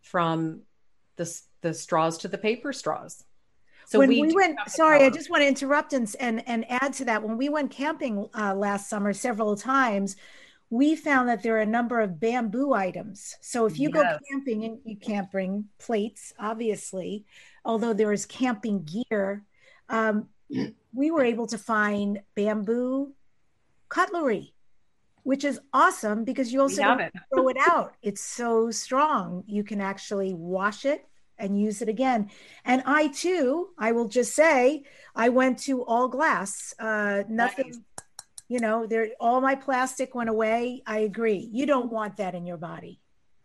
from 0.00 0.62
the, 1.16 1.40
the 1.60 1.74
straws 1.74 2.18
to 2.18 2.28
the 2.28 2.38
paper 2.38 2.72
straws 2.72 3.24
so 3.86 3.98
when 3.98 4.08
we, 4.08 4.22
we 4.22 4.34
went 4.34 4.58
sorry 4.66 5.04
i 5.04 5.10
just 5.10 5.30
want 5.30 5.42
to 5.42 5.46
interrupt 5.46 5.92
and, 5.92 6.14
and 6.20 6.46
and 6.48 6.64
add 6.70 6.92
to 6.92 7.04
that 7.04 7.22
when 7.22 7.36
we 7.36 7.48
went 7.48 7.70
camping 7.70 8.28
uh, 8.34 8.54
last 8.54 8.88
summer 8.88 9.12
several 9.12 9.56
times 9.56 10.16
we 10.72 10.96
found 10.96 11.28
that 11.28 11.42
there 11.42 11.54
are 11.56 11.60
a 11.60 11.66
number 11.66 12.00
of 12.00 12.18
bamboo 12.18 12.72
items. 12.72 13.36
So 13.42 13.66
if 13.66 13.78
you 13.78 13.90
yes. 13.92 14.02
go 14.02 14.18
camping 14.30 14.64
and 14.64 14.78
you 14.86 14.96
can't 14.96 15.30
bring 15.30 15.66
plates, 15.78 16.32
obviously, 16.38 17.26
although 17.62 17.92
there 17.92 18.10
is 18.10 18.24
camping 18.24 18.88
gear, 19.10 19.44
um, 19.90 20.28
we 20.94 21.10
were 21.10 21.24
able 21.24 21.46
to 21.48 21.58
find 21.58 22.22
bamboo 22.34 23.12
cutlery, 23.90 24.54
which 25.24 25.44
is 25.44 25.60
awesome 25.74 26.24
because 26.24 26.50
you 26.54 26.62
also 26.62 26.80
don't 26.80 27.00
it. 27.00 27.12
throw 27.30 27.48
it 27.48 27.58
out. 27.68 27.92
It's 28.00 28.22
so 28.22 28.70
strong. 28.70 29.44
You 29.46 29.64
can 29.64 29.82
actually 29.82 30.32
wash 30.32 30.86
it 30.86 31.04
and 31.42 31.60
use 31.60 31.82
it 31.82 31.88
again. 31.88 32.30
And 32.64 32.82
I 32.86 33.08
too, 33.08 33.70
I 33.76 33.92
will 33.92 34.08
just 34.08 34.34
say, 34.34 34.84
I 35.14 35.28
went 35.28 35.58
to 35.64 35.84
all 35.84 36.08
glass. 36.08 36.72
Uh, 36.78 37.24
nothing. 37.28 37.68
Nice. 37.68 37.80
you 38.48 38.60
know 38.60 38.86
there 38.86 39.08
all 39.20 39.40
my 39.40 39.54
plastic 39.54 40.14
went 40.14 40.30
away. 40.30 40.82
I 40.86 41.00
agree. 41.00 41.50
You 41.52 41.66
don't 41.66 41.92
want 41.92 42.16
that 42.16 42.34
in 42.34 42.46
your 42.46 42.56
body. 42.56 43.00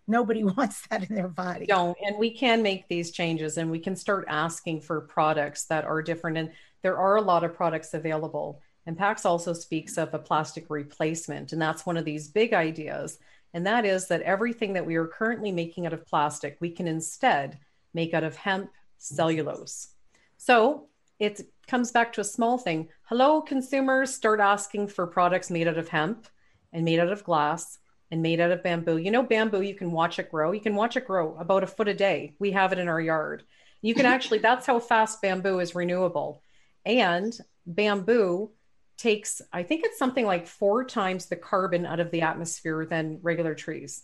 Nobody 0.07 0.43
wants 0.57 0.87
that 0.87 1.09
in 1.09 1.15
their 1.15 1.27
body. 1.27 1.65
Don't. 1.65 1.97
And 2.05 2.17
we 2.17 2.31
can 2.31 2.61
make 2.61 2.87
these 2.87 3.11
changes 3.11 3.57
and 3.57 3.69
we 3.69 3.79
can 3.79 3.95
start 3.95 4.25
asking 4.29 4.81
for 4.81 5.01
products 5.01 5.65
that 5.65 5.83
are 5.83 6.01
different. 6.01 6.37
And 6.37 6.51
there 6.83 6.97
are 6.97 7.17
a 7.17 7.21
lot 7.21 7.43
of 7.43 7.55
products 7.55 7.93
available. 7.93 8.61
And 8.85 8.97
pax 8.97 9.25
also 9.25 9.51
speaks 9.51 9.97
of 9.97 10.13
a 10.13 10.19
plastic 10.19 10.69
replacement 10.69 11.51
and 11.51 11.61
that's 11.61 11.85
one 11.85 11.97
of 11.97 12.05
these 12.05 12.29
big 12.29 12.53
ideas. 12.53 13.17
And 13.53 13.65
that 13.65 13.85
is 13.85 14.07
that 14.07 14.21
everything 14.21 14.73
that 14.73 14.85
we 14.85 14.95
are 14.95 15.07
currently 15.07 15.51
making 15.51 15.85
out 15.85 15.93
of 15.93 16.05
plastic 16.05 16.57
we 16.59 16.69
can 16.69 16.87
instead 16.87 17.59
make 17.93 18.13
out 18.13 18.23
of 18.23 18.35
hemp 18.35 18.69
cellulose 18.97 19.89
so 20.37 20.87
it 21.19 21.41
comes 21.67 21.91
back 21.91 22.13
to 22.13 22.21
a 22.21 22.23
small 22.23 22.57
thing. 22.57 22.89
Hello, 23.03 23.41
consumers, 23.41 24.13
start 24.13 24.39
asking 24.39 24.87
for 24.87 25.07
products 25.07 25.49
made 25.49 25.67
out 25.67 25.77
of 25.77 25.89
hemp 25.89 26.27
and 26.71 26.85
made 26.85 26.99
out 26.99 27.11
of 27.11 27.23
glass 27.23 27.79
and 28.11 28.21
made 28.21 28.39
out 28.39 28.51
of 28.51 28.63
bamboo. 28.63 28.97
You 28.97 29.11
know, 29.11 29.23
bamboo, 29.23 29.61
you 29.61 29.75
can 29.75 29.91
watch 29.91 30.19
it 30.19 30.31
grow. 30.31 30.51
You 30.51 30.61
can 30.61 30.75
watch 30.75 30.95
it 30.95 31.07
grow 31.07 31.35
about 31.37 31.63
a 31.63 31.67
foot 31.67 31.87
a 31.87 31.93
day. 31.93 32.35
We 32.39 32.51
have 32.51 32.71
it 32.71 32.79
in 32.79 32.87
our 32.87 33.01
yard. 33.01 33.43
You 33.81 33.93
can 33.93 34.05
actually, 34.05 34.39
that's 34.39 34.65
how 34.65 34.79
fast 34.79 35.21
bamboo 35.21 35.59
is 35.59 35.75
renewable. 35.75 36.41
And 36.85 37.37
bamboo 37.65 38.51
takes, 38.97 39.41
I 39.51 39.63
think 39.63 39.83
it's 39.83 39.99
something 39.99 40.25
like 40.25 40.47
four 40.47 40.85
times 40.85 41.25
the 41.25 41.35
carbon 41.35 41.85
out 41.85 41.99
of 41.99 42.11
the 42.11 42.21
atmosphere 42.21 42.85
than 42.85 43.19
regular 43.21 43.55
trees. 43.55 44.03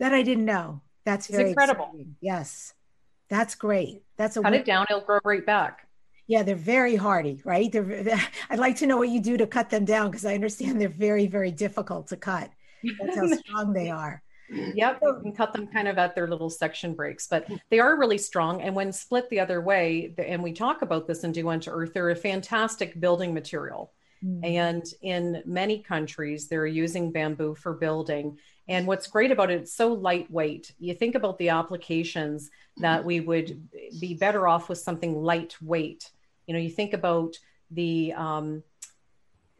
That 0.00 0.14
I 0.14 0.22
didn't 0.22 0.44
know. 0.44 0.82
That's 1.08 1.26
very 1.26 1.48
incredible. 1.48 1.86
Exciting. 1.86 2.16
Yes. 2.20 2.74
That's 3.30 3.54
great. 3.54 4.02
That's 4.18 4.36
a 4.36 4.42
cut 4.42 4.52
it 4.52 4.66
down, 4.66 4.84
it'll 4.90 5.00
grow 5.00 5.20
right 5.24 5.44
back. 5.44 5.86
Yeah, 6.26 6.42
they're 6.42 6.54
very 6.54 6.96
hardy, 6.96 7.40
right? 7.44 7.72
They're, 7.72 8.02
they're, 8.02 8.20
I'd 8.50 8.58
like 8.58 8.76
to 8.76 8.86
know 8.86 8.98
what 8.98 9.08
you 9.08 9.20
do 9.20 9.38
to 9.38 9.46
cut 9.46 9.70
them 9.70 9.86
down 9.86 10.10
because 10.10 10.26
I 10.26 10.34
understand 10.34 10.78
they're 10.78 10.90
very, 10.90 11.26
very 11.26 11.50
difficult 11.50 12.08
to 12.08 12.16
cut. 12.16 12.50
That's 13.00 13.16
how 13.16 13.26
strong 13.38 13.72
they 13.72 13.88
are. 13.88 14.22
Yep, 14.50 14.98
you 15.02 15.20
can 15.22 15.32
cut 15.32 15.54
them 15.54 15.66
kind 15.66 15.88
of 15.88 15.96
at 15.96 16.14
their 16.14 16.26
little 16.26 16.50
section 16.50 16.94
breaks, 16.94 17.26
but 17.26 17.46
they 17.70 17.80
are 17.80 17.98
really 17.98 18.18
strong. 18.18 18.60
And 18.62 18.74
when 18.74 18.92
split 18.92 19.30
the 19.30 19.40
other 19.40 19.62
way, 19.62 20.14
and 20.18 20.42
we 20.42 20.52
talk 20.52 20.82
about 20.82 21.06
this 21.06 21.24
in 21.24 21.32
Do 21.32 21.48
Unto 21.48 21.70
Earth, 21.70 21.92
they're 21.94 22.10
a 22.10 22.16
fantastic 22.16 23.00
building 23.00 23.32
material. 23.32 23.92
Mm-hmm. 24.24 24.44
And 24.44 24.84
in 25.02 25.42
many 25.46 25.82
countries, 25.82 26.48
they're 26.48 26.66
using 26.66 27.12
bamboo 27.12 27.54
for 27.54 27.74
building. 27.74 28.38
And 28.68 28.86
what's 28.86 29.06
great 29.06 29.30
about 29.30 29.50
it, 29.50 29.62
it's 29.62 29.72
so 29.72 29.92
lightweight. 29.94 30.72
You 30.78 30.94
think 30.94 31.14
about 31.14 31.38
the 31.38 31.48
applications 31.48 32.50
that 32.76 33.04
we 33.04 33.20
would 33.20 33.68
be 33.98 34.14
better 34.14 34.46
off 34.46 34.68
with 34.68 34.78
something 34.78 35.16
lightweight. 35.16 36.10
You 36.46 36.54
know 36.54 36.60
you 36.60 36.70
think 36.70 36.92
about 36.92 37.36
the 37.70 38.12
um, 38.12 38.62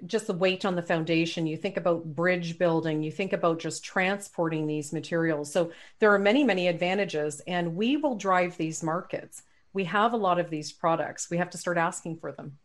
just 0.07 0.27
the 0.27 0.35
weight 0.35 0.65
on 0.65 0.77
the 0.77 0.83
foundation. 0.83 1.47
You 1.47 1.57
think 1.57 1.77
about 1.77 2.05
bridge 2.05 2.59
building. 2.59 3.03
You 3.03 3.11
think 3.11 3.33
about 3.33 3.59
just 3.59 3.85
transporting 3.85 4.67
these 4.67 4.93
materials. 4.93 5.53
So 5.53 5.73
there 5.99 6.13
are 6.13 6.19
many 6.19 6.45
many 6.45 6.69
advantages 6.69 7.41
and 7.47 7.75
we 7.75 7.97
will 7.97 8.15
drive 8.15 8.57
these 8.57 8.83
markets. 8.83 9.43
We 9.73 9.85
have 9.85 10.13
a 10.13 10.19
lot 10.19 10.39
of 10.39 10.51
these 10.51 10.73
products. 10.73 11.31
We 11.31 11.39
have 11.39 11.51
to 11.51 11.59
start 11.59 11.79
asking 11.79 12.19
for 12.19 12.33
them. 12.33 12.59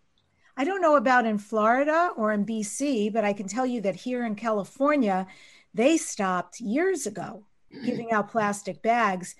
I 0.56 0.66
don't 0.66 0.82
know 0.82 0.98
about 0.98 1.26
in 1.26 1.40
florida 1.40 2.12
or 2.16 2.32
in 2.32 2.46
bc 2.46 3.12
but 3.12 3.24
i 3.26 3.34
can 3.34 3.48
tell 3.48 3.66
you 3.66 3.82
that 3.82 3.96
here 3.96 4.24
in 4.24 4.36
california 4.36 5.26
they 5.74 5.98
stopped 5.98 6.60
years 6.60 7.06
ago 7.06 7.46
giving 7.84 8.12
out 8.12 8.30
plastic 8.30 8.82
bags 8.82 9.36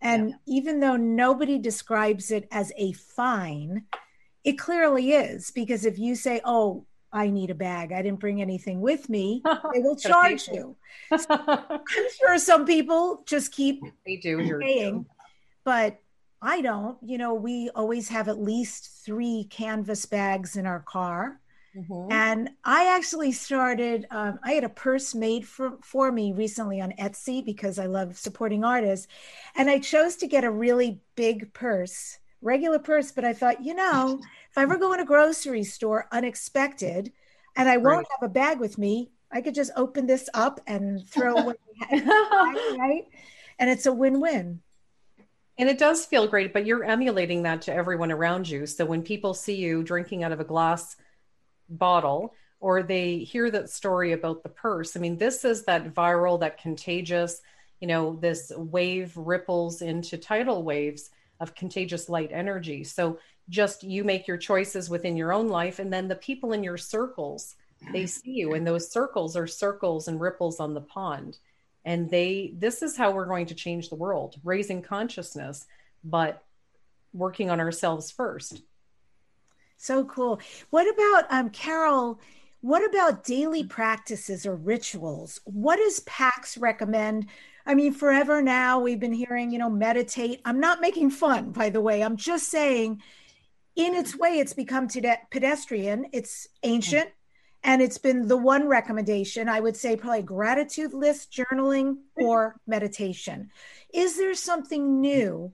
and 0.00 0.30
yeah. 0.30 0.36
even 0.46 0.80
though 0.80 0.96
nobody 0.96 1.58
describes 1.58 2.30
it 2.30 2.48
as 2.50 2.72
a 2.76 2.92
fine 2.92 3.86
it 4.46 4.58
clearly 4.58 5.10
is 5.10 5.50
because 5.50 5.84
if 5.84 5.98
you 5.98 6.14
say, 6.14 6.40
"Oh, 6.44 6.86
I 7.12 7.30
need 7.30 7.50
a 7.50 7.54
bag. 7.54 7.90
I 7.90 8.00
didn't 8.00 8.20
bring 8.20 8.40
anything 8.40 8.80
with 8.80 9.08
me," 9.10 9.42
they 9.74 9.80
will 9.80 9.96
charge 9.96 10.46
you. 10.46 10.76
so 11.18 11.26
I'm 11.28 11.80
sure 12.16 12.38
some 12.38 12.64
people 12.64 13.24
just 13.26 13.50
keep 13.50 13.82
they 14.06 14.16
do 14.16 14.58
paying, 14.60 15.04
but 15.64 15.98
I 16.40 16.60
don't. 16.62 16.96
You 17.02 17.18
know, 17.18 17.34
we 17.34 17.70
always 17.74 18.08
have 18.08 18.28
at 18.28 18.38
least 18.38 19.04
three 19.04 19.48
canvas 19.50 20.06
bags 20.06 20.56
in 20.56 20.64
our 20.64 20.80
car. 20.80 21.40
Mm-hmm. 21.76 22.12
And 22.12 22.50
I 22.64 22.94
actually 22.94 23.32
started, 23.32 24.06
um, 24.10 24.38
I 24.42 24.52
had 24.52 24.64
a 24.64 24.68
purse 24.68 25.14
made 25.14 25.46
for, 25.46 25.78
for 25.82 26.10
me 26.10 26.32
recently 26.32 26.80
on 26.80 26.92
Etsy 26.92 27.44
because 27.44 27.78
I 27.78 27.86
love 27.86 28.16
supporting 28.16 28.64
artists. 28.64 29.08
And 29.54 29.68
I 29.68 29.78
chose 29.78 30.16
to 30.16 30.26
get 30.26 30.44
a 30.44 30.50
really 30.50 31.00
big 31.16 31.52
purse 31.52 32.18
regular 32.42 32.78
purse, 32.78 33.12
but 33.12 33.24
I 33.24 33.32
thought, 33.32 33.64
you 33.64 33.74
know, 33.74 34.20
if 34.50 34.58
I 34.58 34.62
ever 34.62 34.78
go 34.78 34.92
in 34.92 35.00
a 35.00 35.04
grocery 35.04 35.64
store 35.64 36.06
unexpected 36.12 37.12
and 37.56 37.68
I 37.68 37.76
won't 37.76 37.98
right. 37.98 38.06
have 38.20 38.30
a 38.30 38.32
bag 38.32 38.60
with 38.60 38.78
me, 38.78 39.10
I 39.32 39.40
could 39.40 39.54
just 39.54 39.72
open 39.76 40.06
this 40.06 40.28
up 40.34 40.60
and 40.66 41.06
throw 41.08 41.34
away, 41.34 41.54
right? 41.90 43.04
And 43.58 43.68
it's 43.68 43.86
a 43.86 43.92
win-win. 43.92 44.60
And 45.58 45.68
it 45.68 45.78
does 45.78 46.04
feel 46.04 46.26
great, 46.26 46.52
but 46.52 46.66
you're 46.66 46.84
emulating 46.84 47.42
that 47.42 47.62
to 47.62 47.74
everyone 47.74 48.12
around 48.12 48.48
you. 48.48 48.66
So 48.66 48.84
when 48.84 49.02
people 49.02 49.32
see 49.32 49.56
you 49.56 49.82
drinking 49.82 50.22
out 50.22 50.32
of 50.32 50.40
a 50.40 50.44
glass 50.44 50.96
bottle 51.68 52.34
or 52.60 52.82
they 52.82 53.18
hear 53.18 53.50
that 53.50 53.70
story 53.70 54.12
about 54.12 54.42
the 54.42 54.48
purse, 54.48 54.96
I 54.96 55.00
mean, 55.00 55.18
this 55.18 55.44
is 55.44 55.64
that 55.64 55.94
viral, 55.94 56.40
that 56.40 56.60
contagious, 56.60 57.42
you 57.80 57.88
know, 57.88 58.16
this 58.16 58.50
wave 58.56 59.16
ripples 59.16 59.82
into 59.82 60.16
tidal 60.16 60.62
waves 60.62 61.10
of 61.40 61.54
contagious 61.54 62.08
light 62.08 62.30
energy. 62.32 62.82
So 62.82 63.18
just 63.48 63.82
you 63.84 64.04
make 64.04 64.26
your 64.26 64.38
choices 64.38 64.90
within 64.90 65.16
your 65.16 65.32
own 65.32 65.48
life, 65.48 65.78
and 65.78 65.92
then 65.92 66.08
the 66.08 66.16
people 66.16 66.52
in 66.52 66.64
your 66.64 66.78
circles 66.78 67.54
they 67.92 68.06
see 68.06 68.32
you, 68.32 68.54
and 68.54 68.66
those 68.66 68.90
circles 68.90 69.36
are 69.36 69.46
circles 69.46 70.08
and 70.08 70.20
ripples 70.20 70.60
on 70.60 70.74
the 70.74 70.80
pond. 70.80 71.38
And 71.84 72.10
they, 72.10 72.52
this 72.56 72.82
is 72.82 72.96
how 72.96 73.12
we're 73.12 73.26
going 73.26 73.46
to 73.46 73.54
change 73.54 73.88
the 73.88 73.96
world, 73.96 74.36
raising 74.42 74.82
consciousness, 74.82 75.66
but 76.02 76.42
working 77.12 77.48
on 77.48 77.60
ourselves 77.60 78.10
first. 78.10 78.62
So 79.76 80.04
cool. 80.04 80.40
What 80.70 80.92
about 80.92 81.24
um, 81.30 81.50
Carol? 81.50 82.20
What 82.60 82.84
about 82.84 83.24
daily 83.24 83.64
practices 83.64 84.46
or 84.46 84.56
rituals? 84.56 85.40
What 85.44 85.76
does 85.76 86.00
PAX 86.00 86.56
recommend 86.56 87.26
I 87.66 87.74
mean, 87.74 87.92
forever 87.92 88.40
now 88.40 88.78
we've 88.78 89.00
been 89.00 89.12
hearing, 89.12 89.50
you 89.50 89.58
know, 89.58 89.68
meditate. 89.68 90.40
I'm 90.44 90.60
not 90.60 90.80
making 90.80 91.10
fun, 91.10 91.50
by 91.50 91.68
the 91.68 91.80
way. 91.80 92.02
I'm 92.02 92.16
just 92.16 92.48
saying, 92.48 93.02
in 93.74 93.94
its 93.94 94.16
way, 94.16 94.38
it's 94.38 94.52
become 94.52 94.86
today 94.86 95.16
pedestrian, 95.32 96.06
it's 96.12 96.46
ancient, 96.62 97.10
and 97.64 97.82
it's 97.82 97.98
been 97.98 98.28
the 98.28 98.36
one 98.36 98.68
recommendation. 98.68 99.48
I 99.48 99.58
would 99.58 99.76
say 99.76 99.96
probably 99.96 100.22
gratitude 100.22 100.94
list, 100.94 101.32
journaling, 101.32 101.96
or 102.14 102.60
meditation. 102.68 103.50
Is 103.92 104.16
there 104.16 104.34
something 104.34 105.00
new 105.00 105.52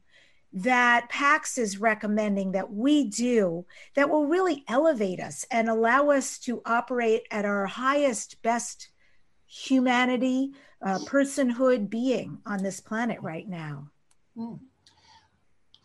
that 0.52 1.08
PAX 1.08 1.56
is 1.56 1.78
recommending 1.78 2.52
that 2.52 2.72
we 2.72 3.08
do 3.08 3.64
that 3.94 4.10
will 4.10 4.26
really 4.26 4.64
elevate 4.68 5.20
us 5.20 5.46
and 5.50 5.68
allow 5.68 6.10
us 6.10 6.38
to 6.40 6.60
operate 6.66 7.22
at 7.30 7.44
our 7.44 7.66
highest, 7.66 8.42
best 8.42 8.88
humanity, 9.46 10.52
uh, 10.84 10.98
personhood 11.00 11.88
being 11.88 12.38
on 12.44 12.62
this 12.62 12.80
planet 12.80 13.20
right 13.22 13.48
now? 13.48 13.88
Hmm. 14.36 14.54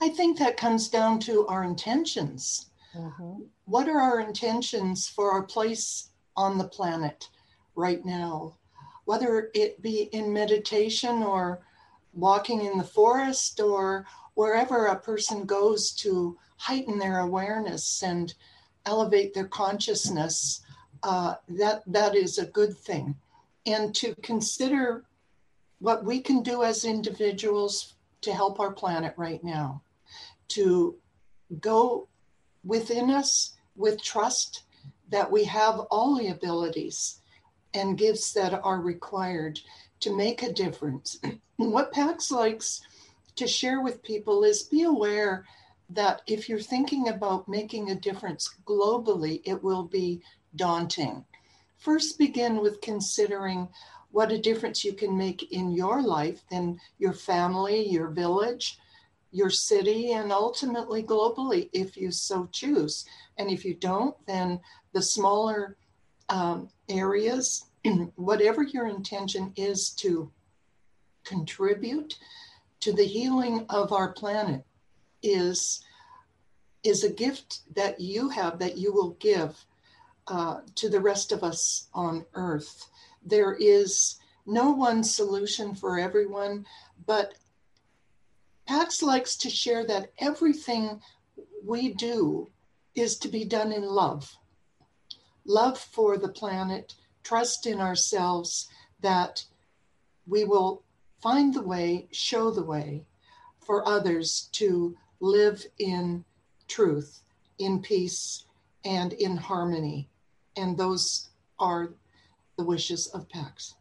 I 0.02 0.10
think 0.10 0.38
that 0.40 0.58
comes 0.58 0.90
down 0.90 1.20
to 1.22 1.48
our 1.48 1.64
intentions. 1.64 2.68
Mm-hmm. 2.96 3.44
What 3.66 3.90
are 3.90 4.00
our 4.00 4.20
intentions 4.20 5.08
for 5.08 5.32
our 5.32 5.44
place 5.44 6.10
on 6.36 6.58
the 6.58 6.68
planet 6.68 7.30
right 7.76 8.04
now? 8.06 8.56
Whether 9.06 9.50
it 9.54 9.82
be 9.82 10.04
in 10.12 10.34
meditation 10.34 11.24
or 11.24 11.62
walking 12.14 12.66
in 12.66 12.78
the 12.78 12.84
forest 12.84 13.60
or 13.60 14.06
wherever 14.38 14.86
a 14.86 15.00
person 15.00 15.46
goes 15.46 15.90
to 15.90 16.38
heighten 16.58 17.00
their 17.00 17.22
awareness 17.22 18.04
and 18.04 18.36
elevate 18.86 19.34
their 19.34 19.48
consciousness, 19.48 20.62
uh, 21.02 21.34
that 21.50 21.82
that 21.88 22.14
is 22.14 22.38
a 22.38 22.46
good 22.46 22.78
thing. 22.78 23.16
And 23.66 23.96
to 23.96 24.14
consider 24.22 25.06
what 25.80 26.06
we 26.06 26.22
can 26.22 26.44
do 26.44 26.62
as 26.62 26.86
individuals 26.86 27.96
to 28.22 28.32
help 28.32 28.60
our 28.60 28.72
planet 28.72 29.16
right 29.18 29.44
now, 29.44 29.82
to 30.50 30.96
go 31.60 32.08
within 32.64 33.10
us 33.10 33.56
with 33.76 34.04
trust 34.04 34.66
that 35.10 35.32
we 35.32 35.46
have 35.46 35.80
all 35.90 36.16
the 36.16 36.28
abilities 36.28 37.22
and 37.74 37.98
gifts 37.98 38.34
that 38.34 38.54
are 38.54 38.82
required 38.82 39.60
to 40.02 40.16
make 40.16 40.44
a 40.44 40.54
difference. 40.54 41.20
what 41.58 41.92
PAX 41.92 42.30
likes 42.30 42.82
to 43.38 43.48
share 43.48 43.82
with 43.82 44.04
people 44.04 44.44
is 44.44 44.64
be 44.64 44.84
aware 44.84 45.46
that 45.90 46.22
if 46.28 46.50
you're 46.50 46.60
thinking 46.60 47.08
about 47.08 47.48
making 47.48 47.90
a 47.90 47.96
difference 47.96 48.54
globally, 48.66 49.42
it 49.46 49.64
will 49.64 49.84
be 49.84 50.22
daunting. 50.56 51.24
First, 51.78 52.18
begin 52.18 52.62
with 52.62 52.82
considering 52.82 53.70
what 54.12 54.32
a 54.32 54.38
difference 54.38 54.84
you 54.84 54.94
can 54.94 55.18
make 55.18 55.52
in 55.52 55.72
your 55.72 56.02
life, 56.02 56.42
then 56.50 56.80
your 56.98 57.14
family, 57.14 57.88
your 57.88 58.10
village, 58.10 58.80
your 59.32 59.50
city, 59.50 60.14
and 60.14 60.32
ultimately 60.32 61.04
globally, 61.04 61.70
if 61.74 61.96
you 61.96 62.12
so 62.12 62.50
choose. 62.52 63.06
And 63.38 63.50
if 63.50 63.64
you 63.64 63.76
don't, 63.76 64.16
then 64.26 64.60
the 64.94 65.02
smaller 65.02 65.78
um, 66.30 66.70
areas, 66.90 67.66
whatever 68.16 68.64
your 68.64 68.88
intention 68.88 69.54
is 69.56 69.92
to 69.92 70.32
contribute 71.24 72.16
to 72.80 72.94
the 72.94 73.06
healing 73.06 73.66
of 73.70 73.92
our 73.92 74.12
planet 74.14 74.64
is 75.24 75.84
is 76.84 77.04
a 77.04 77.12
gift 77.12 77.62
that 77.76 78.00
you 78.00 78.30
have 78.30 78.60
that 78.60 78.78
you 78.78 78.94
will 78.94 79.12
give 79.20 79.66
uh, 80.28 80.62
to 80.76 80.90
the 80.90 81.02
rest 81.02 81.32
of 81.32 81.44
us 81.44 81.88
on 81.94 82.26
earth. 82.34 82.90
There 83.26 83.54
is 83.54 84.18
no 84.46 84.72
one 84.72 85.04
solution 85.04 85.76
for 85.76 86.00
everyone 86.00 86.66
but 87.06 87.34
pax 88.68 89.02
likes 89.02 89.36
to 89.38 89.50
share 89.50 89.86
that 89.88 90.12
everything 90.20 91.02
we 91.64 91.94
do 91.94 92.50
is 92.96 93.18
to 93.20 93.28
be 93.28 93.46
done 93.46 93.72
in 93.72 93.84
love. 93.84 94.38
Love 95.46 95.78
for 95.78 96.18
the 96.18 96.30
planet 96.30 96.96
trust 97.24 97.66
in 97.66 97.80
ourselves 97.80 98.70
that 99.02 99.44
we 100.26 100.44
will 100.44 100.84
find 101.22 101.54
the 101.54 101.62
way, 101.62 102.08
show 102.12 102.52
the 102.52 102.64
way 102.64 103.06
for 103.66 103.88
others 103.88 104.50
to 104.54 104.96
live 105.20 105.66
in 105.80 106.24
truth, 106.68 107.22
in 107.60 107.82
peace, 107.82 108.46
and 108.86 109.14
in 109.14 109.38
harmony. 109.38 110.10
And 110.56 110.78
those 110.78 111.30
are 111.60 111.94
the 112.58 112.64
wishes 112.64 113.08
of 113.08 113.30
PAX. 113.30 113.76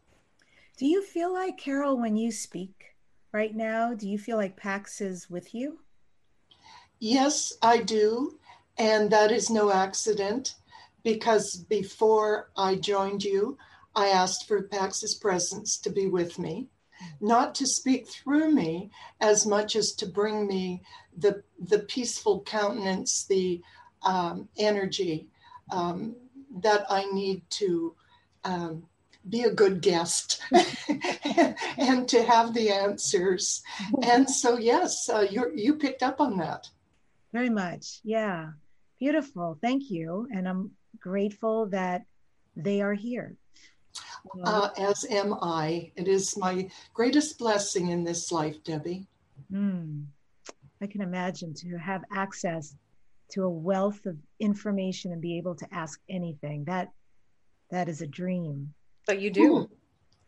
Do 0.77 0.85
you 0.85 1.03
feel 1.03 1.33
like, 1.33 1.57
Carol, 1.57 1.97
when 1.97 2.15
you 2.15 2.31
speak 2.31 2.95
right 3.31 3.55
now, 3.55 3.93
do 3.93 4.07
you 4.07 4.17
feel 4.17 4.37
like 4.37 4.57
PAX 4.57 5.01
is 5.01 5.29
with 5.29 5.53
you? 5.53 5.79
Yes, 6.99 7.53
I 7.61 7.77
do. 7.81 8.39
And 8.77 9.09
that 9.11 9.31
is 9.31 9.49
no 9.49 9.71
accident 9.71 10.55
because 11.03 11.57
before 11.57 12.51
I 12.55 12.75
joined 12.75 13.23
you, 13.23 13.57
I 13.95 14.09
asked 14.09 14.47
for 14.47 14.61
PAX's 14.63 15.15
presence 15.15 15.77
to 15.77 15.89
be 15.89 16.07
with 16.07 16.37
me 16.37 16.67
not 17.19 17.55
to 17.55 17.67
speak 17.67 18.07
through 18.07 18.51
me 18.51 18.91
as 19.21 19.45
much 19.45 19.75
as 19.75 19.93
to 19.93 20.05
bring 20.05 20.47
me 20.47 20.81
the 21.17 21.43
the 21.59 21.79
peaceful 21.79 22.41
countenance, 22.41 23.25
the 23.25 23.61
um, 24.03 24.47
energy 24.57 25.27
um, 25.71 26.15
that 26.61 26.85
I 26.89 27.05
need 27.11 27.41
to 27.51 27.95
um, 28.43 28.83
be 29.29 29.43
a 29.43 29.53
good 29.53 29.81
guest 29.81 30.41
and 31.77 32.07
to 32.07 32.23
have 32.23 32.53
the 32.53 32.69
answers. 32.69 33.61
And 34.03 34.29
so, 34.29 34.57
yes, 34.57 35.09
uh, 35.09 35.25
you 35.29 35.51
you 35.55 35.75
picked 35.75 36.03
up 36.03 36.21
on 36.21 36.37
that. 36.37 36.69
Very 37.33 37.49
much, 37.49 37.99
yeah, 38.03 38.51
beautiful. 38.99 39.57
Thank 39.61 39.89
you, 39.89 40.27
and 40.31 40.47
I'm 40.47 40.71
grateful 40.99 41.67
that 41.67 42.03
they 42.55 42.81
are 42.81 42.93
here 42.93 43.35
uh, 44.43 44.69
as 44.77 45.05
am 45.09 45.33
I. 45.41 45.91
It 45.95 46.07
is 46.07 46.37
my 46.37 46.69
greatest 46.93 47.37
blessing 47.37 47.89
in 47.89 48.03
this 48.03 48.31
life, 48.31 48.63
Debbie. 48.63 49.07
Mm. 49.51 50.05
I 50.81 50.87
can 50.87 51.01
imagine 51.01 51.53
to 51.55 51.77
have 51.77 52.03
access 52.13 52.75
to 53.31 53.43
a 53.43 53.49
wealth 53.49 54.05
of 54.05 54.15
information 54.39 55.11
and 55.11 55.21
be 55.21 55.37
able 55.37 55.55
to 55.55 55.67
ask 55.73 55.99
anything. 56.09 56.63
That 56.65 56.91
that 57.71 57.89
is 57.89 58.01
a 58.01 58.07
dream. 58.07 58.73
But 59.05 59.19
you 59.19 59.29
do. 59.29 59.57
Ooh. 59.57 59.69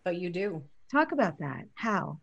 But 0.03 0.17
you 0.17 0.29
do. 0.29 0.63
Talk 0.91 1.11
about 1.11 1.39
that. 1.39 1.65
How? 1.75 2.19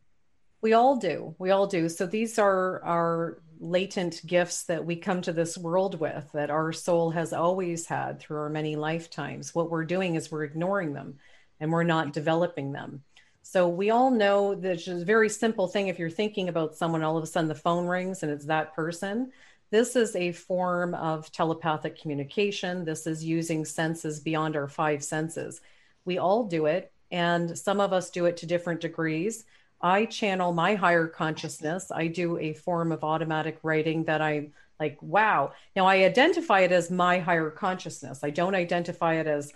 We 0.60 0.72
all 0.72 0.96
do. 0.96 1.34
We 1.38 1.50
all 1.50 1.66
do. 1.66 1.88
So 1.88 2.06
these 2.06 2.38
are 2.38 2.82
our 2.82 3.38
latent 3.58 4.20
gifts 4.26 4.64
that 4.64 4.84
we 4.84 4.96
come 4.96 5.22
to 5.22 5.32
this 5.32 5.56
world 5.56 5.98
with 6.00 6.28
that 6.34 6.50
our 6.50 6.72
soul 6.72 7.10
has 7.10 7.32
always 7.32 7.86
had 7.86 8.20
through 8.20 8.38
our 8.38 8.48
many 8.48 8.76
lifetimes. 8.76 9.54
What 9.54 9.70
we're 9.70 9.84
doing 9.84 10.16
is 10.16 10.30
we're 10.30 10.44
ignoring 10.44 10.92
them 10.92 11.18
and 11.60 11.72
we're 11.72 11.82
not 11.82 12.12
developing 12.12 12.72
them. 12.72 13.02
So 13.42 13.68
we 13.68 13.90
all 13.90 14.10
know 14.10 14.54
that 14.56 14.72
it's 14.72 14.88
a 14.88 15.04
very 15.04 15.28
simple 15.28 15.68
thing. 15.68 15.88
If 15.88 15.98
you're 15.98 16.10
thinking 16.10 16.48
about 16.48 16.74
someone, 16.74 17.02
all 17.02 17.16
of 17.16 17.22
a 17.22 17.26
sudden 17.26 17.48
the 17.48 17.54
phone 17.54 17.86
rings 17.86 18.22
and 18.22 18.32
it's 18.32 18.46
that 18.46 18.74
person. 18.74 19.30
This 19.70 19.96
is 19.96 20.14
a 20.14 20.32
form 20.32 20.94
of 20.94 21.30
telepathic 21.32 22.00
communication. 22.00 22.84
This 22.84 23.06
is 23.06 23.24
using 23.24 23.64
senses 23.64 24.20
beyond 24.20 24.56
our 24.56 24.68
five 24.68 25.02
senses. 25.02 25.60
We 26.04 26.18
all 26.18 26.44
do 26.44 26.66
it, 26.66 26.92
and 27.10 27.58
some 27.58 27.80
of 27.80 27.92
us 27.92 28.10
do 28.10 28.26
it 28.26 28.36
to 28.38 28.46
different 28.46 28.80
degrees. 28.80 29.44
I 29.80 30.06
channel 30.06 30.52
my 30.52 30.76
higher 30.76 31.08
consciousness. 31.08 31.90
I 31.90 32.06
do 32.06 32.38
a 32.38 32.54
form 32.54 32.92
of 32.92 33.02
automatic 33.04 33.58
writing 33.62 34.04
that 34.04 34.22
I 34.22 34.50
like, 34.78 34.98
wow. 35.02 35.52
Now 35.74 35.86
I 35.86 36.04
identify 36.04 36.60
it 36.60 36.72
as 36.72 36.90
my 36.90 37.18
higher 37.18 37.50
consciousness. 37.50 38.20
I 38.22 38.30
don't 38.30 38.54
identify 38.54 39.14
it 39.14 39.26
as 39.26 39.52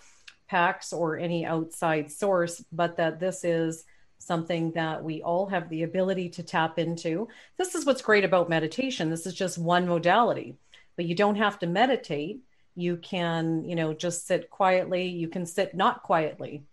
PAX 0.50 0.92
or 0.92 1.16
any 1.16 1.46
outside 1.46 2.10
source, 2.10 2.62
but 2.72 2.96
that 2.96 3.20
this 3.20 3.44
is 3.44 3.84
something 4.18 4.72
that 4.72 5.02
we 5.02 5.22
all 5.22 5.46
have 5.46 5.68
the 5.68 5.84
ability 5.84 6.28
to 6.28 6.42
tap 6.42 6.78
into. 6.78 7.28
This 7.56 7.76
is 7.76 7.86
what's 7.86 8.02
great 8.02 8.24
about 8.24 8.50
meditation. 8.50 9.10
This 9.10 9.26
is 9.26 9.34
just 9.34 9.58
one 9.58 9.86
modality, 9.86 10.56
but 10.96 11.04
you 11.04 11.14
don't 11.14 11.36
have 11.36 11.60
to 11.60 11.68
meditate. 11.68 12.40
You 12.74 12.96
can, 12.96 13.64
you 13.64 13.76
know, 13.76 13.94
just 13.94 14.26
sit 14.26 14.50
quietly. 14.50 15.06
You 15.06 15.28
can 15.28 15.46
sit 15.46 15.74
not 15.74 16.02
quietly. 16.02 16.64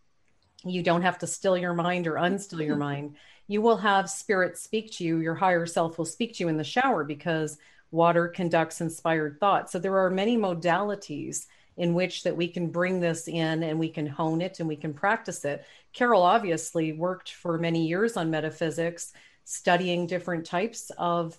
You 0.65 0.81
don't 0.81 1.03
have 1.03 1.19
to 1.19 1.27
still 1.27 1.55
your 1.55 1.75
mind 1.75 2.07
or 2.07 2.15
unstill 2.15 2.65
your 2.65 2.75
mind. 2.89 3.15
You 3.47 3.61
will 3.61 3.77
have 3.77 4.09
spirit 4.09 4.57
speak 4.57 4.91
to 4.93 5.03
you. 5.03 5.19
Your 5.19 5.35
higher 5.35 5.67
self 5.67 5.99
will 5.99 6.05
speak 6.05 6.33
to 6.33 6.43
you 6.43 6.49
in 6.49 6.57
the 6.57 6.63
shower 6.63 7.03
because 7.03 7.59
water 7.91 8.27
conducts 8.27 8.81
inspired 8.81 9.39
thought. 9.39 9.69
So 9.69 9.77
there 9.77 9.99
are 9.99 10.09
many 10.09 10.35
modalities 10.35 11.45
in 11.77 11.93
which 11.93 12.23
that 12.23 12.35
we 12.35 12.47
can 12.47 12.69
bring 12.69 12.99
this 12.99 13.27
in 13.27 13.63
and 13.63 13.79
we 13.79 13.89
can 13.89 14.07
hone 14.07 14.41
it 14.41 14.59
and 14.59 14.67
we 14.67 14.75
can 14.75 14.93
practice 14.93 15.45
it. 15.45 15.65
Carol 15.93 16.23
obviously 16.23 16.93
worked 16.93 17.33
for 17.33 17.57
many 17.57 17.87
years 17.87 18.17
on 18.17 18.31
metaphysics, 18.31 19.13
studying 19.43 20.07
different 20.07 20.45
types 20.45 20.91
of 20.97 21.37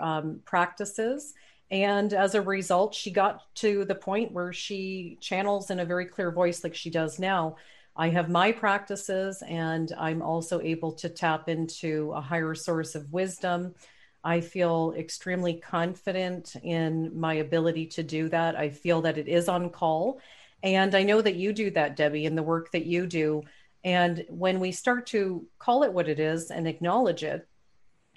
um, 0.00 0.40
practices. 0.44 1.34
And 1.70 2.12
as 2.12 2.34
a 2.34 2.42
result, 2.42 2.94
she 2.94 3.10
got 3.10 3.54
to 3.56 3.84
the 3.84 3.94
point 3.94 4.32
where 4.32 4.52
she 4.52 5.18
channels 5.20 5.70
in 5.70 5.80
a 5.80 5.84
very 5.84 6.06
clear 6.06 6.30
voice, 6.30 6.64
like 6.64 6.74
she 6.74 6.90
does 6.90 7.18
now. 7.18 7.56
I 7.96 8.08
have 8.08 8.28
my 8.28 8.50
practices, 8.52 9.42
and 9.46 9.92
I'm 9.96 10.20
also 10.20 10.60
able 10.60 10.92
to 10.92 11.08
tap 11.08 11.48
into 11.48 12.12
a 12.12 12.20
higher 12.20 12.54
source 12.54 12.94
of 12.94 13.12
wisdom 13.12 13.74
I 14.24 14.40
feel 14.40 14.94
extremely 14.96 15.54
confident 15.54 16.56
in 16.62 17.18
my 17.18 17.34
ability 17.34 17.86
to 17.88 18.02
do 18.02 18.30
that. 18.30 18.56
I 18.56 18.70
feel 18.70 19.02
that 19.02 19.18
it 19.18 19.28
is 19.28 19.48
on 19.48 19.68
call. 19.68 20.20
And 20.62 20.94
I 20.94 21.02
know 21.02 21.20
that 21.20 21.36
you 21.36 21.52
do 21.52 21.70
that, 21.72 21.94
Debbie, 21.94 22.24
in 22.24 22.34
the 22.34 22.42
work 22.42 22.72
that 22.72 22.86
you 22.86 23.06
do. 23.06 23.42
And 23.84 24.24
when 24.30 24.60
we 24.60 24.72
start 24.72 25.06
to 25.08 25.46
call 25.58 25.82
it 25.82 25.92
what 25.92 26.08
it 26.08 26.18
is 26.18 26.50
and 26.50 26.66
acknowledge 26.66 27.22
it, 27.22 27.46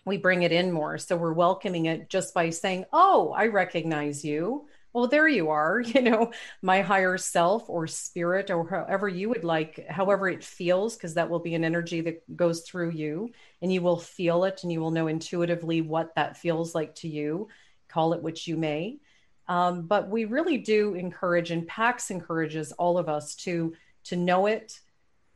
we 0.06 0.16
bring 0.16 0.44
it 0.44 0.54
in 0.54 0.72
more. 0.72 0.98
So 0.98 1.18
we're 1.18 1.34
welcoming 1.34 1.88
it 1.88 2.10
just 2.10 2.34
by 2.34 2.52
saying, 2.52 2.86
Oh, 2.94 3.34
I 3.36 3.48
recognize 3.48 4.24
you. 4.24 4.70
Well, 4.94 5.08
there 5.08 5.28
you 5.28 5.50
are, 5.50 5.80
you 5.86 6.02
know, 6.02 6.32
my 6.62 6.82
higher 6.82 7.18
self 7.18 7.70
or 7.70 7.88
spirit 7.88 8.50
or 8.50 8.68
however 8.68 9.08
you 9.08 9.30
would 9.30 9.44
like, 9.44 9.86
however 9.90 10.28
it 10.30 10.44
feels, 10.44 10.96
because 10.96 11.14
that 11.16 11.30
will 11.30 11.40
be 11.40 11.56
an 11.56 11.64
energy 11.64 12.02
that 12.02 12.36
goes 12.36 12.62
through 12.62 12.92
you 12.92 13.32
and 13.62 13.72
you 13.72 13.82
will 13.82 13.98
feel 14.00 14.44
it 14.46 14.64
and 14.64 14.72
you 14.72 14.80
will 14.80 14.92
know 14.92 15.08
intuitively 15.08 15.82
what 15.82 16.16
that 16.16 16.38
feels 16.38 16.74
like 16.74 16.96
to 16.96 17.08
you. 17.08 17.48
Call 17.90 18.14
it 18.14 18.24
what 18.24 18.48
you 18.48 18.58
may. 18.58 19.00
Um, 19.48 19.84
but 19.84 20.10
we 20.10 20.26
really 20.26 20.58
do 20.58 20.94
encourage, 20.96 21.52
and 21.52 21.68
PAX 21.68 22.12
encourages 22.12 22.74
all 22.74 22.98
of 22.98 23.08
us 23.08 23.36
to 23.36 23.74
to 24.06 24.16
know 24.16 24.46
it 24.48 24.80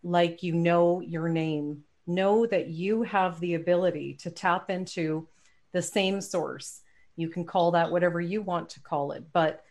like 0.04 0.43
you 0.43 0.54
know 0.54 1.02
your 1.02 1.30
name 1.30 1.84
know 2.08 2.45
that 2.45 2.68
you 2.68 3.04
have 3.04 3.39
the 3.39 3.54
ability 3.54 4.16
to 4.16 4.30
tap 4.32 4.70
into 4.70 5.28
the 5.72 5.82
same 5.82 6.20
source. 6.20 6.81
You 7.22 7.30
can 7.30 7.46
call 7.46 7.72
that 7.72 7.92
whatever 7.92 8.20
you 8.20 8.42
want 8.42 8.70
to 8.70 8.82
call 8.82 9.14
it, 9.14 9.24
but 9.32 9.64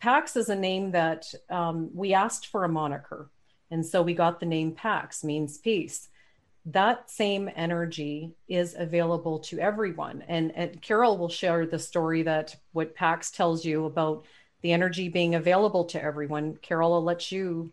Pax 0.00 0.36
is 0.36 0.50
a 0.50 0.56
name 0.56 0.90
that 0.90 1.32
um, 1.48 1.88
we 1.94 2.12
asked 2.12 2.48
for 2.48 2.64
a 2.64 2.68
moniker. 2.68 3.30
And 3.70 3.84
so 3.84 4.02
we 4.02 4.12
got 4.12 4.38
the 4.38 4.46
name 4.46 4.72
Pax, 4.72 5.24
means 5.24 5.56
peace. 5.56 6.08
That 6.66 7.10
same 7.10 7.50
energy 7.56 8.34
is 8.46 8.74
available 8.78 9.38
to 9.40 9.58
everyone. 9.58 10.22
And, 10.28 10.52
and 10.54 10.82
Carol 10.82 11.16
will 11.16 11.30
share 11.30 11.64
the 11.66 11.78
story 11.78 12.22
that 12.24 12.54
what 12.72 12.94
Pax 12.94 13.30
tells 13.30 13.64
you 13.64 13.86
about 13.86 14.26
the 14.60 14.72
energy 14.72 15.08
being 15.08 15.34
available 15.34 15.84
to 15.86 16.02
everyone. 16.02 16.58
Carol, 16.60 16.92
I'll 16.92 17.02
let 17.02 17.32
you 17.32 17.72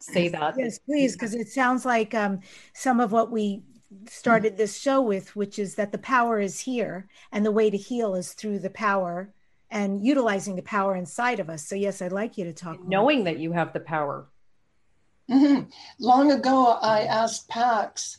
say 0.00 0.28
that. 0.28 0.54
Yes, 0.58 0.78
please, 0.78 1.12
because 1.12 1.34
it 1.34 1.48
sounds 1.48 1.84
like 1.84 2.14
um, 2.14 2.40
some 2.74 2.98
of 2.98 3.12
what 3.12 3.30
we 3.30 3.62
started 4.08 4.56
this 4.56 4.78
show 4.78 5.00
with, 5.00 5.34
which 5.36 5.58
is 5.58 5.74
that 5.76 5.92
the 5.92 5.98
power 5.98 6.40
is 6.40 6.60
here 6.60 7.08
and 7.30 7.44
the 7.44 7.52
way 7.52 7.70
to 7.70 7.76
heal 7.76 8.14
is 8.14 8.32
through 8.32 8.58
the 8.58 8.70
power 8.70 9.32
and 9.70 10.04
utilizing 10.04 10.56
the 10.56 10.62
power 10.62 10.94
inside 10.94 11.40
of 11.40 11.48
us. 11.48 11.66
So, 11.66 11.74
yes, 11.74 12.02
I'd 12.02 12.12
like 12.12 12.36
you 12.36 12.44
to 12.44 12.52
talk. 12.52 12.86
Knowing 12.86 13.24
that 13.24 13.38
you 13.38 13.52
have 13.52 13.72
the 13.72 13.80
power. 13.80 14.26
Mm-hmm. 15.30 15.70
Long 15.98 16.32
ago, 16.32 16.78
I 16.82 17.02
asked 17.04 17.48
Pax, 17.48 18.18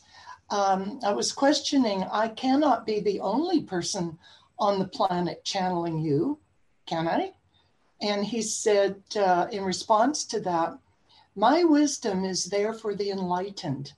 um, 0.50 0.98
I 1.04 1.12
was 1.12 1.32
questioning, 1.32 2.04
I 2.10 2.28
cannot 2.28 2.86
be 2.86 3.00
the 3.00 3.20
only 3.20 3.62
person 3.62 4.18
on 4.58 4.78
the 4.78 4.88
planet 4.88 5.44
channeling 5.44 5.98
you, 5.98 6.38
can 6.86 7.06
I? 7.08 7.32
And 8.00 8.24
he 8.24 8.42
said, 8.42 9.02
uh, 9.16 9.46
in 9.50 9.64
response 9.64 10.24
to 10.26 10.40
that, 10.40 10.76
my 11.36 11.64
wisdom 11.64 12.24
is 12.24 12.46
there 12.46 12.74
for 12.74 12.94
the 12.94 13.10
enlightened. 13.10 13.92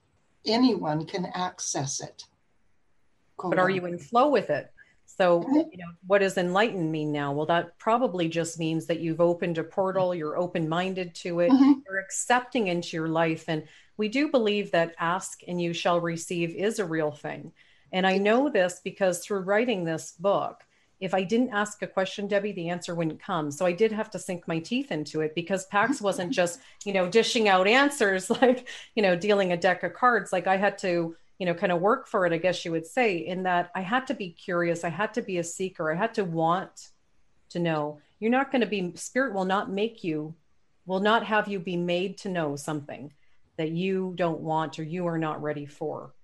Anyone 0.47 1.07
can 1.07 1.27
access 1.35 2.01
it. 2.01 2.25
But 3.43 3.59
are 3.59 3.71
you 3.71 3.85
in 3.87 3.99
flow 3.99 4.31
with 4.31 4.51
it? 4.51 4.73
So, 5.07 5.43
you 5.51 5.79
know, 5.79 5.93
what 6.07 6.19
does 6.19 6.37
enlightened 6.37 6.93
mean 6.93 7.11
now? 7.11 7.33
Well, 7.33 7.47
that 7.47 7.79
probably 7.79 8.29
just 8.29 8.59
means 8.59 8.87
that 8.87 9.01
you've 9.01 9.21
opened 9.21 9.57
a 9.57 9.65
portal, 9.65 10.15
you're 10.15 10.37
open 10.37 10.69
minded 10.69 11.15
to 11.17 11.41
it, 11.41 11.51
mm-hmm. 11.51 11.81
you're 11.87 12.01
accepting 12.01 12.67
into 12.67 12.97
your 12.97 13.09
life. 13.09 13.45
And 13.49 13.65
we 13.97 14.09
do 14.09 14.29
believe 14.29 14.73
that 14.73 14.95
ask 14.99 15.41
and 15.49 15.61
you 15.61 15.73
shall 15.73 16.01
receive 16.01 16.55
is 16.55 16.79
a 16.79 16.85
real 16.85 17.13
thing. 17.13 17.53
And 17.93 18.07
I 18.07 18.19
know 18.19 18.51
this 18.51 18.81
because 18.85 19.21
through 19.21 19.41
writing 19.41 19.85
this 19.85 20.13
book, 20.13 20.66
if 20.99 21.13
I 21.13 21.23
didn't 21.23 21.51
ask 21.51 21.83
a 21.83 21.87
question, 21.87 22.27
Debbie, 22.27 22.53
the 22.53 22.71
answer 22.71 22.95
wouldn't 22.95 23.21
come. 23.21 23.51
So 23.51 23.67
I 23.67 23.73
did 23.73 23.93
have 23.93 24.11
to 24.11 24.19
sink 24.19 24.49
my 24.49 24.59
teeth 24.59 24.91
into 24.91 25.21
it 25.21 25.35
because 25.35 25.67
PAX 25.67 26.01
wasn't 26.01 26.33
just, 26.33 26.61
you 26.85 26.93
know, 26.93 27.09
dishing 27.09 27.49
out 27.49 27.67
answers 27.67 28.31
like, 28.43 28.69
you 28.95 29.03
know, 29.03 29.17
dealing 29.17 29.53
a 29.53 29.57
deck 29.57 29.83
of 29.83 29.93
cards. 29.93 30.33
Like 30.33 30.47
I 30.47 30.57
had 30.57 30.79
to, 30.79 31.15
you 31.39 31.47
know, 31.47 31.55
kind 31.55 31.73
of 31.73 31.81
work 31.81 32.07
for 32.07 32.25
it, 32.25 32.33
I 32.33 32.39
guess 32.39 32.65
you 32.65 32.73
would 32.73 32.87
say, 32.87 33.19
in 33.19 33.43
that 33.43 33.71
I 33.75 33.83
had 33.83 34.07
to 34.07 34.15
be 34.15 34.31
curious. 34.31 34.85
I 34.85 34.89
had 34.89 35.13
to 35.15 35.23
be 35.23 35.39
a 35.39 35.45
seeker. 35.45 35.93
I 35.93 35.97
had 35.97 36.15
to 36.15 36.25
want 36.25 36.89
to 37.51 37.59
know. 37.59 38.01
You're 38.19 38.31
not 38.31 38.51
going 38.51 38.63
to 38.63 38.67
be, 38.67 38.93
spirit 38.97 39.35
will 39.35 39.45
not 39.45 39.71
make 39.71 40.03
you, 40.03 40.35
will 40.87 41.01
not 41.01 41.27
have 41.27 41.49
you 41.49 41.59
be 41.59 41.77
made 41.77 42.17
to 42.19 42.31
know 42.31 42.57
something 42.57 43.13
that 43.59 43.71
you 43.71 44.15
don't 44.17 44.41
want 44.41 44.79
or 44.79 44.83
you 44.83 45.07
are 45.07 45.19
not 45.19 45.43
ready 45.43 45.67
for. 45.67 46.15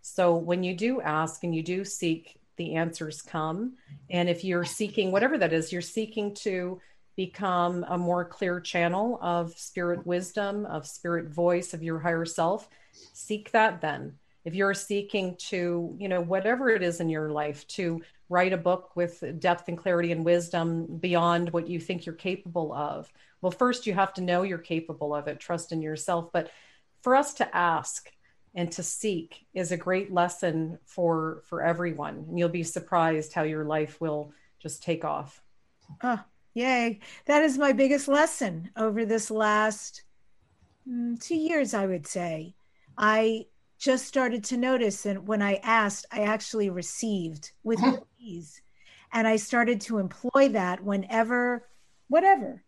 So 0.00 0.36
when 0.36 0.62
you 0.62 0.74
do 0.74 1.00
ask 1.02 1.44
and 1.44 1.54
you 1.54 1.62
do 1.62 1.84
seek, 1.84 2.40
the 2.56 2.74
answers 2.74 3.22
come. 3.22 3.74
And 4.10 4.28
if 4.28 4.44
you're 4.44 4.64
seeking 4.64 5.10
whatever 5.12 5.38
that 5.38 5.52
is, 5.52 5.72
you're 5.72 5.80
seeking 5.80 6.34
to 6.36 6.80
become 7.16 7.84
a 7.88 7.98
more 7.98 8.24
clear 8.24 8.60
channel 8.60 9.18
of 9.20 9.52
spirit 9.52 10.06
wisdom, 10.06 10.66
of 10.66 10.86
spirit 10.86 11.28
voice, 11.28 11.74
of 11.74 11.82
your 11.82 11.98
higher 11.98 12.24
self, 12.24 12.68
seek 13.12 13.50
that 13.52 13.80
then. 13.80 14.14
If 14.44 14.54
you're 14.54 14.74
seeking 14.74 15.36
to, 15.48 15.94
you 15.98 16.08
know, 16.08 16.20
whatever 16.20 16.70
it 16.70 16.82
is 16.82 17.00
in 17.00 17.08
your 17.08 17.30
life, 17.30 17.66
to 17.68 18.02
write 18.28 18.52
a 18.52 18.56
book 18.58 18.96
with 18.96 19.22
depth 19.38 19.68
and 19.68 19.78
clarity 19.78 20.10
and 20.10 20.24
wisdom 20.24 20.86
beyond 20.98 21.50
what 21.52 21.68
you 21.68 21.78
think 21.78 22.06
you're 22.06 22.14
capable 22.14 22.72
of, 22.72 23.12
well, 23.40 23.52
first 23.52 23.86
you 23.86 23.94
have 23.94 24.14
to 24.14 24.22
know 24.22 24.42
you're 24.42 24.58
capable 24.58 25.14
of 25.14 25.28
it, 25.28 25.38
trust 25.38 25.70
in 25.70 25.82
yourself. 25.82 26.30
But 26.32 26.50
for 27.02 27.14
us 27.14 27.34
to 27.34 27.56
ask, 27.56 28.10
and 28.54 28.70
to 28.72 28.82
seek 28.82 29.46
is 29.54 29.72
a 29.72 29.76
great 29.76 30.12
lesson 30.12 30.78
for 30.84 31.42
for 31.48 31.62
everyone. 31.62 32.24
And 32.28 32.38
you'll 32.38 32.48
be 32.48 32.62
surprised 32.62 33.32
how 33.32 33.42
your 33.42 33.64
life 33.64 34.00
will 34.00 34.32
just 34.60 34.82
take 34.82 35.04
off. 35.04 35.42
Oh 36.02 36.22
yay. 36.54 37.00
That 37.26 37.42
is 37.42 37.58
my 37.58 37.72
biggest 37.72 38.08
lesson 38.08 38.70
over 38.76 39.04
this 39.04 39.30
last 39.30 40.02
mm, 40.88 41.20
two 41.20 41.36
years 41.36 41.74
i 41.74 41.86
would 41.86 42.06
say. 42.06 42.54
I 42.98 43.46
just 43.78 44.06
started 44.06 44.44
to 44.44 44.56
notice 44.56 45.06
and 45.06 45.26
when 45.26 45.42
i 45.42 45.54
asked 45.62 46.06
i 46.12 46.22
actually 46.22 46.70
received 46.70 47.52
with 47.62 47.80
ease. 48.18 48.60
And 49.14 49.26
i 49.26 49.36
started 49.36 49.80
to 49.82 49.98
employ 49.98 50.48
that 50.50 50.82
whenever 50.82 51.68
whatever 52.08 52.62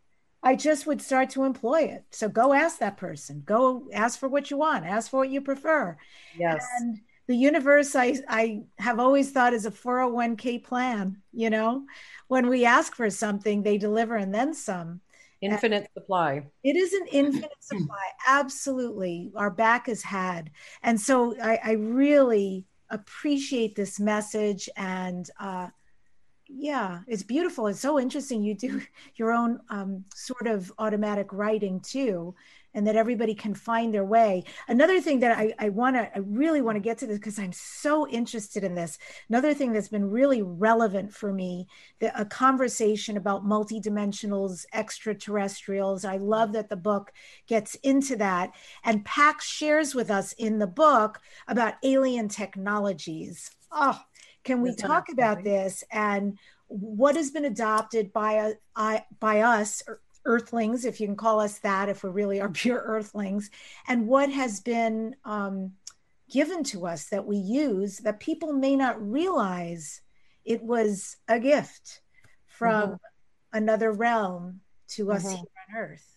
I 0.45 0.55
just 0.55 0.87
would 0.87 1.01
start 1.01 1.31
to 1.31 1.45
employ 1.45 1.83
it. 1.83 2.05
So 2.11 2.29
go 2.29 2.53
ask 2.53 2.79
that 2.79 2.99
person. 2.99 3.43
Go 3.47 3.89
ask 3.93 4.19
for 4.19 4.29
what 4.29 4.51
you 4.51 4.59
want. 4.59 4.85
Ask 4.85 5.11
for 5.11 5.21
what 5.21 5.31
you 5.31 5.41
prefer. 5.41 5.97
Yes. 6.39 6.65
And 6.79 7.01
the 7.27 7.37
universe, 7.37 7.97
I 7.97 8.17
I 8.29 8.65
have 8.79 9.01
always 9.01 9.31
thought 9.31 9.55
is 9.55 9.65
a 9.65 9.71
401k 9.71 10.63
plan. 10.63 11.23
You 11.33 11.49
know, 11.51 11.87
when 12.29 12.49
we 12.49 12.67
ask 12.67 12.95
for 12.95 13.09
something, 13.09 13.63
they 13.63 13.79
deliver 13.79 14.17
and 14.17 14.35
then 14.35 14.53
some. 14.53 15.01
Infinite 15.41 15.77
and 15.77 15.89
supply. 15.95 16.47
It 16.63 16.77
is 16.77 16.93
an 16.93 17.07
infinite 17.11 17.51
supply. 17.61 18.07
Absolutely. 18.27 19.33
Our 19.35 19.51
back 19.51 19.89
is 19.89 20.03
had. 20.03 20.51
And 20.83 21.01
so 21.01 21.35
I, 21.43 21.59
I 21.63 21.73
really 21.73 22.67
appreciate 22.91 23.75
this 23.75 23.99
message 23.99 24.69
and 24.77 25.29
uh, 25.41 25.69
yeah 26.49 27.01
it's 27.07 27.23
beautiful 27.23 27.67
it's 27.67 27.81
so 27.81 27.99
interesting 27.99 28.43
you 28.43 28.55
do 28.55 28.81
your 29.17 29.33
own 29.33 29.59
um, 29.71 30.05
sort 30.15 30.47
of 30.47 30.73
automatic 30.79 31.33
writing 31.33 31.81
too 31.81 32.35
and 32.75 32.87
that 32.87 32.97
everybody 32.97 33.35
can 33.35 33.55
find 33.55 33.95
their 33.95 34.05
way. 34.05 34.43
Another 34.67 35.01
thing 35.01 35.21
that 35.21 35.39
i, 35.39 35.55
I 35.59 35.69
want 35.69 35.97
to 35.97 36.11
i 36.15 36.19
really 36.19 36.61
want 36.61 36.77
to 36.77 36.81
get 36.81 36.99
to 36.99 37.07
this 37.07 37.19
because 37.19 37.39
i'm 37.39 37.53
so 37.53 38.09
interested 38.09 38.65
in 38.65 38.75
this 38.75 38.99
another 39.29 39.55
thing 39.55 39.73
that's 39.73 39.89
been 39.89 40.11
really 40.11 40.43
relevant 40.43 41.13
for 41.13 41.33
me 41.33 41.67
the, 42.01 42.19
a 42.21 42.25
conversation 42.25 43.17
about 43.17 43.47
multidimensionals 43.47 44.65
extraterrestrials 44.73 46.05
i 46.05 46.17
love 46.17 46.53
that 46.53 46.69
the 46.69 46.77
book 46.77 47.13
gets 47.47 47.75
into 47.77 48.17
that 48.17 48.53
and 48.85 49.05
pax 49.05 49.47
shares 49.47 49.95
with 49.95 50.11
us 50.11 50.33
in 50.35 50.59
the 50.59 50.67
book 50.67 51.21
about 51.49 51.75
alien 51.83 52.29
technologies. 52.29 53.51
Oh 53.71 54.01
can 54.45 54.61
we 54.61 54.75
talk 54.75 55.09
about 55.11 55.43
this 55.43 55.83
and 55.91 56.39
what 56.69 57.17
has 57.17 57.31
been 57.31 57.45
adopted 57.45 58.13
by 58.13 58.55
uh, 58.77 58.99
by 59.21 59.41
us 59.41 59.83
earthlings, 60.27 60.85
if 60.85 61.01
you 61.01 61.07
can 61.07 61.17
call 61.17 61.41
us 61.41 61.59
that, 61.59 61.89
if 61.89 62.03
we 62.03 62.11
really 62.11 62.41
are 62.41 62.49
pure 62.51 62.83
earthlings, 62.85 63.51
and 63.89 64.07
what 64.07 64.31
has 64.31 64.61
been 64.61 65.17
um, 65.25 65.73
given 66.31 66.65
to 66.65 66.87
us 66.87 67.07
that 67.07 67.27
we 67.27 67.37
use 67.37 67.99
that 67.99 68.21
people 68.21 68.53
may 68.53 68.77
not 68.77 69.01
realize 69.11 70.01
it 70.45 70.63
was 70.63 71.17
a 71.29 71.39
gift 71.39 72.01
from 72.47 72.83
mm-hmm. 72.83 72.95
another 73.53 73.93
realm 73.93 74.61
to 74.89 75.13
us 75.13 75.25
mm-hmm. 75.25 75.37
here 75.37 75.45
on 75.71 75.77
earth. 75.77 76.11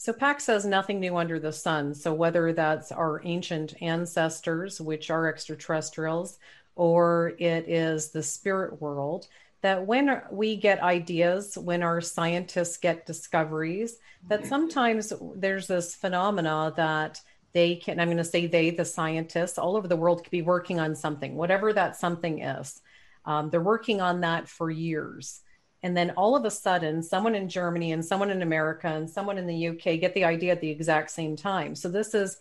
So 0.00 0.12
Pax 0.12 0.44
says 0.44 0.64
nothing 0.64 1.00
new 1.00 1.16
under 1.16 1.40
the 1.40 1.52
sun. 1.52 1.92
So 1.92 2.14
whether 2.14 2.52
that's 2.52 2.92
our 2.92 3.20
ancient 3.24 3.74
ancestors, 3.82 4.80
which 4.80 5.10
are 5.10 5.26
extraterrestrials, 5.26 6.38
or 6.78 7.32
it 7.38 7.68
is 7.68 8.10
the 8.10 8.22
spirit 8.22 8.80
world 8.80 9.26
that 9.60 9.84
when 9.84 10.22
we 10.30 10.56
get 10.56 10.80
ideas 10.80 11.58
when 11.58 11.82
our 11.82 12.00
scientists 12.00 12.76
get 12.76 13.04
discoveries 13.04 13.98
that 14.28 14.40
mm-hmm. 14.40 14.48
sometimes 14.48 15.12
there's 15.34 15.66
this 15.66 15.94
phenomena 15.94 16.72
that 16.76 17.20
they 17.52 17.74
can 17.74 17.98
i'm 17.98 18.06
going 18.06 18.16
to 18.16 18.24
say 18.24 18.46
they 18.46 18.70
the 18.70 18.84
scientists 18.84 19.58
all 19.58 19.76
over 19.76 19.88
the 19.88 19.96
world 19.96 20.22
could 20.22 20.30
be 20.30 20.42
working 20.42 20.78
on 20.78 20.94
something 20.94 21.34
whatever 21.34 21.72
that 21.72 21.96
something 21.96 22.42
is. 22.42 22.80
Um, 23.24 23.50
they're 23.50 23.60
working 23.60 24.00
on 24.00 24.22
that 24.22 24.48
for 24.48 24.70
years. 24.70 25.42
And 25.82 25.94
then 25.94 26.12
all 26.12 26.34
of 26.34 26.44
a 26.46 26.50
sudden 26.50 27.02
someone 27.02 27.34
in 27.34 27.48
germany 27.48 27.92
and 27.92 28.04
someone 28.04 28.30
in 28.30 28.42
america 28.42 28.88
and 28.88 29.08
someone 29.08 29.38
in 29.38 29.46
the 29.46 29.68
uk 29.68 29.82
get 29.82 30.14
the 30.14 30.24
idea 30.24 30.52
at 30.52 30.60
the 30.60 30.70
exact 30.70 31.10
same 31.10 31.36
time. 31.36 31.74
So 31.74 31.88
this 31.88 32.14
is 32.14 32.38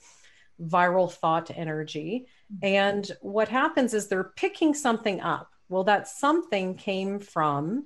viral 0.62 1.12
thought 1.12 1.52
energy 1.56 2.28
And 2.62 3.10
what 3.22 3.50
happens 3.50 3.94
is 3.94 4.08
they're 4.08 4.32
picking 4.36 4.74
something 4.74 5.22
up. 5.22 5.52
Well, 5.70 5.84
that 5.86 6.08
something 6.08 6.76
came 6.76 7.20
from 7.20 7.86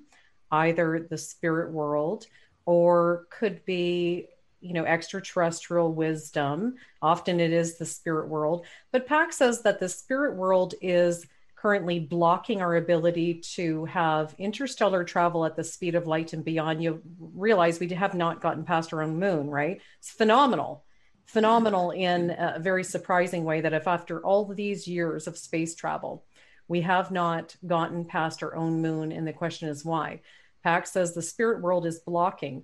either 0.51 1.07
the 1.09 1.17
spirit 1.17 1.71
world 1.71 2.27
or 2.65 3.25
could 3.29 3.63
be 3.65 4.27
you 4.59 4.73
know 4.73 4.85
extraterrestrial 4.85 5.91
wisdom. 5.91 6.75
Often 7.01 7.39
it 7.39 7.51
is 7.51 7.77
the 7.77 7.85
spirit 7.85 8.27
world. 8.27 8.65
But 8.91 9.07
Pax 9.07 9.37
says 9.37 9.63
that 9.63 9.79
the 9.79 9.89
spirit 9.89 10.35
world 10.35 10.75
is 10.81 11.25
currently 11.55 11.99
blocking 11.99 12.61
our 12.61 12.75
ability 12.75 13.35
to 13.55 13.85
have 13.85 14.33
interstellar 14.39 15.03
travel 15.03 15.45
at 15.45 15.55
the 15.55 15.63
speed 15.63 15.95
of 15.95 16.07
light 16.07 16.33
and 16.33 16.45
beyond. 16.45 16.83
You 16.83 17.01
realize 17.19 17.79
we 17.79 17.89
have 17.89 18.13
not 18.13 18.41
gotten 18.41 18.63
past 18.63 18.93
our 18.93 19.01
own 19.01 19.19
moon 19.19 19.49
right? 19.49 19.81
It's 19.99 20.11
phenomenal 20.11 20.83
phenomenal 21.25 21.91
in 21.91 22.31
a 22.31 22.59
very 22.59 22.83
surprising 22.83 23.43
way 23.43 23.61
that 23.61 23.73
if 23.73 23.87
after 23.87 24.19
all 24.19 24.45
these 24.45 24.87
years 24.87 25.27
of 25.27 25.37
space 25.37 25.75
travel 25.75 26.25
we 26.67 26.81
have 26.81 27.11
not 27.11 27.55
gotten 27.65 28.05
past 28.05 28.43
our 28.43 28.55
own 28.55 28.81
moon 28.81 29.11
and 29.11 29.27
the 29.27 29.33
question 29.33 29.69
is 29.69 29.85
why 29.85 30.19
pax 30.63 30.91
says 30.91 31.13
the 31.13 31.21
spirit 31.21 31.61
world 31.61 31.85
is 31.85 31.99
blocking 31.99 32.63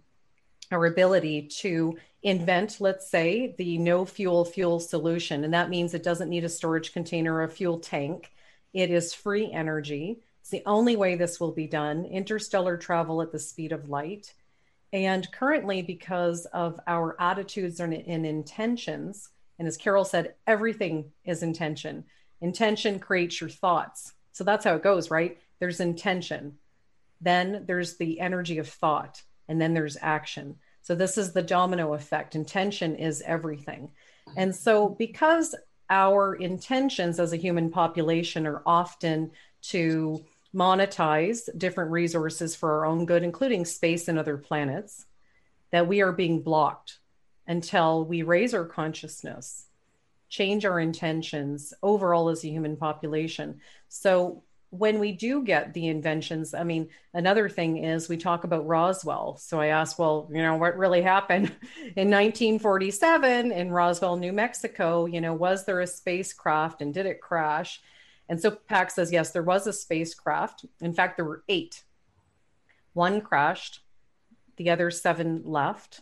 our 0.72 0.86
ability 0.86 1.43
to 1.43 1.97
invent, 2.24 2.78
let's 2.80 3.10
say, 3.10 3.55
the 3.58 3.78
no 3.78 4.05
fuel 4.05 4.43
fuel 4.43 4.80
solution. 4.80 5.43
And 5.43 5.53
that 5.53 5.70
means 5.70 5.93
it 5.93 6.03
doesn't 6.03 6.30
need 6.30 6.43
a 6.43 6.49
storage 6.49 6.93
container 6.93 7.36
or 7.36 7.43
a 7.43 7.49
fuel 7.49 7.80
tank. 7.80 8.32
It 8.74 8.91
is 8.91 9.14
free 9.14 9.51
energy. 9.51 10.20
It's 10.41 10.49
the 10.49 10.64
only 10.66 10.95
way 10.95 11.16
this 11.16 11.39
will 11.39 11.51
be 11.51 11.68
done 11.68 12.05
interstellar 12.05 12.78
travel 12.78 13.22
at 13.22 13.32
the 13.32 13.39
speed 13.39 13.72
of 13.72 13.89
light. 13.89 14.34
And 14.97 15.31
currently, 15.31 15.83
because 15.83 16.45
of 16.47 16.79
our 16.87 17.15
attitudes 17.21 17.79
and, 17.79 17.93
and 17.93 18.25
intentions, 18.25 19.29
and 19.59 19.67
as 19.67 19.77
Carol 19.77 20.03
said, 20.03 20.33
everything 20.47 21.11
is 21.23 21.43
intention. 21.43 22.03
Intention 22.41 22.97
creates 22.97 23.39
your 23.39 23.51
thoughts. 23.51 24.13
So 24.31 24.43
that's 24.43 24.65
how 24.65 24.73
it 24.73 24.81
goes, 24.81 25.11
right? 25.11 25.37
There's 25.59 25.81
intention. 25.81 26.57
Then 27.21 27.65
there's 27.67 27.97
the 27.97 28.19
energy 28.19 28.57
of 28.57 28.67
thought 28.67 29.21
and 29.47 29.61
then 29.61 29.75
there's 29.75 29.97
action. 30.01 30.55
So 30.81 30.95
this 30.95 31.15
is 31.19 31.31
the 31.31 31.43
domino 31.43 31.93
effect. 31.93 32.33
Intention 32.33 32.95
is 32.95 33.21
everything. 33.23 33.91
And 34.35 34.55
so 34.55 34.89
because 34.89 35.53
our 35.91 36.33
intentions 36.33 37.19
as 37.19 37.33
a 37.33 37.37
human 37.37 37.69
population 37.69 38.47
are 38.47 38.63
often 38.65 39.29
to 39.61 40.25
monetize 40.53 41.49
different 41.57 41.91
resources 41.91 42.55
for 42.55 42.79
our 42.79 42.85
own 42.85 43.05
good, 43.05 43.23
including 43.23 43.65
space 43.65 44.07
and 44.07 44.17
other 44.17 44.37
planets, 44.37 45.05
that 45.71 45.87
we 45.87 46.01
are 46.01 46.11
being 46.11 46.41
blocked 46.41 46.99
until 47.47 48.05
we 48.05 48.23
raise 48.23 48.53
our 48.53 48.65
consciousness, 48.65 49.65
change 50.29 50.65
our 50.65 50.79
intentions 50.79 51.73
overall 51.81 52.29
as 52.29 52.43
a 52.43 52.49
human 52.49 52.75
population. 52.75 53.59
So 53.87 54.43
when 54.69 54.99
we 54.99 55.13
do 55.13 55.43
get 55.43 55.73
the 55.73 55.87
inventions, 55.87 56.53
I 56.53 56.63
mean, 56.63 56.89
another 57.13 57.47
thing 57.47 57.83
is 57.83 58.09
we 58.09 58.17
talk 58.17 58.43
about 58.43 58.67
Roswell. 58.67 59.37
So 59.37 59.61
I 59.61 59.67
asked, 59.67 59.97
well, 59.97 60.29
you 60.31 60.41
know, 60.41 60.57
what 60.57 60.77
really 60.77 61.01
happened 61.01 61.45
in 61.95 62.09
1947 62.09 63.51
in 63.51 63.71
Roswell, 63.71 64.17
New 64.17 64.33
Mexico? 64.33 65.05
You 65.05 65.21
know, 65.21 65.33
was 65.33 65.65
there 65.65 65.79
a 65.79 65.87
spacecraft 65.87 66.81
and 66.81 66.93
did 66.93 67.05
it 67.05 67.21
crash? 67.21 67.81
And 68.30 68.41
so 68.41 68.51
Pax 68.51 68.95
says, 68.95 69.11
yes, 69.11 69.32
there 69.32 69.43
was 69.43 69.67
a 69.67 69.73
spacecraft. 69.73 70.65
In 70.82 70.93
fact, 70.93 71.17
there 71.17 71.25
were 71.25 71.43
eight. 71.47 71.84
One 72.93 73.21
crashed, 73.21 73.82
the 74.57 74.69
other 74.69 74.91
seven 74.91 75.43
left. 75.45 76.01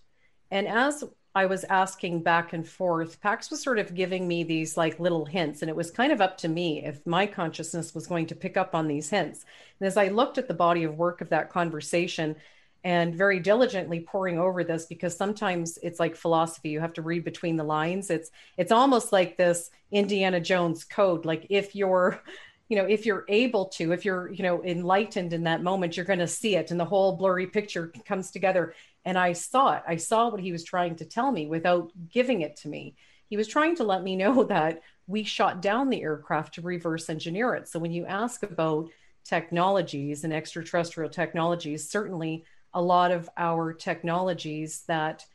And 0.49 0.67
as 0.67 1.03
I 1.36 1.45
was 1.47 1.65
asking 1.65 2.23
back 2.23 2.53
and 2.53 2.65
forth, 2.65 3.19
Pax 3.19 3.51
was 3.51 3.61
sort 3.61 3.78
of 3.78 3.93
giving 3.93 4.26
me 4.26 4.43
these 4.43 4.78
like 4.78 5.01
little 5.01 5.26
hints, 5.26 5.61
and 5.61 5.69
it 5.69 5.76
was 5.76 5.91
kind 5.91 6.13
of 6.13 6.21
up 6.21 6.38
to 6.38 6.47
me 6.47 6.86
if 6.86 7.05
my 7.05 7.26
consciousness 7.26 7.93
was 7.93 8.07
going 8.07 8.26
to 8.28 8.36
pick 8.36 8.55
up 8.55 8.73
on 8.73 8.88
these 8.88 9.09
hints. 9.09 9.43
And 9.80 9.88
as 9.88 9.97
I 9.97 10.07
looked 10.07 10.38
at 10.38 10.47
the 10.47 10.53
body 10.53 10.86
of 10.86 10.97
work 10.97 11.19
of 11.19 11.30
that 11.30 11.49
conversation 11.49 12.38
and 12.86 13.15
very 13.15 13.39
diligently 13.39 13.99
poring 13.99 14.38
over 14.38 14.63
this, 14.63 14.86
because 14.86 15.17
sometimes 15.17 15.79
it's 15.81 15.99
like 15.99 16.15
philosophy, 16.15 16.69
you 16.69 16.79
have 16.79 16.93
to 16.93 17.01
read 17.01 17.25
between 17.25 17.57
the 17.57 17.63
lines. 17.63 18.11
It's 18.11 18.29
it's 18.57 18.71
almost 18.71 19.11
like 19.11 19.38
this 19.38 19.71
Indiana 19.91 20.39
Jones 20.39 20.83
code. 20.83 21.25
Like 21.25 21.47
if 21.49 21.75
you're 21.75 22.21
you 22.69 22.77
know 22.77 22.86
if 22.86 23.07
you're 23.07 23.25
able 23.27 23.65
to 23.65 23.91
if 23.91 24.05
you're 24.05 24.31
you 24.31 24.43
know 24.43 24.63
enlightened 24.63 25.33
in 25.33 25.43
that 25.43 25.61
moment 25.61 25.97
you're 25.97 26.05
going 26.05 26.19
to 26.19 26.27
see 26.27 26.55
it 26.55 26.71
and 26.71 26.79
the 26.79 26.86
whole 26.86 27.15
blurry 27.15 27.45
picture 27.45 27.91
comes 28.05 28.31
together 28.31 28.73
and 29.03 29.17
I 29.17 29.33
saw 29.33 29.75
it. 29.77 29.83
I 29.88 29.97
saw 29.97 30.29
what 30.29 30.39
he 30.39 30.51
was 30.51 30.63
trying 30.63 30.95
to 30.97 31.05
tell 31.05 31.31
me 31.31 31.47
without 31.47 31.91
giving 32.11 32.41
it 32.41 32.55
to 32.57 32.67
me. 32.67 32.95
He 33.29 33.38
was 33.38 33.47
trying 33.47 33.75
to 33.77 33.83
let 33.83 34.03
me 34.03 34.15
know 34.15 34.43
that 34.55 34.83
we 35.07 35.23
shot 35.23 35.59
down 35.59 35.89
the 35.89 36.03
aircraft 36.03 36.55
to 36.55 36.61
reverse 36.61 37.09
engineer 37.09 37.55
it. 37.55 37.67
So 37.67 37.79
when 37.79 37.91
you 37.91 38.05
ask 38.05 38.43
about 38.43 38.89
technologies 39.23 40.23
and 40.23 40.31
extraterrestrial 40.31 41.09
technologies, 41.09 41.89
certainly 41.89 42.45
a 42.76 42.82
lot 42.82 43.11
of 43.11 43.30
our 43.38 43.73
technologies 43.73 44.84
that 44.88 45.26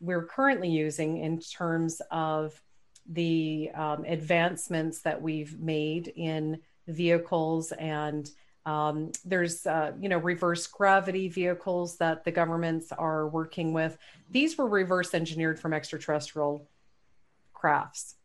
we're 0.00 0.24
currently 0.24 0.68
using 0.68 1.18
in 1.18 1.40
terms 1.40 2.00
of 2.10 2.60
the 3.08 3.70
um, 3.74 4.04
advancements 4.04 5.00
that 5.00 5.20
we've 5.20 5.58
made 5.58 6.12
in 6.14 6.60
vehicles 6.86 7.72
and 7.72 8.30
um, 8.66 9.12
there's, 9.24 9.66
uh, 9.66 9.92
you 9.98 10.10
know, 10.10 10.18
reverse 10.18 10.66
gravity 10.66 11.28
vehicles 11.28 11.96
that 11.96 12.24
the 12.24 12.30
governments 12.30 12.92
are 12.92 13.26
working 13.26 13.72
with. 13.72 13.96
These 14.30 14.58
were 14.58 14.68
reverse 14.68 15.14
engineered 15.14 15.58
from 15.58 15.72
extraterrestrial 15.72 16.68
crafts. 17.54 18.16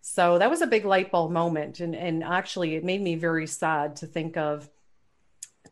So 0.00 0.38
that 0.38 0.50
was 0.50 0.62
a 0.62 0.68
big 0.68 0.84
light 0.84 1.10
bulb 1.10 1.32
moment. 1.32 1.80
And, 1.80 1.96
and 1.96 2.22
actually, 2.22 2.76
it 2.76 2.84
made 2.84 3.02
me 3.02 3.16
very 3.16 3.48
sad 3.48 3.96
to 3.96 4.06
think 4.06 4.36
of 4.36 4.70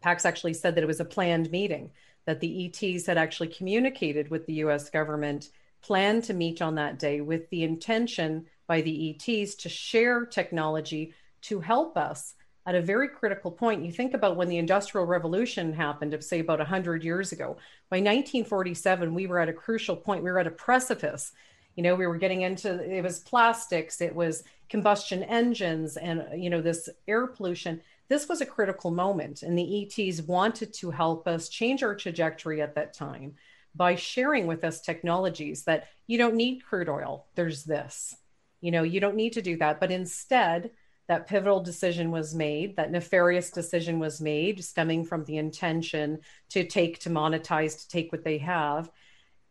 Pax 0.00 0.24
actually 0.24 0.54
said 0.54 0.74
that 0.74 0.82
it 0.82 0.86
was 0.88 1.00
a 1.00 1.04
planned 1.04 1.50
meeting, 1.50 1.90
that 2.26 2.40
the 2.40 2.66
ETs 2.66 3.06
had 3.06 3.16
actually 3.16 3.48
communicated 3.48 4.28
with 4.28 4.46
the 4.46 4.54
US 4.54 4.90
government, 4.90 5.50
planned 5.80 6.24
to 6.24 6.34
meet 6.34 6.60
on 6.60 6.74
that 6.74 6.98
day 6.98 7.20
with 7.20 7.48
the 7.50 7.62
intention 7.62 8.46
by 8.66 8.80
the 8.80 9.10
ETs 9.10 9.54
to 9.54 9.68
share 9.68 10.26
technology 10.26 11.14
to 11.42 11.60
help 11.60 11.96
us 11.96 12.34
at 12.66 12.74
a 12.74 12.82
very 12.82 13.08
critical 13.08 13.50
point. 13.50 13.84
You 13.84 13.92
think 13.92 14.12
about 14.12 14.36
when 14.36 14.48
the 14.48 14.58
Industrial 14.58 15.06
Revolution 15.06 15.72
happened, 15.72 16.16
say 16.24 16.40
about 16.40 16.58
100 16.58 17.04
years 17.04 17.30
ago. 17.30 17.56
By 17.88 17.98
1947, 17.98 19.14
we 19.14 19.28
were 19.28 19.38
at 19.38 19.48
a 19.48 19.52
crucial 19.52 19.94
point. 19.94 20.24
We 20.24 20.30
were 20.32 20.40
at 20.40 20.48
a 20.48 20.50
precipice. 20.50 21.32
You 21.76 21.84
know, 21.84 21.94
we 21.94 22.06
were 22.06 22.16
getting 22.16 22.42
into 22.42 22.82
it 22.82 23.02
was 23.02 23.20
plastics, 23.20 24.00
it 24.00 24.14
was 24.14 24.42
combustion 24.68 25.22
engines, 25.22 25.96
and 25.96 26.24
you 26.34 26.50
know 26.50 26.60
this 26.60 26.88
air 27.06 27.26
pollution. 27.26 27.80
This 28.08 28.28
was 28.28 28.40
a 28.40 28.46
critical 28.46 28.90
moment, 28.90 29.42
and 29.42 29.58
the 29.58 29.82
ETs 29.98 30.22
wanted 30.22 30.72
to 30.74 30.90
help 30.90 31.26
us 31.26 31.48
change 31.48 31.82
our 31.82 31.94
trajectory 31.94 32.62
at 32.62 32.74
that 32.76 32.94
time 32.94 33.34
by 33.74 33.94
sharing 33.94 34.46
with 34.46 34.64
us 34.64 34.80
technologies 34.80 35.64
that 35.64 35.88
you 36.06 36.16
don't 36.16 36.36
need 36.36 36.64
crude 36.64 36.88
oil. 36.88 37.26
There's 37.34 37.64
this. 37.64 38.16
You 38.60 38.70
know, 38.70 38.82
you 38.82 39.00
don't 39.00 39.16
need 39.16 39.34
to 39.34 39.42
do 39.42 39.56
that, 39.58 39.80
but 39.80 39.90
instead 39.90 40.70
that 41.08 41.28
pivotal 41.28 41.60
decision 41.60 42.10
was 42.10 42.34
made, 42.34 42.76
that 42.76 42.90
nefarious 42.90 43.50
decision 43.50 43.98
was 43.98 44.20
made, 44.20 44.64
stemming 44.64 45.04
from 45.04 45.24
the 45.24 45.36
intention 45.36 46.20
to 46.50 46.64
take, 46.64 46.98
to 47.00 47.10
monetize, 47.10 47.82
to 47.82 47.88
take 47.88 48.10
what 48.10 48.24
they 48.24 48.38
have, 48.38 48.90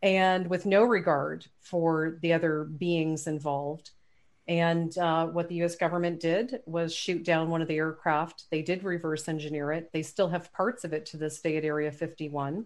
and 0.01 0.47
with 0.47 0.66
no 0.66 0.84
regard 0.84 1.45
for 1.62 2.18
the 2.22 2.34
other 2.34 2.64
beings 2.64 3.28
involved. 3.28 3.91
And 4.47 4.95
uh, 4.97 5.27
what 5.27 5.49
the 5.49 5.63
US 5.63 5.75
government 5.75 6.19
did 6.19 6.59
was 6.65 6.93
shoot 6.93 7.23
down 7.23 7.49
one 7.49 7.61
of 7.61 7.67
the 7.67 7.77
aircraft. 7.77 8.45
They 8.51 8.61
did 8.61 8.83
reverse 8.83 9.27
engineer 9.27 9.71
it. 9.71 9.91
They 9.91 10.03
still 10.03 10.27
have 10.29 10.53
parts 10.53 10.83
of 10.83 10.93
it 10.93 11.07
to 11.07 11.17
this 11.17 11.41
day 11.41 11.57
at 11.57 11.65
Area 11.65 11.91
51. 11.91 12.65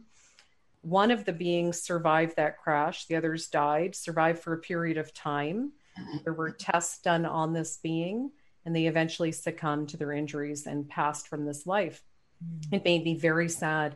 One 0.82 1.12
of 1.12 1.26
the 1.26 1.34
beings 1.34 1.82
survived 1.82 2.36
that 2.36 2.58
crash, 2.58 3.06
the 3.06 3.16
others 3.16 3.48
died, 3.48 3.96
survived 3.96 4.40
for 4.40 4.54
a 4.54 4.60
period 4.60 4.98
of 4.98 5.14
time. 5.14 5.74
There 6.24 6.34
were 6.34 6.52
tests 6.52 7.00
done 7.02 7.26
on 7.26 7.54
this 7.54 7.78
being 7.78 8.32
and 8.66 8.76
they 8.76 8.88
eventually 8.88 9.32
succumbed 9.32 9.90
to 9.90 9.98
their 9.98 10.12
injuries 10.12 10.68
and 10.68 10.88
passed 10.88 11.28
from 11.28 11.46
this 11.46 11.66
life. 11.66 12.04
Mm. 12.44 12.74
It 12.74 12.86
made 12.86 13.04
me 13.04 13.18
very 13.18 13.50
sad. 13.50 13.96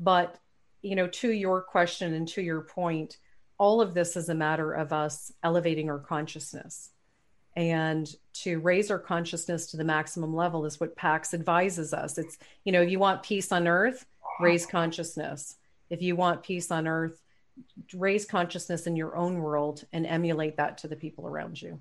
But, 0.00 0.38
you 0.82 0.96
know, 0.96 1.08
to 1.08 1.30
your 1.30 1.62
question 1.62 2.14
and 2.14 2.26
to 2.28 2.42
your 2.42 2.62
point, 2.62 3.18
all 3.58 3.80
of 3.80 3.94
this 3.94 4.16
is 4.16 4.28
a 4.28 4.34
matter 4.34 4.72
of 4.72 4.92
us 4.92 5.32
elevating 5.42 5.90
our 5.90 5.98
consciousness. 5.98 6.90
And 7.56 8.12
to 8.34 8.58
raise 8.58 8.90
our 8.90 8.98
consciousness 8.98 9.66
to 9.70 9.76
the 9.76 9.84
maximum 9.84 10.34
level 10.34 10.64
is 10.66 10.80
what 10.80 10.96
PAX 10.96 11.34
advises 11.34 11.94
us. 11.94 12.18
It's, 12.18 12.36
you 12.64 12.72
know, 12.72 12.82
if 12.82 12.90
you 12.90 12.98
want 12.98 13.22
peace 13.22 13.52
on 13.52 13.68
earth, 13.68 14.06
raise 14.40 14.66
consciousness. 14.66 15.56
If 15.88 16.02
you 16.02 16.16
want 16.16 16.42
peace 16.42 16.70
on 16.70 16.88
earth, 16.88 17.20
raise 17.92 18.24
consciousness 18.24 18.86
in 18.86 18.96
your 18.96 19.16
own 19.16 19.38
world 19.38 19.84
and 19.92 20.06
emulate 20.06 20.56
that 20.56 20.78
to 20.78 20.88
the 20.88 20.96
people 20.96 21.26
around 21.28 21.60
you. 21.62 21.78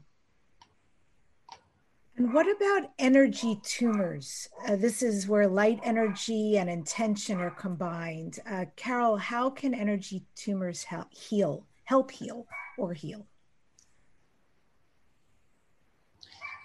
And 2.15 2.31
what 2.31 2.45
about 2.45 2.91
energy 2.99 3.59
tumors? 3.63 4.47
Uh, 4.67 4.75
this 4.75 5.01
is 5.01 5.27
where 5.27 5.47
light 5.47 5.79
energy 5.83 6.59
and 6.59 6.69
intention 6.69 7.41
are 7.41 7.49
combined. 7.49 8.37
Uh, 8.47 8.65
Carol, 8.75 9.17
how 9.17 9.49
can 9.49 9.73
energy 9.73 10.23
tumors 10.35 10.83
help 10.83 11.11
heal, 11.11 11.65
help 11.85 12.11
heal, 12.11 12.45
or 12.77 12.93
heal? 12.93 13.25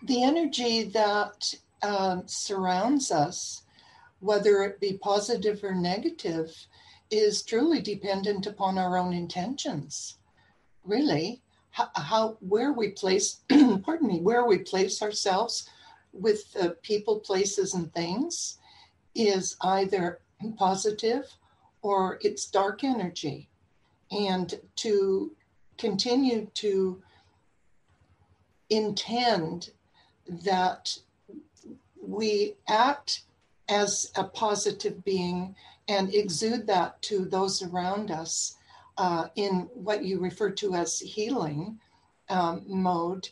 The 0.03 0.23
energy 0.23 0.85
that 0.85 1.55
um, 1.83 2.23
surrounds 2.27 3.11
us, 3.11 3.63
whether 4.21 4.63
it 4.63 4.81
be 4.81 4.99
positive 4.99 5.63
or 5.63 5.75
negative, 5.75 6.55
is 7.11 7.43
truly 7.43 7.81
dependent 7.81 8.47
upon 8.47 8.79
our 8.79 8.97
own 8.99 9.13
intentions. 9.13 10.19
Really, 10.85 11.43
how, 11.71 11.89
how 11.95 12.37
where 12.41 12.73
we 12.73 12.91
place, 12.91 13.41
pardon 13.83 14.09
me, 14.09 14.21
where 14.21 14.47
we 14.47 14.59
place 14.59 15.03
ourselves 15.03 15.69
with 16.13 16.45
uh, 16.61 16.71
people, 16.83 17.21
places, 17.21 17.75
and 17.75 17.93
things 17.93 18.59
is 19.15 19.57
either 19.63 20.21
positive 20.57 21.25
or 21.83 22.19
it's 22.23 22.47
dark 22.47 22.85
energy. 22.85 23.49
And 24.11 24.59
to 24.77 25.33
continue 25.77 26.47
to 26.55 27.03
intend 28.71 29.71
that 30.29 30.97
we 32.01 32.55
act 32.69 33.23
as 33.69 34.11
a 34.17 34.25
positive 34.25 35.05
being 35.05 35.55
and 35.89 36.15
exude 36.15 36.67
that 36.67 37.01
to 37.03 37.25
those 37.25 37.63
around 37.63 38.11
us 38.11 38.57
uh, 38.99 39.29
in 39.37 39.69
what 39.75 40.05
you 40.05 40.19
refer 40.19 40.51
to 40.51 40.75
as 40.75 40.99
healing 40.99 41.79
um, 42.29 42.63
mode 42.67 43.29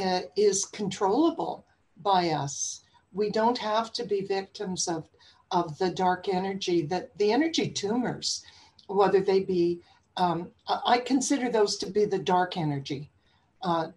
uh, 0.00 0.20
is 0.36 0.64
controllable 0.64 1.64
by 2.02 2.30
us. 2.30 2.82
We 3.12 3.30
don't 3.30 3.58
have 3.58 3.92
to 3.94 4.04
be 4.04 4.22
victims 4.22 4.88
of, 4.88 5.08
of 5.50 5.76
the 5.78 5.90
dark 5.90 6.28
energy 6.28 6.82
that 6.86 7.16
the 7.18 7.32
energy 7.32 7.68
tumors, 7.68 8.42
whether 8.86 9.20
they 9.20 9.40
be, 9.40 9.80
um, 10.16 10.50
I 10.68 10.98
consider 10.98 11.50
those 11.50 11.76
to 11.78 11.86
be 11.86 12.04
the 12.04 12.18
dark 12.18 12.56
energy 12.56 13.10
uh, 13.62 13.88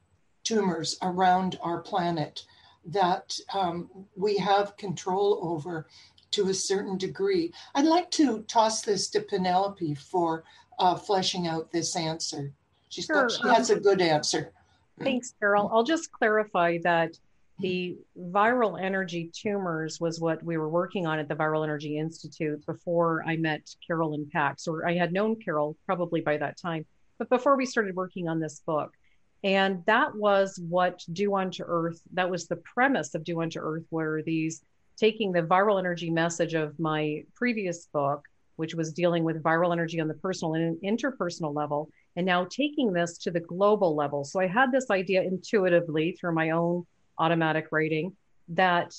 tumors 0.43 0.97
around 1.01 1.57
our 1.61 1.81
planet 1.81 2.43
that 2.85 3.37
um, 3.53 3.89
we 4.15 4.37
have 4.37 4.77
control 4.77 5.39
over 5.41 5.87
to 6.31 6.49
a 6.49 6.53
certain 6.53 6.97
degree. 6.97 7.53
I'd 7.75 7.85
like 7.85 8.09
to 8.11 8.41
toss 8.43 8.81
this 8.81 9.09
to 9.09 9.21
Penelope 9.21 9.95
for 9.95 10.43
uh, 10.79 10.95
fleshing 10.95 11.47
out 11.47 11.71
this 11.71 11.95
answer. 11.95 12.51
She's 12.89 13.05
sure. 13.05 13.27
got, 13.27 13.31
she 13.31 13.47
has 13.47 13.69
a 13.69 13.79
good 13.79 14.01
answer. 14.01 14.51
Thanks, 14.99 15.33
Carol. 15.39 15.69
I'll 15.73 15.83
just 15.83 16.11
clarify 16.11 16.79
that 16.83 17.17
the 17.59 17.97
viral 18.17 18.81
energy 18.81 19.31
tumors 19.33 19.99
was 19.99 20.19
what 20.19 20.43
we 20.43 20.57
were 20.57 20.69
working 20.69 21.05
on 21.05 21.19
at 21.19 21.27
the 21.27 21.35
Viral 21.35 21.63
Energy 21.63 21.97
Institute 21.97 22.65
before 22.65 23.23
I 23.25 23.37
met 23.37 23.75
Carol 23.85 24.15
and 24.15 24.29
Pax, 24.31 24.67
or 24.67 24.87
I 24.87 24.95
had 24.95 25.13
known 25.13 25.39
Carol 25.39 25.77
probably 25.85 26.21
by 26.21 26.37
that 26.37 26.57
time, 26.57 26.85
but 27.17 27.29
before 27.29 27.55
we 27.55 27.65
started 27.65 27.95
working 27.95 28.27
on 28.27 28.39
this 28.39 28.61
book. 28.65 28.93
And 29.43 29.83
that 29.85 30.15
was 30.15 30.59
what 30.69 31.03
Do 31.11 31.35
Unto 31.35 31.63
Earth, 31.65 32.01
that 32.13 32.29
was 32.29 32.47
the 32.47 32.55
premise 32.57 33.13
of 33.13 33.23
Do 33.23 33.41
Unto 33.41 33.59
Earth, 33.59 33.85
where 33.89 34.21
these 34.21 34.63
taking 34.95 35.31
the 35.31 35.41
viral 35.41 35.79
energy 35.79 36.09
message 36.09 36.53
of 36.53 36.79
my 36.79 37.23
previous 37.33 37.87
book, 37.87 38.25
which 38.55 38.75
was 38.75 38.93
dealing 38.93 39.23
with 39.23 39.43
viral 39.43 39.71
energy 39.71 39.99
on 39.99 40.07
the 40.07 40.13
personal 40.13 40.53
and 40.53 40.77
interpersonal 40.81 41.53
level, 41.53 41.89
and 42.15 42.25
now 42.25 42.45
taking 42.45 42.93
this 42.93 43.17
to 43.17 43.31
the 43.31 43.39
global 43.39 43.95
level. 43.95 44.23
So 44.23 44.39
I 44.39 44.47
had 44.47 44.71
this 44.71 44.89
idea 44.91 45.23
intuitively 45.23 46.13
through 46.13 46.35
my 46.35 46.51
own 46.51 46.85
automatic 47.17 47.67
writing 47.71 48.15
that 48.49 48.93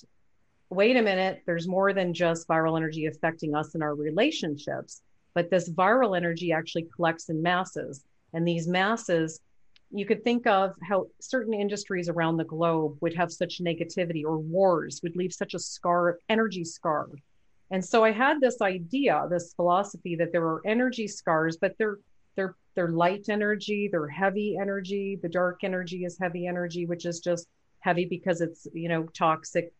wait 0.70 0.97
a 0.97 1.03
minute, 1.03 1.42
there's 1.47 1.68
more 1.68 1.92
than 1.92 2.12
just 2.12 2.49
viral 2.49 2.76
energy 2.76 3.07
affecting 3.07 3.55
us 3.55 3.74
in 3.74 3.82
our 3.82 3.95
relationships, 3.95 5.03
but 5.34 5.51
this 5.51 5.70
viral 5.70 6.16
energy 6.16 6.53
actually 6.53 6.88
collects 6.95 7.28
in 7.28 7.40
masses. 7.40 8.05
And 8.32 8.47
these 8.47 8.66
masses 8.66 9.40
you 9.91 10.07
could 10.07 10.24
think 10.24 10.47
of 10.47 10.74
how 10.82 11.07
certain 11.20 11.55
industries 11.55 12.09
around 12.09 12.37
the 12.37 12.45
globe 12.45 12.97
would 13.01 13.14
have 13.14 13.32
such 13.32 13.61
negativity 13.62 14.24
or 14.24 14.39
wars 14.39 15.01
would 15.03 15.16
leave 15.16 15.32
such 15.32 15.55
a 15.55 15.59
scar 15.59 16.18
energy 16.28 16.64
scar. 16.64 17.09
And 17.70 17.85
so 17.85 18.05
i 18.05 18.11
had 18.11 18.41
this 18.41 18.61
idea 18.61 19.26
this 19.30 19.55
philosophy 19.55 20.16
that 20.16 20.32
there 20.32 20.47
are 20.47 20.61
energy 20.66 21.09
scars 21.09 21.57
but 21.57 21.74
they're 21.78 21.99
they're 22.37 22.57
they're 22.74 22.89
light 22.89 23.28
energy 23.28 23.89
they're 23.91 24.09
heavy 24.09 24.57
energy. 24.61 25.18
The 25.20 25.28
dark 25.28 25.61
energy 25.62 26.05
is 26.05 26.18
heavy 26.18 26.47
energy 26.47 26.87
which 26.87 27.07
is 27.07 27.20
just 27.20 27.49
heavy 27.80 28.05
because 28.05 28.41
it's 28.41 28.66
you 28.72 28.89
know 28.89 29.05
toxic 29.14 29.72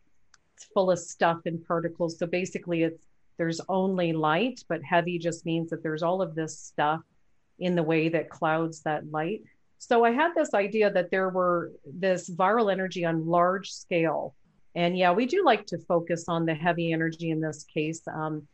it's 0.55 0.65
full 0.73 0.91
of 0.91 0.99
stuff 0.99 1.41
and 1.45 1.65
particles. 1.67 2.17
So 2.17 2.25
basically 2.25 2.83
it's 2.83 3.05
there's 3.37 3.59
only 3.67 4.13
light 4.13 4.63
but 4.69 4.81
heavy 4.83 5.19
just 5.19 5.45
means 5.45 5.69
that 5.69 5.83
there's 5.83 6.03
all 6.03 6.21
of 6.21 6.35
this 6.35 6.57
stuff 6.57 7.01
in 7.59 7.75
the 7.75 7.83
way 7.83 8.09
that 8.09 8.29
clouds 8.29 8.81
that 8.81 9.09
light 9.11 9.41
so 9.77 10.03
I 10.03 10.11
had 10.11 10.33
this 10.35 10.53
idea 10.53 10.91
that 10.91 11.11
there 11.11 11.29
were 11.29 11.71
this 11.85 12.29
viral 12.29 12.71
energy 12.71 13.05
on 13.05 13.27
large 13.27 13.71
scale. 13.71 14.35
And 14.75 14.97
yeah, 14.97 15.11
we 15.11 15.25
do 15.25 15.43
like 15.43 15.65
to 15.67 15.77
focus 15.77 16.25
on 16.27 16.45
the 16.45 16.53
heavy 16.53 16.91
energy 16.91 17.29
in 17.29 17.39
this 17.39 17.63
case, 17.63 18.01
um, 18.07 18.47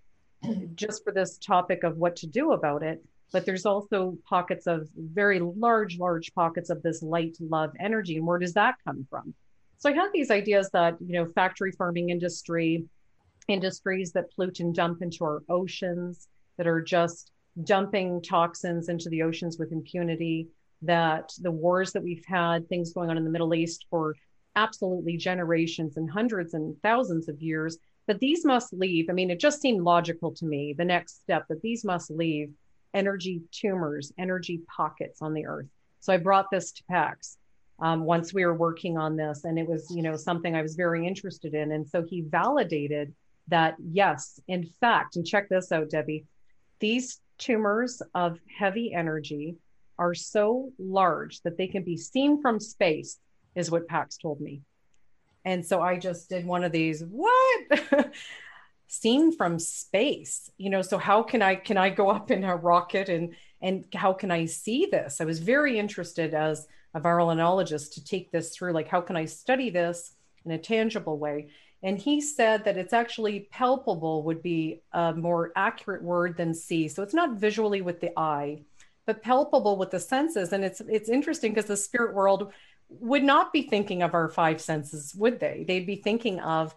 just 0.75 1.03
for 1.03 1.11
this 1.11 1.37
topic 1.37 1.83
of 1.83 1.97
what 1.97 2.15
to 2.17 2.27
do 2.27 2.51
about 2.51 2.83
it. 2.83 3.03
But 3.31 3.45
there's 3.45 3.65
also 3.65 4.17
pockets 4.27 4.67
of 4.67 4.89
very 4.95 5.39
large, 5.39 5.97
large 5.97 6.33
pockets 6.33 6.69
of 6.69 6.83
this 6.83 7.01
light 7.01 7.37
love 7.39 7.71
energy. 7.79 8.17
And 8.17 8.27
where 8.27 8.39
does 8.39 8.53
that 8.53 8.75
come 8.85 9.07
from? 9.09 9.33
So 9.77 9.89
I 9.89 9.93
had 9.93 10.09
these 10.13 10.29
ideas 10.29 10.69
that, 10.73 10.97
you 10.99 11.13
know, 11.13 11.25
factory 11.33 11.71
farming 11.71 12.09
industry, 12.09 12.83
industries 13.47 14.11
that 14.11 14.31
pollute 14.35 14.59
and 14.59 14.75
dump 14.75 15.01
into 15.01 15.23
our 15.23 15.43
oceans, 15.49 16.27
that 16.57 16.67
are 16.67 16.81
just 16.81 17.31
dumping 17.63 18.21
toxins 18.21 18.89
into 18.89 19.09
the 19.09 19.23
oceans 19.23 19.57
with 19.57 19.71
impunity, 19.71 20.47
that 20.83 21.31
the 21.39 21.51
wars 21.51 21.91
that 21.93 22.03
we've 22.03 22.25
had, 22.25 22.67
things 22.67 22.93
going 22.93 23.09
on 23.09 23.17
in 23.17 23.23
the 23.23 23.29
Middle 23.29 23.53
East 23.53 23.85
for 23.89 24.15
absolutely 24.55 25.17
generations 25.17 25.97
and 25.97 26.09
hundreds 26.09 26.53
and 26.53 26.75
thousands 26.81 27.29
of 27.29 27.41
years, 27.41 27.77
that 28.07 28.19
these 28.19 28.43
must 28.45 28.73
leave. 28.73 29.09
I 29.09 29.13
mean, 29.13 29.31
it 29.31 29.39
just 29.39 29.61
seemed 29.61 29.83
logical 29.83 30.31
to 30.33 30.45
me, 30.45 30.73
the 30.73 30.85
next 30.85 31.21
step, 31.21 31.45
that 31.49 31.61
these 31.61 31.85
must 31.85 32.09
leave 32.11 32.51
energy 32.93 33.41
tumors, 33.51 34.11
energy 34.17 34.61
pockets 34.75 35.21
on 35.21 35.33
the 35.33 35.45
earth. 35.45 35.67
So 35.99 36.11
I 36.11 36.17
brought 36.17 36.47
this 36.51 36.71
to 36.73 36.83
PAX 36.89 37.37
um, 37.79 38.03
once 38.03 38.33
we 38.33 38.43
were 38.43 38.55
working 38.55 38.97
on 38.97 39.15
this, 39.15 39.45
and 39.45 39.57
it 39.57 39.67
was, 39.67 39.89
you 39.95 40.01
know, 40.01 40.17
something 40.17 40.55
I 40.55 40.61
was 40.61 40.75
very 40.75 41.07
interested 41.07 41.53
in. 41.53 41.71
And 41.71 41.87
so 41.87 42.03
he 42.03 42.21
validated 42.21 43.13
that, 43.47 43.75
yes, 43.79 44.39
in 44.47 44.65
fact, 44.81 45.15
and 45.15 45.25
check 45.25 45.47
this 45.47 45.71
out, 45.71 45.89
Debbie, 45.89 46.25
these 46.79 47.21
tumors 47.37 48.01
of 48.13 48.39
heavy 48.59 48.93
energy 48.93 49.55
are 50.01 50.15
so 50.15 50.71
large 50.79 51.41
that 51.41 51.57
they 51.57 51.67
can 51.67 51.83
be 51.83 51.95
seen 51.95 52.41
from 52.41 52.59
space, 52.59 53.19
is 53.53 53.69
what 53.69 53.87
Pax 53.87 54.17
told 54.17 54.41
me. 54.41 54.61
And 55.45 55.63
so 55.63 55.81
I 55.81 55.99
just 55.99 56.27
did 56.27 56.43
one 56.45 56.63
of 56.63 56.71
these, 56.71 57.03
what? 57.03 58.11
seen 58.91 59.31
from 59.31 59.57
space 59.57 60.51
you 60.57 60.69
know 60.69 60.81
so 60.81 60.97
how 60.97 61.23
can 61.23 61.41
i 61.41 61.55
can 61.55 61.77
i 61.77 61.89
go 61.89 62.09
up 62.09 62.29
in 62.29 62.43
a 62.43 62.53
rocket 62.53 63.07
and 63.07 63.33
and 63.61 63.85
how 63.93 64.11
can 64.11 64.29
i 64.29 64.43
see 64.43 64.85
this 64.85 65.21
i 65.21 65.23
was 65.23 65.39
very 65.39 65.79
interested 65.79 66.33
as 66.33 66.67
a 66.93 66.99
viral 66.99 67.33
virologists 67.33 67.93
to 67.93 68.03
take 68.03 68.29
this 68.33 68.53
through 68.53 68.73
like 68.73 68.89
how 68.89 68.99
can 68.99 69.15
i 69.15 69.23
study 69.23 69.69
this 69.69 70.15
in 70.43 70.51
a 70.51 70.57
tangible 70.57 71.17
way 71.17 71.47
and 71.83 71.97
he 71.97 72.19
said 72.19 72.65
that 72.65 72.77
it's 72.77 72.91
actually 72.91 73.47
palpable 73.49 74.23
would 74.23 74.43
be 74.43 74.81
a 74.91 75.13
more 75.13 75.53
accurate 75.55 76.03
word 76.03 76.35
than 76.35 76.53
see 76.53 76.89
so 76.89 77.01
it's 77.01 77.13
not 77.13 77.37
visually 77.37 77.81
with 77.81 78.01
the 78.01 78.11
eye 78.19 78.59
but 79.05 79.23
palpable 79.23 79.77
with 79.77 79.91
the 79.91 79.99
senses. 79.99 80.53
And 80.53 80.63
it's 80.63 80.81
it's 80.81 81.09
interesting 81.09 81.53
because 81.53 81.67
the 81.67 81.77
spirit 81.77 82.13
world 82.13 82.51
would 82.89 83.23
not 83.23 83.53
be 83.53 83.63
thinking 83.63 84.03
of 84.03 84.13
our 84.13 84.27
five 84.27 84.61
senses, 84.61 85.15
would 85.15 85.39
they? 85.39 85.63
They'd 85.67 85.87
be 85.87 85.95
thinking 85.95 86.39
of, 86.39 86.75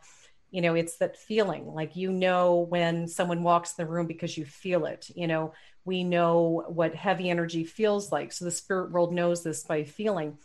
you 0.51 0.63
know, 0.63 0.75
it's 0.75 0.99
that 0.99 1.17
feeling, 1.17 1.67
like 1.75 1.97
you 1.97 2.13
know 2.13 2.67
when 2.69 3.09
someone 3.09 3.43
walks 3.43 3.75
in 3.77 3.85
the 3.85 3.91
room 3.91 4.07
because 4.07 4.39
you 4.39 4.45
feel 4.45 4.87
it. 4.87 5.11
You 5.15 5.27
know, 5.27 5.55
we 5.85 6.05
know 6.05 6.65
what 6.69 6.95
heavy 6.95 7.31
energy 7.31 7.65
feels 7.65 8.13
like. 8.13 8.33
So 8.33 8.45
the 8.45 8.51
spirit 8.51 8.93
world 8.93 9.13
knows 9.13 9.43
this 9.43 9.65
by 9.65 9.85
feeling. 9.85 10.39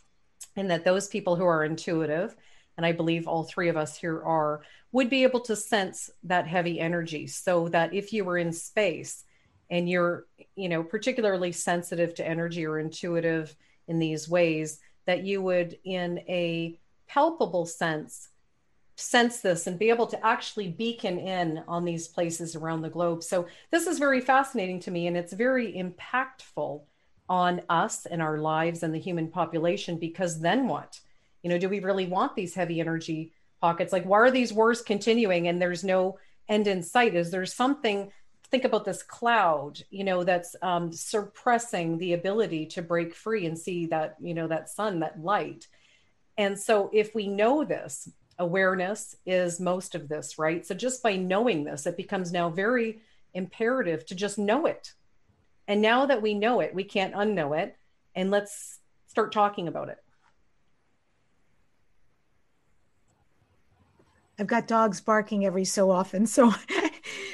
And 0.55 0.71
that 0.71 0.83
those 0.83 1.07
people 1.07 1.35
who 1.35 1.45
are 1.45 1.63
intuitive, 1.63 2.35
and 2.75 2.85
I 2.85 2.91
believe 2.91 3.27
all 3.27 3.43
three 3.43 3.69
of 3.69 3.77
us 3.77 3.97
here 3.97 4.21
are, 4.23 4.61
would 4.91 5.09
be 5.09 5.23
able 5.23 5.41
to 5.41 5.55
sense 5.55 6.09
that 6.23 6.47
heavy 6.47 6.79
energy 6.79 7.27
so 7.27 7.69
that 7.69 7.93
if 7.93 8.11
you 8.11 8.25
were 8.25 8.37
in 8.37 8.51
space, 8.51 9.23
and 9.69 9.89
you're 9.89 10.25
you 10.55 10.69
know 10.69 10.83
particularly 10.83 11.51
sensitive 11.51 12.13
to 12.15 12.27
energy 12.27 12.65
or 12.65 12.79
intuitive 12.79 13.55
in 13.87 13.99
these 13.99 14.29
ways 14.29 14.79
that 15.05 15.23
you 15.23 15.41
would 15.41 15.77
in 15.83 16.19
a 16.27 16.77
palpable 17.07 17.65
sense 17.65 18.29
sense 18.99 19.39
this 19.39 19.65
and 19.65 19.79
be 19.79 19.89
able 19.89 20.07
to 20.07 20.25
actually 20.25 20.67
beacon 20.67 21.17
in 21.17 21.63
on 21.67 21.85
these 21.85 22.07
places 22.07 22.55
around 22.55 22.81
the 22.81 22.89
globe. 22.89 23.23
So 23.23 23.47
this 23.71 23.87
is 23.87 23.97
very 23.97 24.19
fascinating 24.19 24.81
to 24.81 24.91
me 24.91 25.07
and 25.07 25.15
it's 25.15 25.31
very 25.31 25.73
impactful 25.73 26.81
on 27.29 27.61
us 27.69 28.05
and 28.05 28.21
our 28.21 28.39
lives 28.39 28.83
and 28.83 28.93
the 28.93 28.99
human 28.99 29.29
population 29.29 29.97
because 29.97 30.41
then 30.41 30.67
what? 30.67 30.99
You 31.43 31.49
know 31.49 31.57
do 31.57 31.69
we 31.69 31.79
really 31.79 32.07
want 32.07 32.35
these 32.35 32.53
heavy 32.53 32.81
energy 32.81 33.31
pockets? 33.61 33.93
Like 33.93 34.03
why 34.03 34.19
are 34.19 34.31
these 34.31 34.51
wars 34.51 34.81
continuing 34.81 35.47
and 35.47 35.61
there's 35.61 35.83
no 35.83 36.19
end 36.49 36.67
in 36.67 36.83
sight? 36.83 37.15
Is 37.15 37.31
there 37.31 37.45
something 37.45 38.11
think 38.51 38.65
about 38.65 38.85
this 38.85 39.03
cloud 39.03 39.81
you 39.91 40.03
know 40.03 40.23
that's 40.23 40.55
um, 40.61 40.91
suppressing 40.91 41.97
the 41.99 42.13
ability 42.13 42.65
to 42.65 42.81
break 42.81 43.15
free 43.15 43.45
and 43.45 43.57
see 43.57 43.85
that 43.87 44.15
you 44.21 44.33
know 44.33 44.47
that 44.47 44.69
sun 44.69 44.99
that 44.99 45.21
light 45.21 45.67
And 46.37 46.57
so 46.59 46.89
if 46.93 47.13
we 47.15 47.27
know 47.27 47.63
this, 47.65 48.09
awareness 48.39 49.15
is 49.25 49.59
most 49.59 49.95
of 49.95 50.07
this, 50.07 50.39
right? 50.39 50.65
So 50.65 50.73
just 50.75 51.03
by 51.03 51.17
knowing 51.17 51.65
this, 51.65 51.85
it 51.85 51.97
becomes 51.97 52.31
now 52.31 52.49
very 52.49 53.01
imperative 53.33 54.05
to 54.07 54.15
just 54.15 54.39
know 54.39 54.65
it. 54.65 54.93
And 55.67 55.81
now 55.81 56.05
that 56.07 56.21
we 56.21 56.33
know 56.33 56.61
it, 56.61 56.73
we 56.73 56.83
can't 56.85 57.13
unknow 57.13 57.59
it. 57.59 57.77
And 58.15 58.31
let's 58.31 58.79
start 59.07 59.31
talking 59.33 59.67
about 59.67 59.89
it. 59.89 59.99
I've 64.39 64.47
got 64.47 64.67
dogs 64.67 65.01
barking 65.01 65.45
every 65.45 65.65
so 65.65 65.91
often. 65.91 66.25
So 66.25 66.53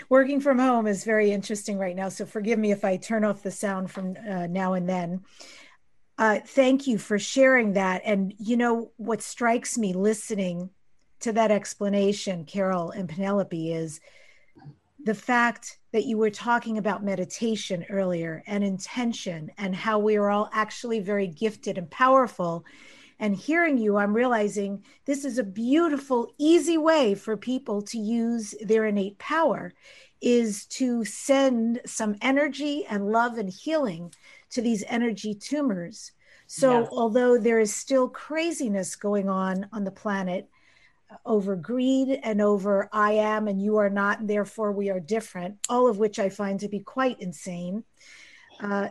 working 0.10 0.39
from 0.39 0.60
home 0.60 0.88
is 0.88 1.03
very 1.03 1.32
interesting 1.32 1.78
right 1.78 1.95
now. 1.95 2.10
So 2.10 2.26
forgive 2.26 2.60
me 2.60 2.72
if 2.72 2.86
I 2.86 2.97
turn 2.97 3.24
off 3.24 3.43
the 3.43 3.51
sound 3.51 3.91
from 3.91 4.16
uh, 4.30 4.47
now 4.47 4.74
and 4.74 4.88
then. 4.88 5.24
Uh, 6.18 6.39
thank 6.45 6.88
you 6.88 6.97
for 6.97 7.20
sharing 7.20 7.74
that. 7.74 8.01
And 8.06 8.34
you 8.39 8.58
know, 8.58 8.91
what 8.97 9.22
strikes 9.22 9.78
me 9.78 9.93
listening 9.93 10.70
to 11.22 11.34
that 11.34 11.51
explanation, 11.51 12.45
Carol 12.45 12.91
and 12.91 13.10
Penelope, 13.10 13.74
is 13.74 13.99
the 15.03 15.16
fact 15.16 15.78
that 15.91 16.06
you 16.06 16.18
were 16.18 16.32
talking 16.32 16.78
about 16.78 17.03
meditation 17.03 17.86
earlier 17.89 18.43
and 18.47 18.64
intention 18.64 19.51
and 19.58 19.76
how 19.76 19.99
we 19.99 20.16
are 20.16 20.30
all 20.30 20.49
actually 20.51 20.99
very 20.99 21.28
gifted 21.28 21.78
and 21.78 21.89
powerful 21.91 22.66
and 23.20 23.36
hearing 23.36 23.78
you, 23.78 23.97
I'm 23.97 24.13
realizing 24.13 24.84
this 25.05 25.24
is 25.24 25.38
a 25.38 25.43
beautiful, 25.43 26.34
easy 26.38 26.78
way 26.78 27.16
for 27.16 27.38
people 27.38 27.82
to 27.84 27.97
use 27.97 28.53
their 28.61 28.86
innate 28.86 29.18
power 29.18 29.74
is 30.22 30.66
to 30.66 31.05
send 31.05 31.82
some 31.86 32.16
energy 32.22 32.86
and 32.89 33.11
love 33.11 33.38
and 33.38 33.49
healing 33.49 34.13
to 34.49 34.61
these 34.61 34.84
energy 34.88 35.34
tumors. 35.34 36.11
So, 36.47 36.82
yes. 36.82 36.89
although 36.91 37.38
there 37.38 37.59
is 37.59 37.74
still 37.74 38.09
craziness 38.09 38.95
going 38.95 39.30
on 39.30 39.68
on 39.72 39.84
the 39.84 39.91
planet 39.91 40.49
uh, 41.09 41.16
over 41.26 41.55
greed 41.55 42.20
and 42.22 42.41
over 42.41 42.89
I 42.91 43.13
am 43.13 43.47
and 43.47 43.61
you 43.61 43.78
are 43.78 43.89
not, 43.89 44.20
and 44.20 44.30
therefore 44.30 44.72
we 44.72 44.89
are 44.89 44.99
different, 44.99 45.57
all 45.70 45.88
of 45.88 45.97
which 45.97 46.20
I 46.20 46.30
find 46.30 46.59
to 46.59 46.68
be 46.68 46.80
quite 46.80 47.20
insane. 47.22 47.84
Uh, 48.59 48.89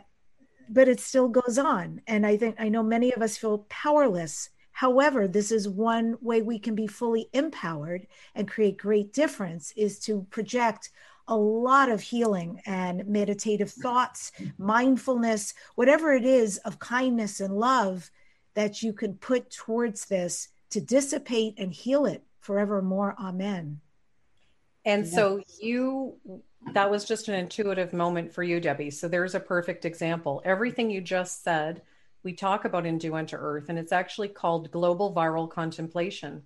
but 0.68 0.88
it 0.88 1.00
still 1.00 1.28
goes 1.28 1.58
on. 1.58 2.00
And 2.06 2.26
I 2.26 2.36
think 2.36 2.56
I 2.58 2.68
know 2.68 2.82
many 2.82 3.12
of 3.12 3.22
us 3.22 3.36
feel 3.36 3.66
powerless. 3.68 4.50
However, 4.72 5.28
this 5.28 5.52
is 5.52 5.68
one 5.68 6.16
way 6.20 6.42
we 6.42 6.58
can 6.58 6.74
be 6.74 6.86
fully 6.86 7.28
empowered 7.32 8.06
and 8.34 8.48
create 8.48 8.76
great 8.76 9.12
difference 9.12 9.72
is 9.76 9.98
to 10.00 10.26
project 10.30 10.90
a 11.28 11.36
lot 11.36 11.90
of 11.90 12.00
healing 12.00 12.60
and 12.66 13.06
meditative 13.06 13.70
thoughts, 13.70 14.32
mindfulness, 14.58 15.54
whatever 15.74 16.12
it 16.12 16.24
is 16.24 16.58
of 16.58 16.78
kindness 16.78 17.40
and 17.40 17.56
love 17.56 18.10
that 18.54 18.82
you 18.82 18.92
can 18.92 19.14
put 19.14 19.50
towards 19.50 20.06
this 20.06 20.48
to 20.70 20.80
dissipate 20.80 21.54
and 21.56 21.72
heal 21.72 22.04
it 22.04 22.22
forevermore. 22.40 23.14
Amen. 23.18 23.80
And 24.84 25.08
so 25.08 25.40
you 25.60 26.16
that 26.72 26.90
was 26.90 27.04
just 27.04 27.28
an 27.28 27.34
intuitive 27.34 27.92
moment 27.92 28.32
for 28.32 28.42
you, 28.42 28.58
Debbie. 28.60 28.90
So 28.90 29.06
there's 29.06 29.34
a 29.34 29.40
perfect 29.40 29.84
example. 29.84 30.42
Everything 30.44 30.90
you 30.90 31.00
just 31.00 31.44
said, 31.44 31.82
we 32.22 32.32
talk 32.32 32.64
about 32.64 32.86
in 32.86 32.98
Do 32.98 33.14
Unto 33.14 33.36
Earth, 33.36 33.68
and 33.68 33.78
it's 33.78 33.92
actually 33.92 34.28
called 34.28 34.70
global 34.70 35.14
viral 35.14 35.48
contemplation. 35.50 36.42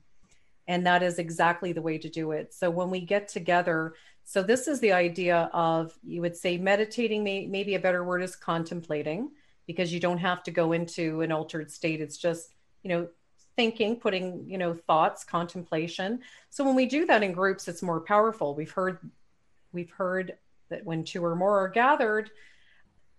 And 0.67 0.87
that 0.87 1.03
is 1.03 1.19
exactly 1.19 1.73
the 1.73 1.83
way 1.83 1.99
to 1.99 2.09
do 2.09 2.33
it. 2.33 2.53
So 2.53 2.69
when 2.69 2.91
we 2.91 3.01
get 3.01 3.29
together, 3.29 3.95
so 4.25 4.43
this 4.43 4.69
is 4.69 4.81
the 4.81 4.93
idea 4.93 5.49
of 5.55 5.97
you 6.03 6.21
would 6.21 6.37
say 6.37 6.59
meditating, 6.59 7.25
may, 7.25 7.47
maybe 7.47 7.75
a 7.75 7.81
better 7.81 8.05
word 8.05 8.23
is 8.23 8.37
contemplating, 8.37 9.31
because 9.67 9.93
you 9.93 10.01
don't 10.01 10.19
have 10.19 10.43
to 10.43 10.51
go 10.51 10.73
into 10.73 11.23
an 11.23 11.33
altered 11.33 11.71
state. 11.71 12.01
It's 12.01 12.19
just, 12.19 12.55
you 12.83 12.91
know, 12.91 13.09
thinking, 13.57 13.97
putting, 13.97 14.49
you 14.49 14.59
know, 14.59 14.75
thoughts, 14.75 15.25
contemplation. 15.25 16.21
So 16.51 16.65
when 16.65 16.75
we 16.75 16.87
do 16.87 17.07
that 17.07 17.23
in 17.23 17.33
groups, 17.33 17.67
it's 17.67 17.83
more 17.83 18.01
powerful. 18.01 18.55
We've 18.55 18.71
heard 18.71 18.99
we've 19.73 19.91
heard 19.91 20.35
that 20.71 20.85
when 20.85 21.05
two 21.05 21.25
or 21.25 21.35
more 21.35 21.59
are 21.61 21.69
gathered, 21.69 22.31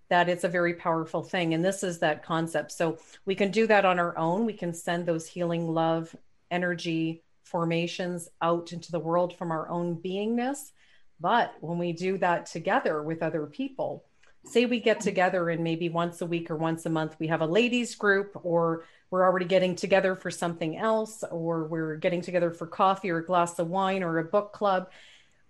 that 0.09 0.29
it's 0.29 0.43
a 0.43 0.49
very 0.49 0.73
powerful 0.73 1.23
thing. 1.23 1.53
And 1.53 1.63
this 1.63 1.83
is 1.83 1.99
that 1.99 2.23
concept. 2.23 2.71
So 2.71 2.97
we 3.25 3.35
can 3.35 3.51
do 3.51 3.67
that 3.67 3.85
on 3.85 3.99
our 3.99 4.17
own. 4.17 4.45
We 4.45 4.53
can 4.53 4.73
send 4.73 5.05
those 5.05 5.27
healing 5.27 5.67
love 5.67 6.15
energy 6.49 7.23
formations 7.43 8.29
out 8.41 8.73
into 8.73 8.91
the 8.91 8.99
world 8.99 9.35
from 9.37 9.51
our 9.51 9.69
own 9.69 9.95
beingness. 9.95 10.71
But 11.19 11.53
when 11.61 11.77
we 11.77 11.93
do 11.93 12.17
that 12.19 12.45
together 12.45 13.03
with 13.03 13.21
other 13.21 13.45
people, 13.45 14.05
say 14.45 14.65
we 14.65 14.79
get 14.79 15.01
together 15.01 15.49
and 15.49 15.63
maybe 15.63 15.89
once 15.89 16.21
a 16.21 16.25
week 16.25 16.49
or 16.49 16.55
once 16.55 16.85
a 16.85 16.89
month, 16.89 17.15
we 17.19 17.27
have 17.27 17.41
a 17.41 17.45
ladies 17.45 17.95
group, 17.95 18.39
or 18.43 18.85
we're 19.11 19.25
already 19.25 19.45
getting 19.45 19.75
together 19.75 20.15
for 20.15 20.31
something 20.31 20.77
else, 20.77 21.23
or 21.29 21.65
we're 21.65 21.97
getting 21.97 22.21
together 22.21 22.51
for 22.51 22.65
coffee 22.65 23.09
or 23.09 23.17
a 23.17 23.25
glass 23.25 23.59
of 23.59 23.67
wine 23.67 24.01
or 24.01 24.17
a 24.19 24.23
book 24.23 24.53
club 24.53 24.89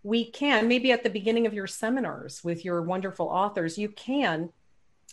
we 0.03 0.29
can 0.31 0.67
maybe 0.67 0.91
at 0.91 1.03
the 1.03 1.09
beginning 1.09 1.45
of 1.45 1.53
your 1.53 1.67
seminars 1.67 2.43
with 2.43 2.63
your 2.63 2.81
wonderful 2.81 3.27
authors 3.27 3.77
you 3.77 3.89
can 3.89 4.49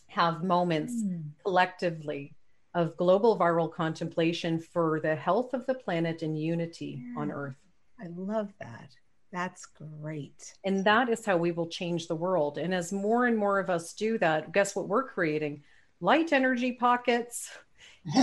have 0.09 0.45
moments 0.45 0.95
mm. 0.95 1.23
collectively 1.45 2.33
of 2.77 2.97
global 2.99 3.39
viral 3.39 3.73
contemplation 3.73 4.59
for 4.59 5.01
the 5.01 5.17
health 5.17 5.55
of 5.55 5.65
the 5.67 5.75
planet 5.75 6.23
and 6.23 6.39
unity 6.39 7.03
yeah. 7.03 7.21
on 7.21 7.33
earth. 7.33 7.57
I 7.99 8.09
love 8.15 8.53
that. 8.61 8.91
That's 9.33 9.65
great. 9.65 10.55
And 10.63 10.85
that 10.85 11.09
is 11.09 11.25
how 11.25 11.39
we 11.39 11.53
will 11.53 11.69
change 11.69 12.07
the 12.07 12.15
world. 12.15 12.59
And 12.59 12.75
as 12.75 12.93
more 12.93 13.27
and 13.27 13.37
more 13.37 13.59
of 13.59 13.71
us 13.71 13.95
do 13.95 14.19
that 14.19 14.53
guess 14.53 14.77
what 14.77 14.89
we're 14.89 15.09
creating? 15.09 15.63
Light 16.01 16.33
energy 16.33 16.73
pockets. 16.73 17.51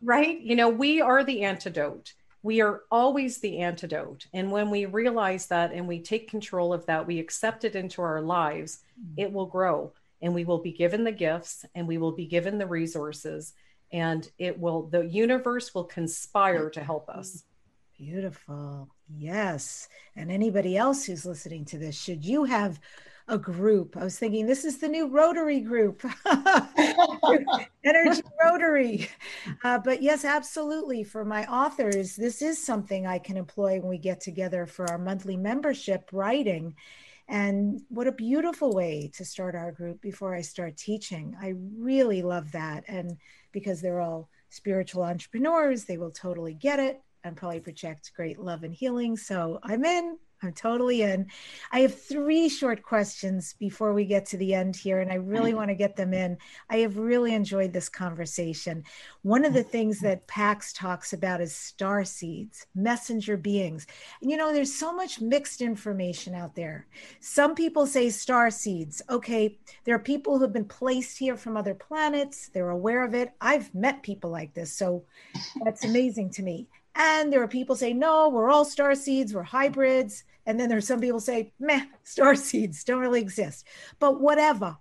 Right? 0.00 0.40
You 0.40 0.54
know 0.54 0.68
we 0.68 1.00
are 1.00 1.24
the 1.24 1.42
antidote 1.42 2.14
we 2.48 2.62
are 2.62 2.84
always 2.90 3.36
the 3.36 3.58
antidote. 3.58 4.26
And 4.32 4.50
when 4.50 4.70
we 4.70 4.86
realize 4.86 5.48
that 5.48 5.70
and 5.70 5.86
we 5.86 6.00
take 6.00 6.30
control 6.30 6.72
of 6.72 6.86
that, 6.86 7.06
we 7.06 7.18
accept 7.18 7.62
it 7.62 7.76
into 7.76 8.00
our 8.00 8.22
lives, 8.22 8.78
mm-hmm. 8.98 9.20
it 9.20 9.30
will 9.30 9.44
grow 9.44 9.92
and 10.22 10.32
we 10.32 10.46
will 10.46 10.62
be 10.62 10.72
given 10.72 11.04
the 11.04 11.12
gifts 11.12 11.66
and 11.74 11.86
we 11.86 11.98
will 11.98 12.12
be 12.12 12.24
given 12.24 12.56
the 12.56 12.66
resources 12.66 13.52
and 13.92 14.30
it 14.38 14.58
will, 14.58 14.84
the 14.84 15.02
universe 15.02 15.74
will 15.74 15.84
conspire 15.84 16.70
to 16.70 16.82
help 16.82 17.10
us. 17.10 17.44
Beautiful. 17.98 18.88
Yes. 19.14 19.86
And 20.16 20.32
anybody 20.32 20.74
else 20.74 21.04
who's 21.04 21.26
listening 21.26 21.66
to 21.66 21.76
this, 21.76 22.00
should 22.00 22.24
you 22.24 22.44
have 22.44 22.80
a 23.28 23.38
group. 23.38 23.96
I 23.96 24.04
was 24.04 24.18
thinking 24.18 24.46
this 24.46 24.64
is 24.64 24.78
the 24.78 24.88
new 24.88 25.06
Rotary 25.06 25.60
group, 25.60 26.04
Energy 27.84 28.22
Rotary. 28.42 29.08
Uh, 29.62 29.78
but 29.78 30.02
yes, 30.02 30.24
absolutely. 30.24 31.04
For 31.04 31.24
my 31.24 31.44
authors, 31.46 32.16
this 32.16 32.42
is 32.42 32.64
something 32.64 33.06
I 33.06 33.18
can 33.18 33.36
employ 33.36 33.80
when 33.80 33.88
we 33.88 33.98
get 33.98 34.20
together 34.20 34.66
for 34.66 34.90
our 34.90 34.98
monthly 34.98 35.36
membership 35.36 36.08
writing. 36.12 36.74
And 37.28 37.82
what 37.88 38.06
a 38.06 38.12
beautiful 38.12 38.72
way 38.72 39.10
to 39.14 39.24
start 39.24 39.54
our 39.54 39.72
group 39.72 40.00
before 40.00 40.34
I 40.34 40.40
start 40.40 40.78
teaching. 40.78 41.36
I 41.40 41.54
really 41.76 42.22
love 42.22 42.50
that. 42.52 42.84
And 42.88 43.18
because 43.52 43.82
they're 43.82 44.00
all 44.00 44.30
spiritual 44.48 45.02
entrepreneurs, 45.02 45.84
they 45.84 45.98
will 45.98 46.10
totally 46.10 46.54
get 46.54 46.80
it 46.80 47.02
and 47.24 47.36
probably 47.36 47.60
project 47.60 48.12
great 48.16 48.38
love 48.38 48.62
and 48.62 48.72
healing. 48.72 49.16
So 49.16 49.58
I'm 49.62 49.84
in. 49.84 50.18
I'm 50.42 50.52
totally 50.52 51.02
in. 51.02 51.26
I 51.72 51.80
have 51.80 52.00
three 52.00 52.48
short 52.48 52.82
questions 52.82 53.54
before 53.58 53.92
we 53.92 54.04
get 54.04 54.24
to 54.26 54.36
the 54.36 54.54
end 54.54 54.76
here, 54.76 55.00
and 55.00 55.10
I 55.10 55.16
really 55.16 55.50
mm-hmm. 55.50 55.58
want 55.58 55.70
to 55.70 55.74
get 55.74 55.96
them 55.96 56.14
in. 56.14 56.38
I 56.70 56.78
have 56.78 56.96
really 56.96 57.34
enjoyed 57.34 57.72
this 57.72 57.88
conversation. 57.88 58.84
One 59.22 59.44
of 59.44 59.52
the 59.52 59.60
mm-hmm. 59.60 59.70
things 59.70 60.00
that 60.00 60.26
PAX 60.28 60.72
talks 60.72 61.12
about 61.12 61.40
is 61.40 61.54
star 61.54 62.04
seeds, 62.04 62.66
messenger 62.74 63.36
beings. 63.36 63.86
And 64.22 64.30
you 64.30 64.36
know, 64.36 64.52
there's 64.52 64.72
so 64.72 64.92
much 64.92 65.20
mixed 65.20 65.60
information 65.60 66.34
out 66.34 66.54
there. 66.54 66.86
Some 67.20 67.54
people 67.54 67.86
say 67.86 68.10
star 68.10 68.50
seeds. 68.50 69.02
Okay, 69.10 69.58
there 69.84 69.96
are 69.96 70.00
people 70.00 70.36
who 70.36 70.42
have 70.42 70.52
been 70.52 70.64
placed 70.64 71.18
here 71.18 71.36
from 71.36 71.56
other 71.56 71.74
planets, 71.74 72.48
they're 72.48 72.70
aware 72.70 73.04
of 73.04 73.14
it. 73.14 73.32
I've 73.40 73.74
met 73.74 74.02
people 74.02 74.30
like 74.30 74.54
this, 74.54 74.72
so 74.72 75.04
that's 75.64 75.84
amazing 75.84 76.30
to 76.30 76.42
me. 76.42 76.68
And 76.98 77.32
there 77.32 77.42
are 77.42 77.48
people 77.48 77.76
say, 77.76 77.92
no, 77.94 78.28
we're 78.28 78.50
all 78.50 78.64
star 78.64 78.96
seeds, 78.96 79.32
we're 79.32 79.44
hybrids. 79.44 80.24
And 80.44 80.58
then 80.58 80.68
there's 80.68 80.86
some 80.86 81.00
people 81.00 81.20
say, 81.20 81.52
meh, 81.60 81.84
star 82.02 82.34
seeds 82.34 82.82
don't 82.82 83.00
really 83.00 83.20
exist. 83.20 83.66
But 84.00 84.20
whatever. 84.20 84.76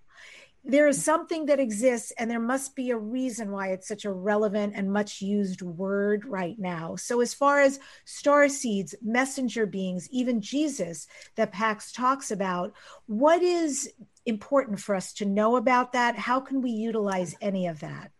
There 0.70 0.90
is 0.90 1.02
something 1.02 1.46
that 1.46 1.62
exists, 1.62 2.12
and 2.18 2.30
there 2.30 2.42
must 2.42 2.76
be 2.76 2.90
a 2.90 2.98
reason 2.98 3.52
why 3.52 3.70
it's 3.70 3.88
such 3.88 4.04
a 4.04 4.12
relevant 4.12 4.74
and 4.76 4.92
much 4.92 5.22
used 5.22 5.62
word 5.62 6.26
right 6.26 6.60
now. 6.60 6.98
So, 6.98 7.22
as 7.22 7.34
far 7.34 7.62
as 7.62 7.80
star 8.04 8.50
seeds, 8.50 8.94
messenger 9.02 9.66
beings, 9.66 10.10
even 10.12 10.42
Jesus 10.42 11.08
that 11.36 11.54
Pax 11.54 11.94
talks 11.94 12.32
about, 12.32 12.74
what 13.06 13.42
is 13.42 13.90
important 14.26 14.82
for 14.82 14.94
us 14.94 15.14
to 15.14 15.26
know 15.26 15.56
about 15.56 15.94
that? 15.94 16.18
How 16.18 16.42
can 16.42 16.62
we 16.62 16.72
utilize 16.72 17.34
any 17.40 17.68
of 17.68 17.80
that? 17.80 18.12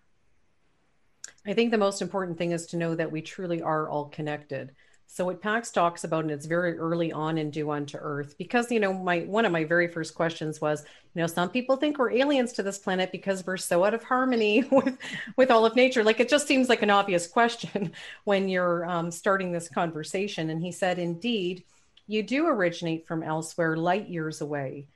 I 1.48 1.54
think 1.54 1.72
the 1.72 1.78
most 1.78 2.02
important 2.02 2.38
thing 2.38 2.52
is 2.52 2.66
to 2.68 2.78
know 2.78 2.94
that 2.96 3.12
we 3.12 3.22
truly 3.22 3.62
are 3.62 3.90
all 3.90 4.06
connected. 4.06 4.74
So 5.10 5.24
what 5.24 5.42
Pax 5.42 5.72
talks 5.72 6.04
about, 6.04 6.26
and 6.26 6.32
it's 6.32 6.46
very 6.46 6.78
early 6.78 7.14
on 7.14 7.38
in 7.38 7.50
Do 7.50 7.72
Unto 7.72 7.98
Earth, 7.98 8.36
because 8.38 8.70
you 8.70 8.80
know, 8.80 8.94
my 8.94 9.20
one 9.22 9.46
of 9.46 9.54
my 9.54 9.64
very 9.64 9.88
first 9.88 10.14
questions 10.14 10.60
was, 10.60 10.84
you 11.14 11.22
know, 11.22 11.28
some 11.28 11.50
people 11.50 11.78
think 11.78 11.98
we're 11.98 12.12
aliens 12.12 12.52
to 12.54 12.64
this 12.64 12.78
planet 12.78 13.14
because 13.14 13.46
we're 13.48 13.56
so 13.56 13.86
out 13.86 13.94
of 13.94 14.04
harmony 14.04 14.64
with 14.72 14.98
with 15.38 15.50
all 15.50 15.66
of 15.66 15.76
nature. 15.78 16.04
Like 16.04 16.20
it 16.20 16.28
just 16.28 16.46
seems 16.46 16.68
like 16.68 16.82
an 16.82 16.90
obvious 16.90 17.26
question 17.26 17.94
when 18.26 18.50
you're 18.50 18.86
um, 18.86 19.10
starting 19.10 19.54
this 19.54 19.70
conversation. 19.70 20.50
And 20.50 20.62
he 20.62 20.74
said, 20.74 21.00
indeed, 21.00 21.64
you 22.08 22.22
do 22.22 22.48
originate 22.48 23.08
from 23.08 23.24
elsewhere, 23.24 23.78
light 23.78 24.10
years 24.10 24.42
away. 24.42 24.88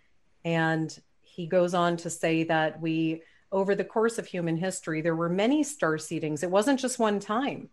And 0.44 0.96
he 1.22 1.48
goes 1.48 1.74
on 1.74 1.98
to 1.98 2.10
say 2.10 2.44
that 2.46 2.82
we, 2.82 3.22
over 3.52 3.76
the 3.76 3.84
course 3.84 4.18
of 4.18 4.26
human 4.26 4.58
history, 4.58 5.02
there 5.02 5.16
were 5.16 5.30
many 5.30 5.64
star 5.64 5.96
seedings. 5.96 6.44
It 6.44 6.52
wasn't 6.52 6.80
just 6.80 7.00
one 7.00 7.20
time. 7.20 7.70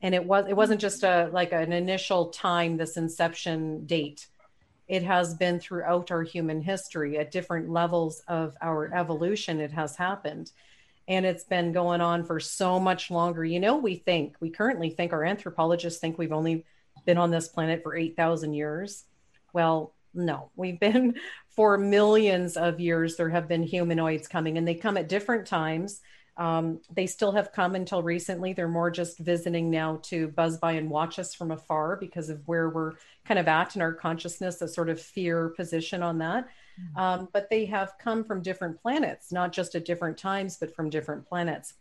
And 0.00 0.14
it 0.14 0.24
was 0.24 0.46
it 0.48 0.56
wasn't 0.56 0.80
just 0.80 1.02
a 1.02 1.28
like 1.32 1.52
an 1.52 1.72
initial 1.72 2.26
time 2.26 2.76
this 2.76 2.96
inception 2.96 3.86
date. 3.86 4.26
It 4.86 5.02
has 5.02 5.34
been 5.34 5.60
throughout 5.60 6.10
our 6.10 6.22
human 6.22 6.60
history 6.60 7.18
at 7.18 7.30
different 7.30 7.70
levels 7.70 8.22
of 8.28 8.54
our 8.60 8.92
evolution 8.94 9.60
it 9.60 9.72
has 9.72 9.96
happened. 9.96 10.52
And 11.06 11.26
it's 11.26 11.44
been 11.44 11.72
going 11.72 12.00
on 12.00 12.24
for 12.24 12.40
so 12.40 12.80
much 12.80 13.10
longer. 13.10 13.44
You 13.44 13.60
know 13.60 13.76
we 13.76 13.96
think 13.96 14.36
we 14.40 14.50
currently 14.50 14.90
think 14.90 15.12
our 15.12 15.24
anthropologists 15.24 16.00
think 16.00 16.18
we've 16.18 16.32
only 16.32 16.64
been 17.06 17.18
on 17.18 17.30
this 17.30 17.48
planet 17.48 17.82
for 17.82 17.94
8000 17.96 18.54
years. 18.54 19.04
Well 19.52 19.94
no 20.12 20.50
we've 20.56 20.80
been 20.80 21.14
for 21.56 21.78
millions 21.78 22.56
of 22.56 22.80
years 22.80 23.16
there 23.16 23.30
have 23.30 23.48
been 23.48 23.62
humanoids 23.62 24.28
coming 24.28 24.58
and 24.58 24.66
they 24.66 24.74
come 24.74 24.96
at 24.96 25.08
different 25.08 25.46
times 25.46 26.00
um, 26.36 26.80
they 26.92 27.06
still 27.06 27.32
have 27.32 27.52
come 27.52 27.74
until 27.74 28.02
recently. 28.02 28.52
They're 28.52 28.68
more 28.68 28.90
just 28.90 29.18
visiting 29.18 29.70
now 29.70 30.00
to 30.04 30.28
buzz 30.28 30.58
by 30.58 30.72
and 30.72 30.90
watch 30.90 31.18
us 31.18 31.34
from 31.34 31.52
afar 31.52 31.96
because 31.96 32.28
of 32.28 32.42
where 32.46 32.68
we're 32.68 32.92
kind 33.24 33.38
of 33.38 33.46
at 33.46 33.76
in 33.76 33.82
our 33.82 33.92
consciousness, 33.92 34.60
a 34.60 34.66
sort 34.66 34.88
of 34.88 35.00
fear 35.00 35.50
position 35.50 36.02
on 36.02 36.18
that. 36.18 36.48
Mm-hmm. 36.80 36.98
Um, 36.98 37.28
but 37.32 37.50
they 37.50 37.66
have 37.66 37.98
come 37.98 38.24
from 38.24 38.42
different 38.42 38.80
planets, 38.82 39.30
not 39.30 39.52
just 39.52 39.76
at 39.76 39.84
different 39.84 40.18
times, 40.18 40.56
but 40.56 40.74
from 40.74 40.90
different 40.90 41.24
planets. 41.24 41.74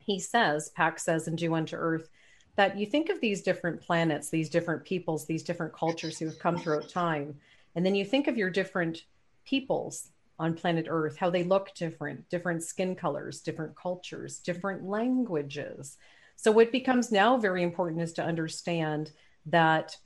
He 0.00 0.18
says, 0.18 0.70
Pax 0.70 1.04
says 1.04 1.28
in 1.28 1.36
Do 1.36 1.54
Unto 1.54 1.76
Earth, 1.76 2.08
that 2.56 2.76
you 2.76 2.86
think 2.86 3.10
of 3.10 3.20
these 3.20 3.42
different 3.42 3.80
planets, 3.80 4.28
these 4.28 4.50
different 4.50 4.84
peoples, 4.84 5.26
these 5.26 5.42
different 5.44 5.72
cultures 5.72 6.18
who 6.18 6.26
have 6.26 6.38
come 6.38 6.58
throughout 6.58 6.88
time, 6.88 7.36
and 7.74 7.84
then 7.84 7.94
you 7.94 8.04
think 8.04 8.28
of 8.28 8.36
your 8.36 8.50
different 8.50 9.02
peoples 9.44 10.08
on 10.38 10.54
planet 10.54 10.86
Earth, 10.88 11.16
how 11.16 11.30
they 11.30 11.44
look 11.44 11.74
different, 11.74 12.28
different 12.28 12.62
skin 12.62 12.94
colors, 12.94 13.40
different 13.40 13.76
cultures, 13.76 14.38
different 14.38 14.84
languages. 14.84 15.96
So, 16.36 16.50
what 16.50 16.72
becomes 16.72 17.12
now 17.12 17.36
very 17.36 17.62
important 17.62 18.02
is 18.02 18.12
to 18.14 18.24
understand 18.24 19.12
that 19.46 19.96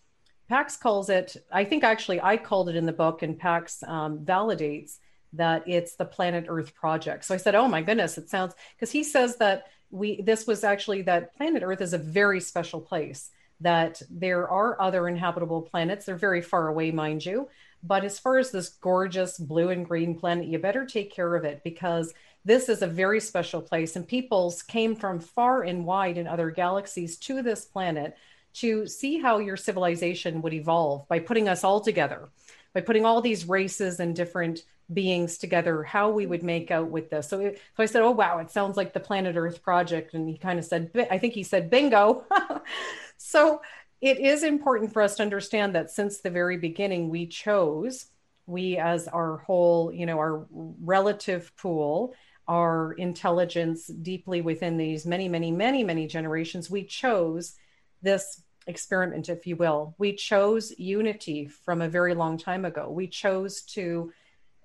Pax 0.49 0.77
calls 0.77 1.11
it, 1.11 1.37
I 1.53 1.65
think 1.65 1.85
actually 1.85 2.21
I 2.21 2.37
called 2.37 2.69
it 2.69 2.77
in 2.77 2.87
the 2.87 2.93
book, 2.93 3.23
and 3.23 3.39
Pax 3.39 3.83
um, 3.87 4.21
validates 4.21 4.99
that 5.35 5.67
it's 5.69 5.97
the 5.97 6.05
Planet 6.05 6.47
Earth 6.49 6.75
project. 6.75 7.25
So 7.25 7.35
I 7.35 7.39
said, 7.39 7.55
oh 7.55 7.69
my 7.69 7.83
goodness, 7.83 8.17
it 8.17 8.31
sounds, 8.31 8.55
because 8.75 8.91
he 8.91 9.05
says 9.05 9.37
that 9.37 9.65
we, 9.91 10.23
this 10.23 10.47
was 10.47 10.65
actually 10.65 11.03
that 11.03 11.37
planet 11.37 11.63
Earth 11.63 11.81
is 11.81 11.93
a 11.93 11.99
very 11.99 12.41
special 12.41 12.81
place, 12.81 13.31
that 13.61 14.01
there 14.11 14.49
are 14.49 14.81
other 14.81 15.09
inhabitable 15.09 15.63
planets. 15.63 16.07
They're 16.07 16.17
very 16.17 16.43
far 16.43 16.69
away, 16.69 16.91
mind 16.91 17.25
you, 17.25 17.49
but 17.83 18.05
as 18.05 18.19
far 18.19 18.39
as 18.39 18.51
this 18.51 18.69
gorgeous 18.69 19.39
blue 19.39 19.71
and 19.71 19.87
green 19.87 20.19
planet, 20.19 20.47
you 20.47 20.59
better 20.59 20.85
take 20.85 21.13
care 21.13 21.35
of 21.35 21.45
it 21.45 21.63
because 21.65 22.13
this 22.45 22.69
is 22.69 22.83
a 22.83 22.87
very 22.87 23.21
special 23.21 23.61
place. 23.61 23.97
And 23.97 24.07
peoples 24.07 24.63
came 24.63 24.97
from 24.97 25.21
far 25.21 25.63
and 25.63 25.85
wide 25.85 26.19
in 26.19 26.27
other 26.27 26.51
galaxies 26.51 27.17
to 27.19 27.43
this 27.43 27.65
planet 27.65 28.17
to 28.55 28.87
see 28.87 29.19
how 29.19 29.39
your 29.39 29.57
civilization 29.57 30.43
would 30.43 30.55
evolve 30.55 31.07
by 31.09 31.19
putting 31.19 31.49
us 31.49 31.63
all 31.63 31.81
together, 31.81 32.29
by 32.75 32.81
putting 32.81 33.05
all 33.05 33.21
these 33.21 33.49
races 33.49 34.01
and 34.01 34.17
different 34.17 34.63
beings 34.93 35.37
together, 35.37 35.83
how 35.83 36.11
we 36.11 36.27
would 36.27 36.43
make 36.43 36.71
out 36.71 36.89
with 36.89 37.11
this. 37.11 37.29
So, 37.29 37.41
it, 37.41 37.61
so 37.77 37.83
I 37.83 37.87
said, 37.87 38.03
Oh, 38.03 38.11
wow, 38.11 38.39
it 38.39 38.51
sounds 38.51 38.77
like 38.77 38.93
the 38.93 39.01
Planet 39.01 39.37
Earth 39.37 39.63
Project. 39.63 40.15
And 40.15 40.29
he 40.29 40.39
kind 40.39 40.59
of 40.59 40.65
said, 40.65 40.91
I 41.11 41.19
think 41.19 41.35
he 41.35 41.43
said, 41.43 41.71
bingo. 41.71 42.25
so 43.19 43.61
it 44.01 44.19
is 44.19 44.45
important 44.45 44.93
for 44.93 45.03
us 45.03 45.17
to 45.17 45.23
understand 45.23 45.75
that 45.75 45.91
since 45.91 46.21
the 46.21 46.31
very 46.31 46.57
beginning, 46.57 47.11
we 47.11 47.27
chose, 47.27 48.07
we 48.47 48.79
as 48.79 49.09
our 49.09 49.39
whole, 49.39 49.93
you 49.93 50.07
know, 50.07 50.19
our 50.19 50.47
relative 50.51 51.53
pool, 51.57 52.15
our 52.47 52.93
intelligence 52.93 53.89
deeply 53.89 54.41
within 54.41 54.77
these 54.77 55.05
many, 55.05 55.29
many, 55.29 55.51
many, 55.51 55.85
many 55.85 56.07
generations, 56.07 56.71
we 56.71 56.85
chose 56.85 57.55
this 58.01 58.43
experiment, 58.69 59.29
if 59.29 59.47
you 59.47 59.57
will. 59.57 59.95
We 59.99 60.15
chose 60.15 60.73
unity 60.79 61.47
from 61.47 61.83
a 61.83 61.89
very 61.89 62.15
long 62.15 62.39
time 62.39 62.65
ago. 62.65 62.91
We 62.91 63.09
chose 63.09 63.63
to 63.75 64.13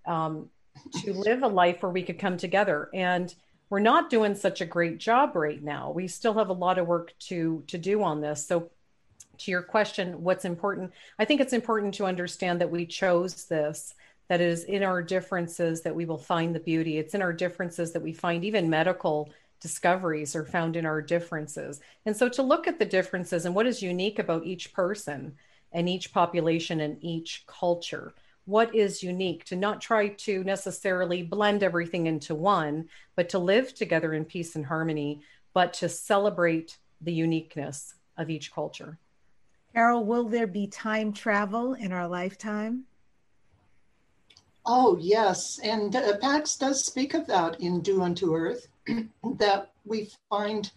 um, 0.06 0.50
to 1.04 1.14
live 1.14 1.44
a 1.44 1.48
life 1.48 1.82
where 1.82 1.92
we 1.92 2.04
could 2.04 2.20
come 2.20 2.38
together, 2.38 2.90
and 2.94 3.34
we're 3.74 3.80
not 3.80 4.12
doing 4.12 4.36
such 4.36 4.62
a 4.62 4.68
great 4.68 5.00
job 5.00 5.36
right 5.36 5.64
now. 5.64 5.90
We 5.90 6.08
still 6.08 6.36
have 6.36 6.50
a 6.50 6.54
lot 6.54 6.78
of 6.78 6.86
work 6.86 7.12
to 7.22 7.64
to 7.66 7.80
do 7.80 8.04
on 8.04 8.22
this. 8.22 8.46
So 8.46 8.70
to 9.40 9.50
your 9.50 9.64
question, 9.64 10.22
what's 10.22 10.46
important? 10.46 10.94
I 11.18 11.26
think 11.26 11.42
it's 11.42 11.54
important 11.54 11.96
to 11.96 12.06
understand 12.06 12.62
that 12.62 12.70
we 12.70 12.86
chose 12.86 13.46
this, 13.46 13.96
that 14.28 14.42
it 14.42 14.48
is 14.48 14.66
in 14.66 14.84
our 14.84 15.02
differences 15.02 15.82
that 15.82 15.96
we 15.96 16.06
will 16.06 16.20
find 16.20 16.54
the 16.54 16.60
beauty. 16.60 17.00
It's 17.00 17.16
in 17.16 17.24
our 17.24 17.34
differences 17.34 17.94
that 17.94 18.04
we 18.04 18.14
find 18.14 18.46
even 18.46 18.70
medical 18.70 19.32
discoveries 19.60 20.36
are 20.36 20.46
found 20.46 20.76
in 20.76 20.86
our 20.86 21.02
differences. 21.02 21.82
And 22.06 22.16
so 22.16 22.30
to 22.30 22.44
look 22.44 22.68
at 22.68 22.78
the 22.78 22.86
differences 22.86 23.44
and 23.44 23.56
what 23.56 23.66
is 23.66 23.82
unique 23.82 24.20
about 24.20 24.46
each 24.46 24.72
person 24.72 25.34
and 25.72 25.90
each 25.90 26.14
population 26.14 26.80
and 26.80 27.04
each 27.04 27.44
culture. 27.48 28.14
What 28.46 28.76
is 28.76 29.02
unique 29.02 29.46
to 29.46 29.56
not 29.56 29.80
try 29.80 30.10
to 30.10 30.44
necessarily 30.44 31.24
blend 31.24 31.64
everything 31.64 32.08
into 32.08 32.36
one, 32.36 32.90
but 33.16 33.30
to 33.30 33.40
live 33.40 33.74
together 33.74 34.14
in 34.14 34.26
peace 34.26 34.56
and 34.56 34.66
harmony, 34.66 35.22
but 35.54 35.74
to 35.76 35.88
celebrate 35.88 36.78
the 37.02 37.14
uniqueness 37.14 37.96
of 38.18 38.30
each 38.30 38.54
culture. 38.54 38.98
Carol, 39.74 40.06
will 40.06 40.28
there 40.28 40.48
be 40.48 40.68
time 40.68 41.14
travel 41.14 41.74
in 41.74 41.92
our 41.92 42.08
lifetime? 42.08 42.84
Oh, 44.66 44.98
yes. 45.00 45.60
And 45.64 45.96
uh, 45.96 46.18
Pax 46.18 46.56
does 46.58 46.84
speak 46.86 47.14
of 47.14 47.28
that 47.28 47.60
in 47.60 47.82
Do 47.82 48.02
Unto 48.02 48.36
Earth, 48.36 48.68
that 49.40 49.72
we 49.86 50.10
find 50.30 50.72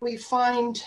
we 0.00 0.16
find 0.16 0.82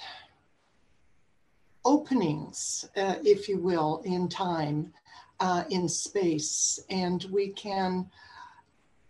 openings, 1.86 2.89
uh, 2.97 3.15
if 3.23 3.47
you 3.47 3.57
will, 3.57 4.01
in 4.03 4.28
time, 4.28 4.91
uh, 5.40 5.64
in 5.70 5.88
space, 5.90 6.80
and 6.90 7.26
we 7.32 7.50
can 7.50 8.10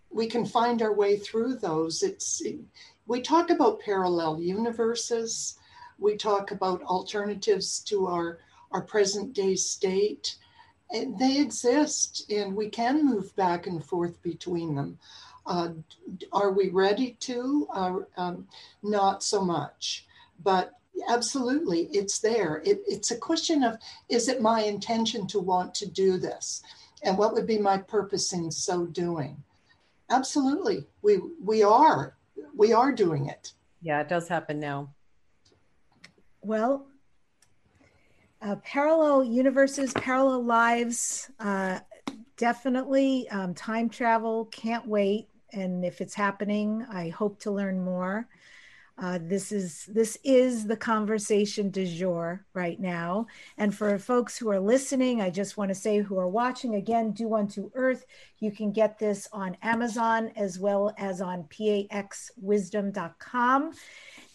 we 0.09 0.27
can 0.27 0.45
find 0.45 0.81
our 0.81 0.93
way 0.93 1.17
through 1.17 1.55
those. 1.55 2.01
It's 2.01 2.41
we 3.05 3.21
talk 3.21 3.49
about 3.49 3.81
parallel 3.81 4.41
universes 4.41 5.57
we 5.97 6.15
talk 6.17 6.51
about 6.51 6.83
alternatives 6.83 7.79
to 7.79 8.07
our, 8.07 8.39
our 8.71 8.81
present 8.81 9.33
day 9.33 9.55
state. 9.55 10.35
And 10.91 11.17
they 11.17 11.39
exist, 11.39 12.29
and 12.29 12.55
we 12.55 12.69
can 12.69 13.05
move 13.05 13.35
back 13.35 13.65
and 13.65 13.83
forth 13.83 14.21
between 14.21 14.75
them. 14.75 14.99
Uh, 15.45 15.69
are 16.31 16.51
we 16.51 16.69
ready 16.69 17.17
to? 17.21 17.67
Uh, 17.73 17.99
um, 18.17 18.47
not 18.83 19.23
so 19.23 19.43
much, 19.43 20.05
but 20.43 20.73
absolutely, 21.07 21.89
it's 21.91 22.19
there. 22.19 22.61
It, 22.65 22.81
it's 22.87 23.11
a 23.11 23.17
question 23.17 23.63
of 23.63 23.77
is 24.09 24.27
it 24.27 24.41
my 24.41 24.61
intention 24.61 25.27
to 25.27 25.39
want 25.39 25.73
to 25.75 25.89
do 25.89 26.17
this? 26.17 26.63
And 27.03 27.17
what 27.17 27.33
would 27.33 27.45
be 27.47 27.57
my 27.57 27.77
purpose 27.77 28.33
in 28.33 28.51
so 28.51 28.85
doing? 28.85 29.43
Absolutely, 30.09 30.85
we 31.01 31.19
we 31.43 31.63
are 31.63 32.15
we 32.55 32.73
are 32.73 32.91
doing 32.91 33.27
it. 33.27 33.53
Yeah, 33.81 34.01
it 34.01 34.09
does 34.09 34.27
happen 34.27 34.59
now. 34.59 34.89
Well, 36.41 36.87
uh, 38.41 38.55
parallel 38.57 39.23
universes, 39.23 39.93
parallel 39.93 40.43
lives, 40.43 41.29
uh, 41.39 41.79
definitely 42.37 43.27
um, 43.29 43.53
time 43.53 43.89
travel. 43.89 44.45
Can't 44.45 44.87
wait. 44.87 45.27
And 45.53 45.85
if 45.85 46.01
it's 46.01 46.13
happening, 46.13 46.85
I 46.91 47.09
hope 47.09 47.39
to 47.41 47.51
learn 47.51 47.83
more. 47.83 48.27
Uh, 48.97 49.19
this 49.21 49.51
is 49.51 49.85
this 49.87 50.17
is 50.23 50.65
the 50.65 50.77
conversation 50.77 51.69
du 51.69 51.85
jour 51.85 52.45
right 52.53 52.79
now. 52.79 53.27
And 53.57 53.75
for 53.75 53.99
folks 53.99 54.37
who 54.37 54.49
are 54.49 54.59
listening, 54.59 55.19
I 55.21 55.29
just 55.29 55.57
want 55.57 55.67
to 55.67 55.75
say 55.75 55.99
who 55.99 56.17
are 56.17 56.29
watching 56.29 56.75
again, 56.75 57.11
Do 57.11 57.35
Unto 57.35 57.69
Earth. 57.73 58.05
You 58.39 58.51
can 58.51 58.71
get 58.71 58.97
this 58.97 59.27
on 59.33 59.57
Amazon 59.61 60.31
as 60.37 60.59
well 60.59 60.93
as 60.97 61.19
on 61.19 61.43
paxwisdom.com. 61.43 63.73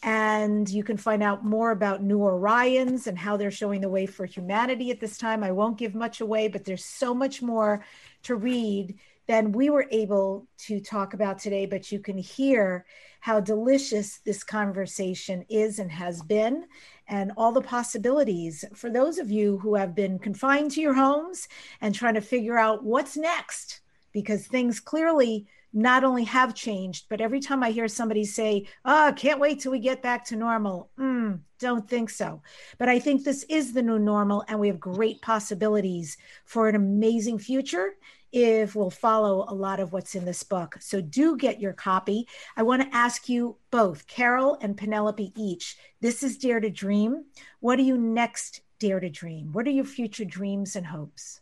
And 0.03 0.69
you 0.69 0.85
can 0.85 0.99
find 0.99 1.23
out 1.23 1.43
more 1.45 1.71
about 1.71 2.03
New 2.03 2.19
Orions 2.19 3.07
and 3.07 3.19
how 3.19 3.39
they're 3.39 3.51
showing 3.51 3.81
the 3.81 3.89
way 3.89 4.05
for 4.05 4.27
humanity 4.27 4.91
at 4.91 5.01
this 5.01 5.17
time. 5.17 5.43
I 5.43 5.53
won't 5.53 5.79
give 5.79 5.95
much 5.95 6.21
away, 6.21 6.49
but 6.49 6.65
there's 6.65 6.85
so 6.85 7.15
much 7.15 7.41
more 7.41 7.83
to 8.25 8.35
read 8.35 8.99
than 9.27 9.53
we 9.53 9.71
were 9.71 9.87
able 9.91 10.47
to 10.59 10.81
talk 10.81 11.15
about 11.15 11.39
today, 11.39 11.65
but 11.65 11.91
you 11.93 12.01
can 12.01 12.19
hear 12.19 12.85
how 13.21 13.41
delicious 13.41 14.19
this 14.25 14.43
conversation 14.43 15.45
is 15.49 15.79
and 15.79 15.91
has 15.91 16.23
been, 16.23 16.65
and 17.09 17.33
all 17.37 17.53
the 17.53 17.61
possibilities 17.61 18.65
for 18.75 18.91
those 18.91 19.19
of 19.19 19.31
you 19.31 19.59
who 19.59 19.75
have 19.75 19.95
been 19.95 20.19
confined 20.19 20.71
to 20.73 20.81
your 20.81 20.95
homes 20.95 21.49
and 21.81 21.95
trying 21.95 22.15
to 22.15 22.21
figure 22.21 22.59
out 22.59 22.85
what's 22.85 23.17
next, 23.17 23.81
because 24.13 24.47
things 24.47 24.81
clearly 24.81 25.47
not 25.73 26.03
only 26.03 26.25
have 26.25 26.55
changed, 26.55 27.07
but 27.09 27.21
every 27.21 27.41
time 27.41 27.63
I 27.63 27.71
hear 27.71 27.87
somebody 27.87 28.25
say, 28.25 28.67
Oh, 28.85 29.13
can't 29.17 29.39
wait 29.39 29.61
till 29.61 29.73
we 29.73 29.79
get 29.79 30.03
back 30.03 30.25
to 30.27 30.37
normal, 30.37 30.91
mm, 30.99 31.39
don't 31.61 31.89
think 31.89 32.11
so. 32.11 32.43
But 32.79 32.89
I 32.89 32.99
think 32.99 33.23
this 33.23 33.45
is 33.45 33.73
the 33.73 33.83
new 33.83 33.99
normal, 33.99 34.45
and 34.49 34.59
we 34.59 34.69
have 34.69 34.81
great 34.81 35.23
possibilities 35.23 36.17
for 36.45 36.69
an 36.69 36.75
amazing 36.75 37.39
future 37.39 37.93
if 38.33 38.77
we'll 38.77 38.91
follow 38.91 39.45
a 39.49 39.55
lot 39.55 39.81
of 39.81 39.93
what's 39.93 40.15
in 40.15 40.25
this 40.25 40.43
book. 40.43 40.77
So 40.81 41.01
do 41.01 41.37
get 41.37 41.61
your 41.61 41.73
copy. 41.73 42.29
I 42.57 42.63
want 42.63 42.83
to 42.83 42.97
ask 42.97 43.29
you 43.29 43.57
both, 43.71 44.07
Carol 44.07 44.59
and 44.61 44.77
Penelope 44.77 45.33
each. 45.37 45.77
This 46.01 46.23
is 46.23 46.39
Dare 46.39 46.61
to 46.61 46.71
Dream. 46.71 47.25
What 47.61 47.77
do 47.77 47.83
you 47.83 47.99
next 47.99 48.63
dare 48.79 49.01
to 49.01 49.11
dream? 49.11 49.53
What 49.53 49.67
are 49.67 49.71
your 49.71 49.85
future 49.85 50.25
dreams 50.25 50.75
and 50.75 50.87
hopes? 50.87 51.41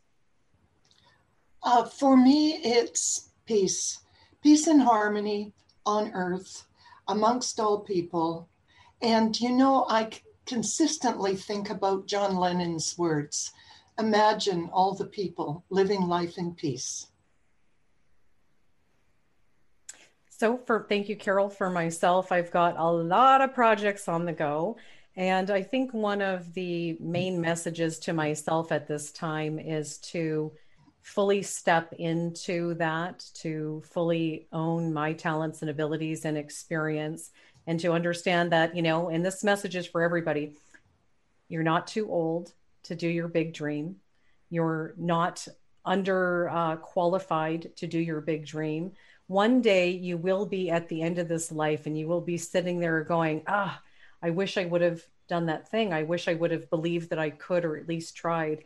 Uh, 1.63 1.85
for 1.85 2.17
me, 2.17 2.61
it's 2.65 3.31
peace, 3.47 4.01
peace 4.43 4.67
and 4.67 4.83
harmony 4.83 5.53
on 5.87 6.13
earth 6.13 6.67
amongst 7.07 7.59
all 7.59 7.81
people. 7.81 8.49
And, 9.01 9.39
you 9.41 9.51
know, 9.51 9.87
I 9.89 10.11
consistently 10.47 11.37
think 11.37 11.71
about 11.71 12.07
John 12.07 12.37
Lennon's 12.37 12.97
words 12.99 13.53
imagine 13.99 14.69
all 14.73 14.95
the 14.95 15.07
people 15.07 15.65
living 15.71 16.03
life 16.03 16.39
in 16.39 16.55
peace. 16.55 17.09
So, 20.29 20.59
for 20.67 20.87
thank 20.89 21.09
you, 21.09 21.17
Carol. 21.17 21.49
For 21.49 21.69
myself, 21.69 22.31
I've 22.31 22.53
got 22.53 22.77
a 22.79 22.87
lot 22.87 23.41
of 23.41 23.55
projects 23.55 24.07
on 24.07 24.25
the 24.25 24.33
go. 24.33 24.77
And 25.17 25.51
I 25.51 25.63
think 25.63 25.93
one 25.93 26.23
of 26.23 26.55
the 26.55 26.97
main 27.01 27.41
messages 27.41 27.99
to 28.01 28.13
myself 28.13 28.71
at 28.71 28.87
this 28.87 29.11
time 29.11 29.59
is 29.59 29.99
to 29.99 30.53
fully 31.03 31.43
step 31.43 31.93
into 31.99 32.75
that, 32.75 33.25
to 33.35 33.83
fully 33.85 34.47
own 34.53 34.93
my 34.93 35.13
talents 35.13 35.63
and 35.63 35.71
abilities 35.71 36.25
and 36.25 36.39
experience, 36.39 37.31
and 37.67 37.81
to 37.81 37.93
understand 37.93 38.53
that, 38.53 38.77
you 38.77 38.83
know, 38.83 39.09
and 39.09 39.27
this 39.27 39.43
message 39.43 39.75
is 39.75 39.87
for 39.87 40.03
everybody 40.03 40.53
you're 41.49 41.63
not 41.63 41.87
too 41.87 42.11
old 42.11 42.53
to 42.85 42.95
do 42.95 43.09
your 43.09 43.29
big 43.29 43.53
dream. 43.53 43.97
You're 44.51 44.95
not 44.97 45.47
under 45.85 46.49
uh, 46.51 46.77
qualified 46.77 47.75
to 47.77 47.87
do 47.87 47.99
your 47.99 48.21
big 48.21 48.47
dream. 48.47 48.93
One 49.27 49.61
day 49.61 49.91
you 49.91 50.17
will 50.17 50.47
be 50.47 50.71
at 50.71 50.89
the 50.89 51.03
end 51.03 51.19
of 51.19 51.29
this 51.29 51.53
life 51.53 51.87
and 51.87 51.99
you 51.99 52.09
will 52.09 52.21
be 52.21 52.39
sitting 52.39 52.81
there 52.81 53.03
going, 53.05 53.43
ah, 53.47 53.81
I 54.23 54.31
wish 54.31 54.57
I 54.59 54.65
would 54.65 54.81
have 54.81 55.03
done 55.29 55.47
that 55.47 55.69
thing. 55.69 55.93
I 55.93 56.03
wish 56.03 56.29
I 56.29 56.35
would 56.35 56.51
have 56.51 56.71
believed 56.71 57.11
that 57.11 57.19
I 57.19 57.31
could 57.31 57.65
or 57.65 57.77
at 57.77 57.89
least 57.89 58.17
tried. 58.17 58.65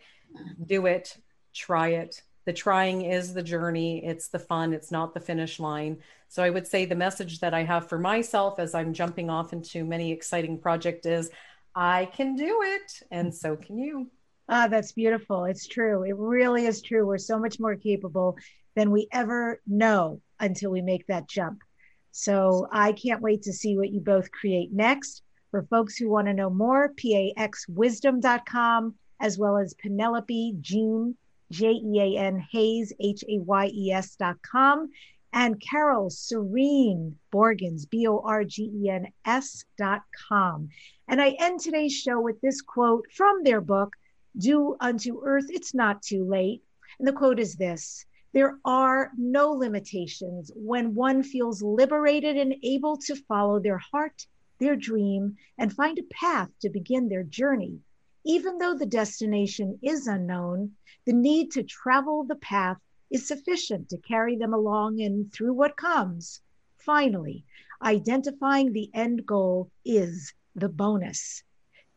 Do 0.64 0.86
it, 0.86 1.16
try 1.52 1.88
it. 1.88 2.22
The 2.44 2.52
trying 2.52 3.02
is 3.02 3.34
the 3.34 3.42
journey, 3.42 4.04
it's 4.04 4.28
the 4.28 4.38
fun, 4.38 4.72
it's 4.72 4.90
not 4.90 5.14
the 5.14 5.20
finish 5.20 5.60
line. 5.60 5.98
So 6.28 6.42
I 6.42 6.50
would 6.50 6.66
say 6.66 6.84
the 6.84 6.94
message 6.96 7.38
that 7.40 7.54
I 7.54 7.62
have 7.62 7.88
for 7.88 7.98
myself 7.98 8.58
as 8.58 8.74
I'm 8.74 8.92
jumping 8.92 9.30
off 9.30 9.52
into 9.52 9.84
many 9.84 10.10
exciting 10.10 10.58
projects 10.58 11.06
is 11.06 11.30
I 11.74 12.06
can 12.06 12.36
do 12.36 12.60
it, 12.62 13.02
and 13.10 13.34
so 13.34 13.56
can 13.56 13.78
you. 13.78 14.10
Ah, 14.48 14.68
that's 14.68 14.92
beautiful. 14.92 15.44
It's 15.44 15.66
true. 15.66 16.02
It 16.02 16.16
really 16.16 16.66
is 16.66 16.82
true. 16.82 17.06
We're 17.06 17.18
so 17.18 17.38
much 17.38 17.58
more 17.58 17.76
capable 17.76 18.36
than 18.74 18.90
we 18.90 19.08
ever 19.12 19.60
know 19.66 20.20
until 20.40 20.70
we 20.70 20.82
make 20.82 21.06
that 21.06 21.28
jump. 21.28 21.62
So 22.10 22.68
I 22.70 22.92
can't 22.92 23.22
wait 23.22 23.42
to 23.42 23.52
see 23.52 23.76
what 23.76 23.90
you 23.90 24.00
both 24.00 24.30
create 24.30 24.72
next. 24.72 25.22
For 25.50 25.62
folks 25.64 25.96
who 25.96 26.08
want 26.08 26.28
to 26.28 26.34
know 26.34 26.50
more, 26.50 26.92
paxwisdom.com, 26.94 28.94
as 29.20 29.38
well 29.38 29.58
as 29.58 29.74
Penelope 29.74 30.56
Jean, 30.60 31.16
J 31.50 31.72
E 31.72 32.00
A 32.00 32.18
N 32.18 32.44
Hayes, 32.52 32.92
H 32.98 33.22
A 33.28 33.38
Y 33.38 33.70
E 33.74 33.92
S.com, 33.92 34.90
and 35.33 35.61
Carol 35.61 36.11
Serene 36.11 37.18
Borgens, 37.33 37.89
B 37.89 38.07
O 38.07 38.18
R 38.18 38.45
G 38.45 38.70
E 38.74 38.91
N 38.91 39.09
S 39.24 39.64
dot 39.78 40.03
com. 40.28 40.68
And 41.09 41.22
I 41.22 41.30
end 41.39 41.61
today's 41.61 41.95
show 41.95 42.20
with 42.20 42.41
this 42.41 42.61
quote 42.61 43.07
from 43.12 43.43
their 43.43 43.61
book, 43.61 43.95
Do 44.37 44.76
Unto 44.80 45.22
Earth 45.24 45.47
It's 45.49 45.74
Not 45.74 46.03
Too 46.03 46.24
Late. 46.24 46.62
And 46.99 47.09
the 47.09 47.12
quote 47.12 47.41
is 47.41 47.57
this 47.57 48.05
There 48.33 48.59
are 48.64 49.11
no 49.16 49.53
limitations 49.53 50.51
when 50.55 50.95
one 50.95 51.22
feels 51.22 51.62
liberated 51.62 52.37
and 52.37 52.55
able 52.62 52.99
to 52.99 53.16
follow 53.16 53.59
their 53.59 53.78
heart, 53.78 54.26
their 54.59 54.76
dream, 54.76 55.37
and 55.57 55.72
find 55.72 55.99
a 55.99 56.14
path 56.14 56.51
to 56.61 56.68
begin 56.68 57.09
their 57.09 57.24
journey. 57.24 57.80
Even 58.24 58.59
though 58.59 58.74
the 58.74 58.87
destination 58.87 59.78
is 59.83 60.07
unknown, 60.07 60.76
the 61.07 61.12
need 61.12 61.51
to 61.53 61.62
travel 61.62 62.22
the 62.22 62.37
path 62.37 62.78
is 63.12 63.28
sufficient 63.28 63.90
to 63.90 63.98
carry 63.98 64.36
them 64.36 64.54
along 64.54 65.00
and 65.00 65.32
through 65.32 65.52
what 65.52 65.76
comes. 65.76 66.40
Finally, 66.78 67.44
identifying 67.82 68.72
the 68.72 68.90
end 68.94 69.24
goal 69.26 69.70
is 69.84 70.32
the 70.56 70.68
bonus. 70.68 71.42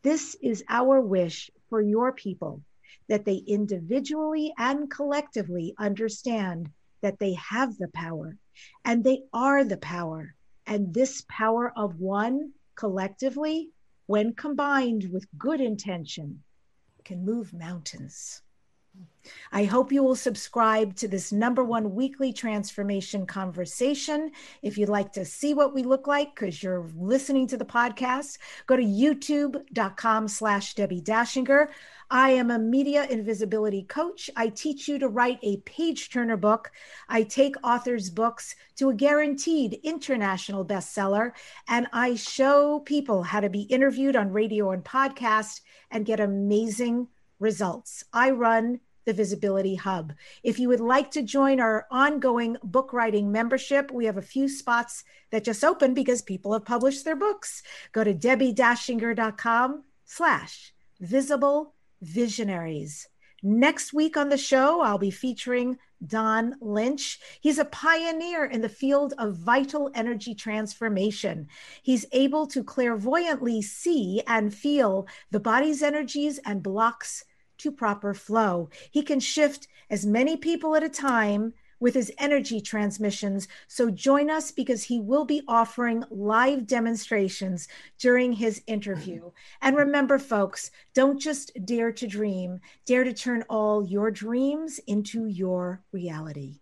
This 0.02 0.36
is 0.42 0.62
our 0.68 1.00
wish 1.00 1.50
for 1.70 1.80
your 1.80 2.12
people 2.12 2.62
that 3.08 3.24
they 3.24 3.36
individually 3.36 4.52
and 4.58 4.90
collectively 4.90 5.74
understand 5.78 6.70
that 7.00 7.18
they 7.18 7.34
have 7.34 7.76
the 7.78 7.88
power 7.88 8.36
and 8.84 9.02
they 9.02 9.22
are 9.32 9.64
the 9.64 9.76
power. 9.78 10.34
And 10.66 10.92
this 10.92 11.24
power 11.28 11.72
of 11.76 12.00
one 12.00 12.52
collectively, 12.74 13.70
when 14.06 14.34
combined 14.34 15.10
with 15.12 15.26
good 15.38 15.60
intention, 15.60 16.42
can 17.04 17.24
move 17.24 17.52
mountains. 17.52 18.42
I 19.52 19.64
hope 19.64 19.92
you 19.92 20.02
will 20.02 20.16
subscribe 20.16 20.96
to 20.96 21.08
this 21.08 21.32
number 21.32 21.64
one 21.64 21.94
weekly 21.94 22.32
transformation 22.32 23.26
conversation. 23.26 24.30
If 24.62 24.78
you'd 24.78 24.88
like 24.88 25.12
to 25.12 25.24
see 25.24 25.54
what 25.54 25.74
we 25.74 25.82
look 25.82 26.06
like, 26.06 26.34
because 26.34 26.62
you're 26.62 26.88
listening 26.96 27.46
to 27.48 27.56
the 27.56 27.64
podcast, 27.64 28.38
go 28.66 28.76
to 28.76 28.82
youtube.com 28.82 30.28
slash 30.28 30.74
Debbie 30.74 31.00
Dachinger. 31.00 31.68
I 32.10 32.30
am 32.30 32.52
a 32.52 32.58
media 32.58 33.04
invisibility 33.10 33.82
coach. 33.82 34.30
I 34.36 34.48
teach 34.48 34.86
you 34.86 34.98
to 35.00 35.08
write 35.08 35.40
a 35.42 35.56
page 35.58 36.10
turner 36.10 36.36
book. 36.36 36.70
I 37.08 37.24
take 37.24 37.56
authors' 37.64 38.10
books 38.10 38.54
to 38.76 38.90
a 38.90 38.94
guaranteed 38.94 39.80
international 39.82 40.64
bestseller, 40.64 41.32
and 41.66 41.88
I 41.92 42.14
show 42.14 42.80
people 42.80 43.24
how 43.24 43.40
to 43.40 43.50
be 43.50 43.62
interviewed 43.62 44.14
on 44.14 44.30
radio 44.32 44.70
and 44.70 44.84
podcast 44.84 45.62
and 45.90 46.06
get 46.06 46.20
amazing 46.20 47.08
results. 47.40 48.04
I 48.12 48.30
run 48.30 48.80
the 49.06 49.14
Visibility 49.14 49.76
Hub. 49.76 50.12
If 50.42 50.58
you 50.58 50.68
would 50.68 50.80
like 50.80 51.10
to 51.12 51.22
join 51.22 51.60
our 51.60 51.86
ongoing 51.90 52.56
book 52.62 52.92
writing 52.92 53.32
membership, 53.32 53.90
we 53.90 54.04
have 54.04 54.18
a 54.18 54.22
few 54.22 54.48
spots 54.48 55.04
that 55.30 55.44
just 55.44 55.64
opened 55.64 55.94
because 55.94 56.20
people 56.20 56.52
have 56.52 56.66
published 56.66 57.04
their 57.04 57.16
books. 57.16 57.62
Go 57.92 58.04
to 58.04 58.12
debbie-dachinger.com 58.12 59.84
slash 60.04 60.74
visible 61.00 61.74
visionaries. 62.02 63.08
Next 63.42 63.92
week 63.92 64.16
on 64.16 64.28
the 64.28 64.36
show, 64.36 64.80
I'll 64.80 64.98
be 64.98 65.10
featuring 65.10 65.78
Don 66.04 66.56
Lynch. 66.60 67.20
He's 67.40 67.58
a 67.58 67.64
pioneer 67.64 68.44
in 68.44 68.60
the 68.60 68.68
field 68.68 69.14
of 69.18 69.36
vital 69.36 69.90
energy 69.94 70.34
transformation. 70.34 71.48
He's 71.82 72.06
able 72.12 72.46
to 72.48 72.64
clairvoyantly 72.64 73.62
see 73.62 74.22
and 74.26 74.52
feel 74.52 75.06
the 75.30 75.40
body's 75.40 75.82
energies 75.82 76.38
and 76.44 76.62
blocks 76.62 77.24
to 77.58 77.70
proper 77.70 78.14
flow. 78.14 78.68
He 78.90 79.02
can 79.02 79.20
shift 79.20 79.68
as 79.90 80.06
many 80.06 80.36
people 80.36 80.74
at 80.74 80.82
a 80.82 80.88
time 80.88 81.54
with 81.78 81.94
his 81.94 82.12
energy 82.18 82.60
transmissions. 82.60 83.48
So 83.68 83.90
join 83.90 84.30
us 84.30 84.50
because 84.50 84.84
he 84.84 85.00
will 85.00 85.24
be 85.24 85.42
offering 85.46 86.04
live 86.10 86.66
demonstrations 86.66 87.68
during 87.98 88.32
his 88.32 88.62
interview. 88.66 89.30
And 89.62 89.76
remember, 89.76 90.18
folks, 90.18 90.70
don't 90.94 91.18
just 91.18 91.52
dare 91.64 91.92
to 91.92 92.06
dream, 92.06 92.60
dare 92.84 93.04
to 93.04 93.12
turn 93.12 93.44
all 93.48 93.84
your 93.84 94.10
dreams 94.10 94.78
into 94.86 95.26
your 95.26 95.82
reality. 95.92 96.60